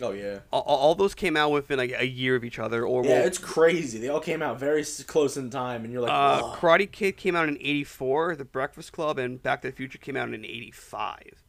oh 0.00 0.12
yeah. 0.12 0.40
All, 0.52 0.62
all 0.62 0.94
those 0.94 1.14
came 1.14 1.36
out 1.36 1.50
within 1.50 1.78
like 1.78 1.92
a 1.98 2.06
year 2.06 2.36
of 2.36 2.44
each 2.44 2.58
other, 2.58 2.84
or 2.86 3.04
Yeah, 3.04 3.10
well, 3.18 3.26
it's 3.26 3.38
crazy. 3.38 3.98
They 3.98 4.08
all 4.08 4.20
came 4.20 4.42
out 4.42 4.58
very 4.58 4.84
close 5.06 5.36
in 5.36 5.50
time, 5.50 5.84
and 5.84 5.92
you're 5.92 6.02
like, 6.02 6.10
uh, 6.12 6.54
Karate 6.56 6.90
Kid 6.90 7.16
came 7.16 7.34
out 7.36 7.48
in 7.48 7.56
'84. 7.60 8.36
The 8.36 8.44
Breakfast 8.44 8.92
Club 8.92 9.18
and 9.18 9.42
Back 9.42 9.62
to 9.62 9.68
the 9.68 9.76
Future 9.76 9.98
came 9.98 10.16
out 10.16 10.32
in 10.32 10.44
'85. 10.44 11.42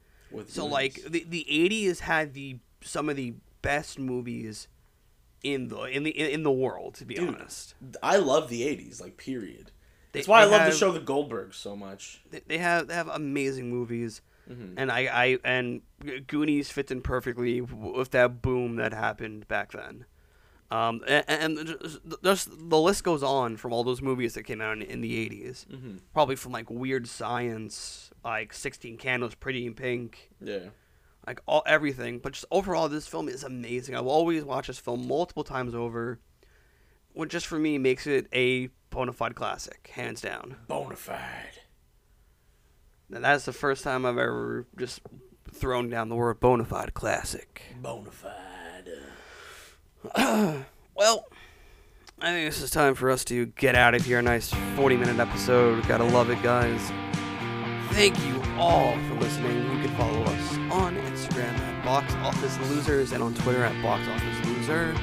So 0.47 0.65
like 0.65 0.95
the 1.07 1.25
the 1.27 1.45
'80s 1.49 1.99
had 1.99 2.33
the 2.33 2.57
some 2.81 3.09
of 3.09 3.15
the 3.15 3.33
best 3.61 3.99
movies 3.99 4.67
in 5.43 5.67
the 5.69 5.81
in 5.83 6.03
the 6.03 6.11
in 6.11 6.43
the 6.43 6.51
world, 6.51 6.95
to 6.95 7.05
be 7.05 7.15
Dude. 7.15 7.29
honest. 7.35 7.75
I 8.03 8.17
love 8.17 8.49
the 8.49 8.61
'80s, 8.63 9.01
like 9.01 9.17
period. 9.17 9.71
They- 10.11 10.19
That's 10.19 10.27
why 10.27 10.41
I 10.41 10.45
love 10.45 10.61
have- 10.61 10.71
the 10.73 10.77
show 10.77 10.91
The 10.91 10.99
Goldbergs 10.99 11.53
so 11.55 11.75
much. 11.75 12.21
they, 12.29 12.41
they 12.47 12.57
have 12.57 12.87
they 12.87 12.93
have 12.93 13.07
amazing 13.07 13.69
movies 13.69 14.21
Mhm. 14.49 14.73
and 14.75 14.91
I, 14.91 14.99
I 15.05 15.37
and 15.45 15.81
Goonies 16.27 16.69
fits 16.71 16.91
in 16.91 17.01
perfectly 17.01 17.61
with 17.61 18.11
that 18.11 18.41
boom 18.41 18.75
that 18.77 18.91
happened 18.93 19.47
back 19.47 19.71
then. 19.71 20.05
Um, 20.71 21.01
and, 21.07 21.57
and 21.57 21.77
just, 22.23 22.49
the 22.69 22.79
list 22.79 23.03
goes 23.03 23.23
on 23.23 23.57
from 23.57 23.73
all 23.73 23.83
those 23.83 24.01
movies 24.01 24.33
that 24.35 24.43
came 24.43 24.61
out 24.61 24.77
in, 24.77 24.81
in 24.83 25.01
the 25.01 25.13
80s. 25.29 25.65
Mhm. 25.69 25.99
Probably 26.13 26.35
from 26.37 26.53
like 26.53 26.69
Weird 26.69 27.07
Science, 27.07 28.09
like 28.23 28.53
16 28.53 28.97
Candles, 28.97 29.35
Pretty 29.35 29.65
in 29.65 29.73
Pink, 29.73 30.31
Yeah. 30.41 30.69
Like 31.25 31.41
all 31.45 31.63
everything. 31.65 32.19
But 32.19 32.33
just 32.33 32.45
overall, 32.51 32.89
this 32.89 33.07
film 33.07 33.29
is 33.29 33.43
amazing. 33.43 33.95
I 33.95 34.01
will 34.01 34.11
always 34.11 34.43
watch 34.43 34.67
this 34.67 34.79
film 34.79 35.07
multiple 35.07 35.43
times 35.43 35.75
over, 35.75 36.19
which 37.13 37.31
just 37.31 37.47
for 37.47 37.59
me 37.59 37.77
makes 37.77 38.07
it 38.07 38.27
a 38.33 38.69
bona 38.89 39.13
fide 39.13 39.35
classic, 39.35 39.91
hands 39.93 40.21
down. 40.21 40.55
Bonafide. 40.69 41.59
Now 43.09 43.19
that's 43.19 43.45
the 43.45 43.53
first 43.53 43.83
time 43.83 44.05
I've 44.05 44.17
ever 44.17 44.65
just 44.77 45.01
thrown 45.53 45.89
down 45.89 46.09
the 46.09 46.15
word 46.15 46.39
bona 46.39 46.65
fide 46.65 46.93
classic. 46.93 47.63
Bonafide. 47.81 49.01
Well, 50.93 51.25
I 52.19 52.27
think 52.27 52.47
this 52.47 52.61
is 52.61 52.69
time 52.69 52.93
for 52.93 53.09
us 53.09 53.25
to 53.25 53.47
get 53.47 53.73
out 53.73 53.95
of 53.95 54.05
here. 54.05 54.19
A 54.19 54.21
nice 54.21 54.53
40 54.75 54.97
minute 54.97 55.17
episode. 55.17 55.87
Gotta 55.87 56.03
love 56.03 56.29
it, 56.29 56.39
guys. 56.43 56.79
Thank 57.93 58.23
you 58.27 58.39
all 58.57 58.93
for 59.07 59.15
listening. 59.15 59.57
You 59.57 59.87
can 59.87 59.95
follow 59.97 60.21
us 60.21 60.57
on 60.71 60.90
Box 61.83 62.13
Office 62.15 62.57
Losers 62.69 63.11
and 63.11 63.23
on 63.23 63.33
Twitter 63.33 63.63
at 63.63 63.81
Box 63.81 64.07
Office 64.07 64.47
Loser. 64.47 64.95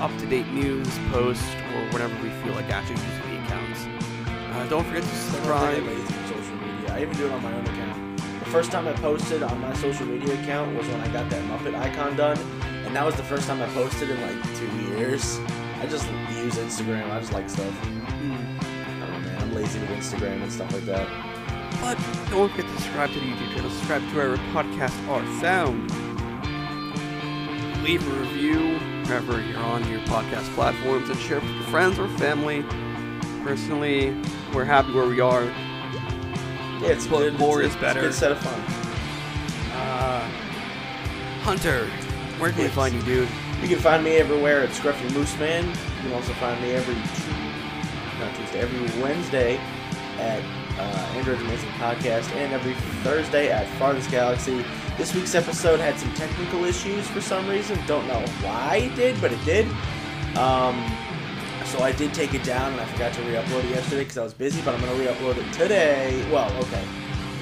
Up 0.00 0.10
to 0.18 0.26
date 0.26 0.48
news, 0.48 0.88
posts, 1.10 1.46
or 1.74 1.92
whenever 1.92 2.14
we 2.22 2.30
feel 2.42 2.54
like 2.54 2.70
actually 2.70 2.96
using 2.96 3.30
the 3.30 3.44
accounts. 3.44 3.86
Uh, 4.26 4.66
don't 4.68 4.84
forget 4.84 5.02
to 5.02 5.08
subscribe. 5.08 5.82
with 5.84 6.28
social 6.28 6.56
media. 6.56 6.94
I 6.94 7.02
even 7.02 7.16
do 7.16 7.26
it 7.26 7.32
on 7.32 7.42
my 7.42 7.52
own 7.52 7.66
account. 7.66 8.18
The 8.18 8.50
first 8.50 8.70
time 8.70 8.86
I 8.86 8.92
posted 8.94 9.42
on 9.42 9.60
my 9.60 9.74
social 9.74 10.06
media 10.06 10.34
account 10.42 10.76
was 10.76 10.86
when 10.88 11.00
I 11.00 11.08
got 11.08 11.28
that 11.30 11.42
Muppet 11.44 11.74
icon 11.74 12.16
done, 12.16 12.38
and 12.86 12.94
that 12.94 13.04
was 13.04 13.14
the 13.16 13.22
first 13.24 13.46
time 13.46 13.60
I 13.60 13.66
posted 13.68 14.10
in 14.10 14.20
like 14.22 14.56
two 14.56 14.68
years. 14.96 15.38
I 15.80 15.86
just 15.86 16.08
use 16.32 16.56
Instagram. 16.56 17.10
I 17.10 17.20
just 17.20 17.32
like 17.32 17.50
stuff. 17.50 17.74
Mm. 17.82 18.58
I 18.60 18.98
don't 19.00 19.12
know, 19.12 19.18
man. 19.28 19.42
I'm 19.42 19.54
lazy 19.54 19.78
with 19.80 19.90
Instagram 19.90 20.42
and 20.42 20.52
stuff 20.52 20.72
like 20.72 20.84
that. 20.86 21.08
But 21.80 21.98
don't 22.30 22.50
forget 22.50 22.66
to 22.66 22.72
subscribe 22.82 23.10
to 23.12 23.20
the 23.20 23.26
YouTube 23.26 23.54
channel, 23.54 23.70
subscribe 23.70 24.02
to 24.02 24.14
wherever 24.14 24.36
podcasts 24.54 25.08
are 25.08 25.24
found. 25.40 25.90
Leave 27.86 28.04
a 28.04 28.20
review 28.20 28.80
wherever 29.04 29.40
you're 29.40 29.60
on 29.60 29.88
your 29.88 30.00
podcast 30.00 30.52
platforms 30.56 31.08
and 31.08 31.16
share 31.20 31.38
with 31.38 31.48
your 31.48 31.62
friends 31.66 32.00
or 32.00 32.08
family. 32.18 32.64
Personally, 33.44 34.12
we're 34.52 34.64
happy 34.64 34.90
where 34.92 35.06
we 35.06 35.20
are. 35.20 35.44
Yeah, 35.44 36.88
it's 36.88 37.06
But 37.06 37.18
good. 37.18 37.38
more 37.38 37.62
it's, 37.62 37.76
is 37.76 37.80
it's 37.80 37.92
a 37.96 38.00
good 38.00 38.12
set 38.12 38.32
of 38.32 38.40
fun. 38.40 38.60
Uh, 39.72 40.28
Hunter, 41.42 41.86
where 42.40 42.50
can 42.50 42.62
we 42.62 42.68
find 42.70 42.92
you, 42.92 43.02
dude? 43.02 43.28
You 43.62 43.68
can 43.68 43.78
find 43.78 44.02
me 44.02 44.16
everywhere 44.16 44.64
at 44.64 44.70
Scruffy 44.70 45.08
Moose 45.14 45.38
Man. 45.38 45.64
You 45.68 45.74
can 46.02 46.12
also 46.14 46.32
find 46.32 46.60
me 46.60 46.72
every 46.72 46.96
not 48.18 48.34
Tuesday, 48.34 48.62
every 48.62 49.00
Wednesday 49.00 49.58
at 50.18 50.42
uh, 50.76 51.12
Android 51.14 51.38
Amazing 51.38 51.70
Podcast, 51.78 52.32
and 52.34 52.52
every 52.52 52.74
Thursday 53.04 53.48
at 53.48 53.68
Farthest 53.78 54.10
Galaxy. 54.10 54.64
This 54.96 55.14
week's 55.14 55.34
episode 55.34 55.78
had 55.78 55.98
some 55.98 56.10
technical 56.14 56.64
issues 56.64 57.06
for 57.08 57.20
some 57.20 57.46
reason. 57.46 57.78
Don't 57.86 58.06
know 58.06 58.20
why 58.40 58.76
it 58.90 58.96
did, 58.96 59.20
but 59.20 59.30
it 59.30 59.44
did. 59.44 59.66
Um, 60.38 60.74
so 61.66 61.80
I 61.82 61.92
did 61.92 62.14
take 62.14 62.32
it 62.32 62.42
down, 62.42 62.72
and 62.72 62.80
I 62.80 62.86
forgot 62.86 63.12
to 63.12 63.22
re-upload 63.22 63.64
it 63.64 63.70
yesterday 63.70 64.04
because 64.04 64.16
I 64.16 64.24
was 64.24 64.32
busy. 64.32 64.62
But 64.62 64.74
I'm 64.74 64.80
gonna 64.80 64.94
re-upload 64.94 65.36
it 65.36 65.52
today. 65.52 66.26
Well, 66.32 66.50
okay. 66.62 66.82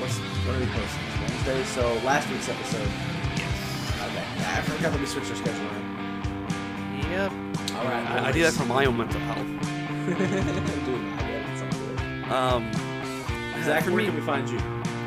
What's 0.00 0.18
what 0.18 0.56
are 0.56 0.58
we 0.58 0.66
posting? 0.66 1.04
It's 1.06 1.20
Wednesday. 1.20 1.62
So 1.62 1.94
last 2.04 2.28
week's 2.28 2.48
episode. 2.48 2.80
Okay. 2.82 4.24
I 4.46 4.60
forgot 4.62 4.90
that 4.90 4.98
we 4.98 5.06
switched 5.06 5.30
our 5.30 5.36
schedule 5.36 5.64
around. 5.64 5.84
Yep. 7.08 7.32
All 7.76 7.84
right. 7.84 8.10
I, 8.10 8.28
I 8.30 8.32
do 8.32 8.42
that 8.42 8.54
for 8.54 8.64
my 8.64 8.84
own 8.84 8.96
mental 8.96 9.20
health. 9.20 9.38
Dude, 9.38 10.18
I 10.18 11.22
get 11.22 11.30
it. 11.30 11.46
It's 11.52 11.62
all 11.62 11.70
good. 11.70 11.98
Um, 12.32 13.62
Zach, 13.62 13.86
where 13.86 13.94
me, 13.94 14.06
can 14.06 14.16
we 14.16 14.22
find 14.22 14.48
you? 14.48 14.58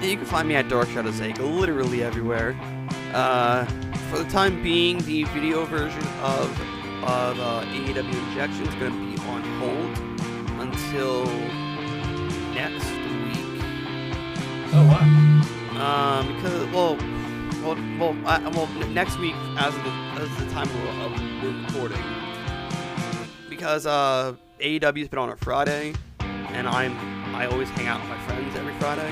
You 0.01 0.15
can 0.15 0.25
find 0.25 0.47
me 0.47 0.55
at 0.55 0.69
Dark 0.69 0.89
Shadow 0.89 1.11
Zake 1.11 1.39
literally 1.39 2.03
everywhere. 2.03 2.55
Uh, 3.13 3.65
for 4.09 4.19
the 4.19 4.29
time 4.29 4.61
being, 4.61 4.99
the 4.99 5.23
video 5.25 5.65
version 5.65 6.03
of 6.21 6.49
of 7.03 7.39
uh, 7.39 7.63
AEW 7.65 8.29
Injection 8.29 8.67
is 8.67 8.75
going 8.75 8.91
to 8.91 9.15
be 9.15 9.29
on 9.29 9.41
hold 9.59 9.97
until 10.59 11.25
next 12.53 12.85
week. 12.85 13.61
Oh, 14.73 14.85
wow. 14.87 16.19
Um, 16.19 16.35
because 16.35 16.67
well, 16.73 16.97
well, 17.63 17.77
well, 17.99 18.27
I, 18.27 18.47
well, 18.49 18.67
next 18.89 19.17
week 19.19 19.35
as 19.57 19.75
of 19.75 19.83
the 19.83 19.89
as 19.89 20.29
the 20.37 20.51
time 20.51 20.67
of, 20.69 21.11
of 21.11 21.43
we're 21.43 21.59
recording, 21.65 22.03
because 23.49 23.85
uh, 23.85 24.35
AEW's 24.59 25.07
been 25.07 25.19
on 25.19 25.29
a 25.29 25.37
Friday, 25.37 25.93
and 26.19 26.67
I'm 26.67 26.95
I 27.35 27.45
always 27.45 27.69
hang 27.69 27.87
out 27.87 28.01
with 28.01 28.09
my 28.09 28.19
friends 28.25 28.55
every 28.55 28.73
Friday, 28.75 29.11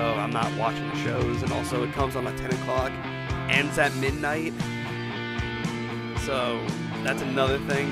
so 0.00 0.14
I'm 0.14 0.30
not 0.30 0.50
watching 0.56 0.88
the 0.88 0.96
shows, 0.96 1.42
and 1.42 1.52
also 1.52 1.82
it 1.82 1.92
comes 1.92 2.16
on 2.16 2.26
at 2.26 2.34
10 2.38 2.54
o'clock, 2.54 2.90
ends 3.50 3.76
at 3.76 3.94
midnight, 3.96 4.54
so 6.24 6.58
that's 7.04 7.20
another 7.20 7.58
thing. 7.68 7.86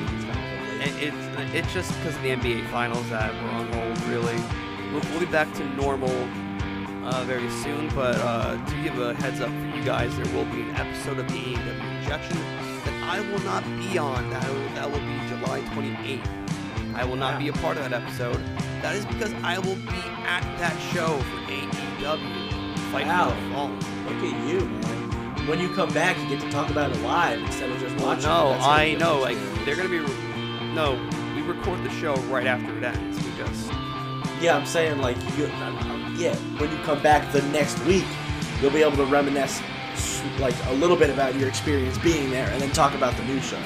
It, 0.80 0.94
it's 1.02 1.54
it's 1.54 1.74
just 1.74 1.92
because 1.98 2.16
of 2.16 2.22
the 2.22 2.30
NBA 2.30 2.70
finals 2.70 3.06
that 3.10 3.30
we're 3.34 3.50
on 3.50 3.70
hold. 3.74 4.00
Really, 4.04 4.40
we'll, 4.90 5.02
we'll 5.10 5.20
be 5.20 5.26
back 5.26 5.52
to 5.56 5.64
normal 5.74 6.16
uh, 7.04 7.24
very 7.24 7.50
soon. 7.50 7.90
But 7.94 8.16
uh, 8.16 8.56
to 8.64 8.82
give 8.82 8.98
a 8.98 9.12
heads 9.12 9.42
up 9.42 9.50
for 9.50 9.76
you 9.76 9.84
guys, 9.84 10.16
there 10.16 10.34
will 10.34 10.50
be 10.50 10.62
an 10.62 10.74
episode 10.76 11.18
of 11.18 11.28
the 11.28 11.34
AEW 11.34 11.98
Injection 12.00 12.38
that 12.86 12.96
I 13.04 13.20
will 13.20 13.40
not 13.40 13.64
be 13.64 13.98
on. 13.98 14.30
That 14.30 14.48
will, 14.48 14.68
that 14.76 14.90
will 14.90 15.00
be 15.00 15.28
July 15.28 15.60
28th. 15.74 16.96
I 16.96 17.04
will 17.04 17.16
not 17.16 17.38
be 17.38 17.48
a 17.48 17.52
part 17.52 17.76
of 17.76 17.82
that 17.82 17.92
episode. 17.92 18.40
That 18.80 18.96
is 18.96 19.04
because 19.04 19.34
I 19.42 19.58
will 19.58 19.76
be 19.76 20.02
at 20.24 20.42
that 20.58 20.76
show 20.94 21.18
for 21.18 21.52
AEW. 21.52 21.87
Fight 22.02 23.06
Wow. 23.06 23.30
for. 23.52 24.12
Look 24.12 24.22
at 24.32 24.48
you, 24.48 24.60
man. 24.60 25.46
When 25.48 25.58
you 25.60 25.68
come 25.74 25.90
back, 25.92 26.16
you 26.20 26.28
get 26.28 26.40
to 26.40 26.50
talk 26.50 26.70
about 26.70 26.90
it 26.90 27.00
live 27.02 27.40
instead 27.40 27.70
of 27.70 27.80
just 27.80 27.96
Well, 27.96 28.06
watching. 28.06 28.24
no, 28.28 28.54
it. 28.54 28.60
I 28.62 28.94
know. 28.94 29.18
Like 29.20 29.36
they're 29.64 29.76
gonna 29.76 29.88
be. 29.88 29.98
Re- 29.98 30.72
no, 30.74 30.94
we 31.34 31.42
record 31.42 31.82
the 31.82 31.90
show 31.90 32.14
right 32.30 32.46
after 32.46 32.76
it 32.78 32.84
ends. 32.84 33.18
We 33.24 33.30
just. 33.36 33.70
Yeah, 34.40 34.56
I'm 34.56 34.66
saying 34.66 35.00
like 35.00 35.16
you. 35.36 35.46
uh, 35.46 36.12
Yeah, 36.16 36.34
when 36.58 36.70
you 36.70 36.78
come 36.84 37.02
back 37.02 37.30
the 37.32 37.42
next 37.50 37.78
week, 37.84 38.04
you'll 38.60 38.70
be 38.72 38.82
able 38.82 38.96
to 38.98 39.04
reminisce 39.06 39.60
like 40.38 40.54
a 40.66 40.72
little 40.74 40.96
bit 40.96 41.10
about 41.10 41.34
your 41.36 41.48
experience 41.48 41.98
being 41.98 42.30
there, 42.30 42.48
and 42.50 42.60
then 42.62 42.70
talk 42.70 42.94
about 42.94 43.16
the 43.16 43.24
new 43.24 43.40
show. 43.40 43.58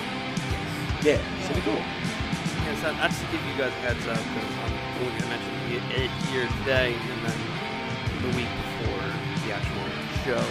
Yeah, 1.03 1.19
it's 1.39 1.49
gonna 1.49 1.55
be 1.57 1.61
cool. 1.63 1.75
Yes, 2.65 2.81
that, 2.83 2.95
that's 2.97 3.19
to 3.19 3.25
give 3.27 3.41
you 3.45 3.53
guys 3.59 3.73
a 3.73 3.93
heads 3.93 4.07
up 4.07 4.17
because 4.17 4.57
I'm 4.65 4.73
only 5.05 5.21
gonna 5.21 5.31
mention 5.37 5.53
it, 5.73 6.05
it 6.05 6.11
here 6.31 6.47
today 6.61 6.95
and 6.95 7.27
then 7.27 7.39
the 8.23 8.37
week 8.37 8.49
before 8.49 9.05
the 9.45 9.53
actual 9.53 9.83
show. 10.25 10.43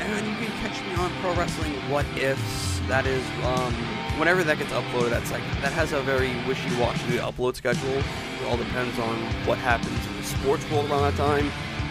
And 0.00 0.26
you 0.26 0.34
can 0.36 0.50
catch 0.60 0.80
me 0.86 0.94
on 0.94 1.10
Pro 1.20 1.34
Wrestling 1.34 1.72
What 1.90 2.06
Ifs. 2.16 2.80
That 2.88 3.06
is, 3.06 3.22
um, 3.44 3.74
whenever 4.18 4.44
that 4.44 4.58
gets 4.58 4.72
uploaded, 4.72 5.10
that's 5.10 5.30
like 5.30 5.42
that 5.60 5.72
has 5.72 5.92
a 5.92 6.00
very 6.02 6.30
wishy-washy 6.46 7.18
upload 7.18 7.56
schedule. 7.56 7.98
It 7.98 8.46
all 8.48 8.56
depends 8.56 8.98
on 8.98 9.16
what 9.46 9.58
happens 9.58 10.06
in 10.06 10.16
the 10.16 10.22
sports 10.22 10.70
world 10.70 10.90
around 10.90 11.02
that 11.02 11.16
time 11.16 11.50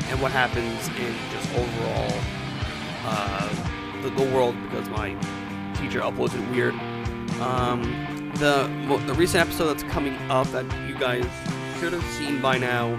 and 0.09 0.21
what 0.21 0.31
happens 0.31 0.87
in 0.97 1.13
just 1.31 1.49
overall 1.53 2.11
uh, 3.05 4.01
the, 4.01 4.09
the 4.09 4.35
world 4.35 4.55
because 4.63 4.87
my 4.89 5.09
teacher 5.75 5.99
uploads 5.99 6.33
it 6.33 6.51
weird. 6.51 6.73
Um, 7.41 7.83
the 8.35 8.69
the 9.05 9.13
recent 9.13 9.41
episode 9.41 9.67
that's 9.67 9.83
coming 9.91 10.15
up 10.31 10.47
that 10.47 10.65
you 10.87 10.97
guys 10.97 11.25
should 11.79 11.93
have 11.93 12.03
seen 12.13 12.41
by 12.41 12.57
now 12.57 12.95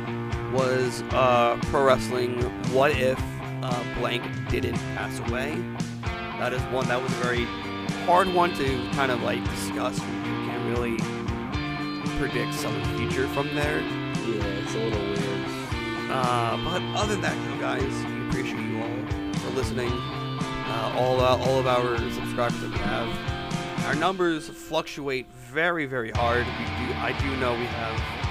was 0.53 1.03
uh, 1.11 1.59
pro 1.65 1.85
wrestling. 1.85 2.43
What 2.73 2.93
if 2.93 3.19
uh, 3.63 3.85
blank 3.99 4.25
didn't 4.49 4.77
pass 4.95 5.19
away? 5.29 5.57
That 6.39 6.53
is 6.53 6.63
one 6.73 6.87
that 6.89 7.01
was 7.03 7.11
a 7.13 7.17
very 7.17 7.45
hard 8.05 8.33
one 8.33 8.55
to 8.55 8.91
kind 8.93 9.11
of 9.11 9.23
like 9.23 9.43
discuss. 9.51 9.99
You 9.99 10.05
can't 10.47 10.79
really 10.79 10.97
predict 12.19 12.55
someone's 12.55 12.87
future 12.99 13.27
from 13.29 13.55
there. 13.55 13.81
Yeah, 13.81 14.45
it's 14.45 14.75
a 14.75 14.79
little 14.79 15.01
weird. 15.01 15.37
Uh, 16.11 16.57
but 16.65 16.83
other 16.99 17.15
than 17.15 17.23
that, 17.23 17.61
guys, 17.61 17.83
we 17.83 18.29
appreciate 18.29 18.61
you 18.61 18.81
all 18.81 19.33
for 19.41 19.51
listening. 19.51 19.91
Uh, 19.91 20.95
all 20.97 21.21
uh, 21.21 21.37
all 21.37 21.59
of 21.59 21.67
our 21.67 21.97
subscribers 22.13 22.61
that 22.61 22.71
we 22.71 22.79
have, 22.79 23.87
our 23.87 23.95
numbers 23.95 24.49
fluctuate 24.49 25.27
very 25.33 25.87
very 25.87 26.11
hard. 26.11 26.47
We 26.47 26.65
do 26.87 26.93
I 26.95 27.17
do 27.21 27.37
know 27.37 27.53
we 27.53 27.67
have 27.67 28.26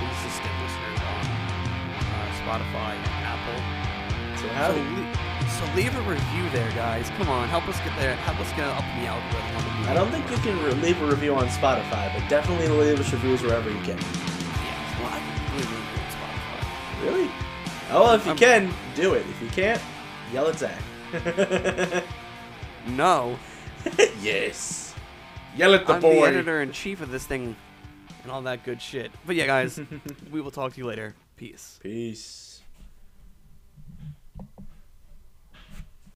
Spotify 2.45 2.93
and 2.93 3.05
Apple. 3.25 3.59
So 4.37 4.45
So, 4.47 4.77
le- 4.77 5.49
so 5.49 5.75
leave 5.75 5.95
a 5.95 6.01
review 6.01 6.49
there, 6.51 6.69
guys. 6.71 7.09
Come 7.17 7.27
on, 7.29 7.47
help 7.49 7.67
us 7.67 7.77
get 7.79 7.97
there. 7.97 8.15
Help 8.17 8.39
us 8.39 8.49
get 8.51 8.65
up 8.67 8.83
the 8.99 9.07
algorithm. 9.07 9.55
on 9.57 9.83
the 9.83 9.89
I 9.89 9.93
don't 9.93 10.11
think 10.11 10.29
you 10.29 10.37
can 10.37 10.63
re- 10.63 10.73
leave 10.73 11.01
a 11.01 11.05
review 11.07 11.35
on 11.35 11.47
Spotify, 11.47 12.13
but 12.13 12.27
definitely 12.29 12.67
leave 12.67 12.99
us 12.99 13.11
reviews 13.11 13.41
wherever 13.41 13.69
you 13.69 13.79
can. 13.79 13.97
Yes, 13.97 14.99
well, 14.99 15.09
I 15.11 15.19
can 15.19 15.57
leave 15.57 15.65
a 15.65 15.75
review 15.75 16.01
on 16.01 16.09
Spotify. 16.11 17.03
Really? 17.05 17.31
Oh, 17.91 18.03
well, 18.03 18.13
if 18.15 18.23
you 18.25 18.31
I'm- 18.31 18.37
can, 18.37 18.73
do 18.95 19.13
it. 19.15 19.25
If 19.27 19.41
you 19.41 19.49
can't, 19.49 19.81
yell 20.31 20.47
at 20.47 20.59
Zach. 20.59 22.03
No. 22.87 23.37
yes. 24.21 24.93
Yell 25.55 25.73
at 25.73 25.87
the 25.87 25.93
I'm 25.93 26.01
boy. 26.01 26.13
the 26.15 26.27
editor 26.27 26.61
in 26.61 26.71
chief 26.71 27.01
of 27.01 27.09
this 27.11 27.25
thing 27.25 27.55
and 28.23 28.31
all 28.31 28.41
that 28.43 28.63
good 28.63 28.81
shit. 28.81 29.11
But 29.25 29.35
yeah, 29.35 29.45
guys, 29.47 29.79
we 30.31 30.41
will 30.41 30.51
talk 30.51 30.73
to 30.73 30.77
you 30.79 30.85
later. 30.85 31.15
Peace. 31.37 31.79
Peace. 31.83 32.54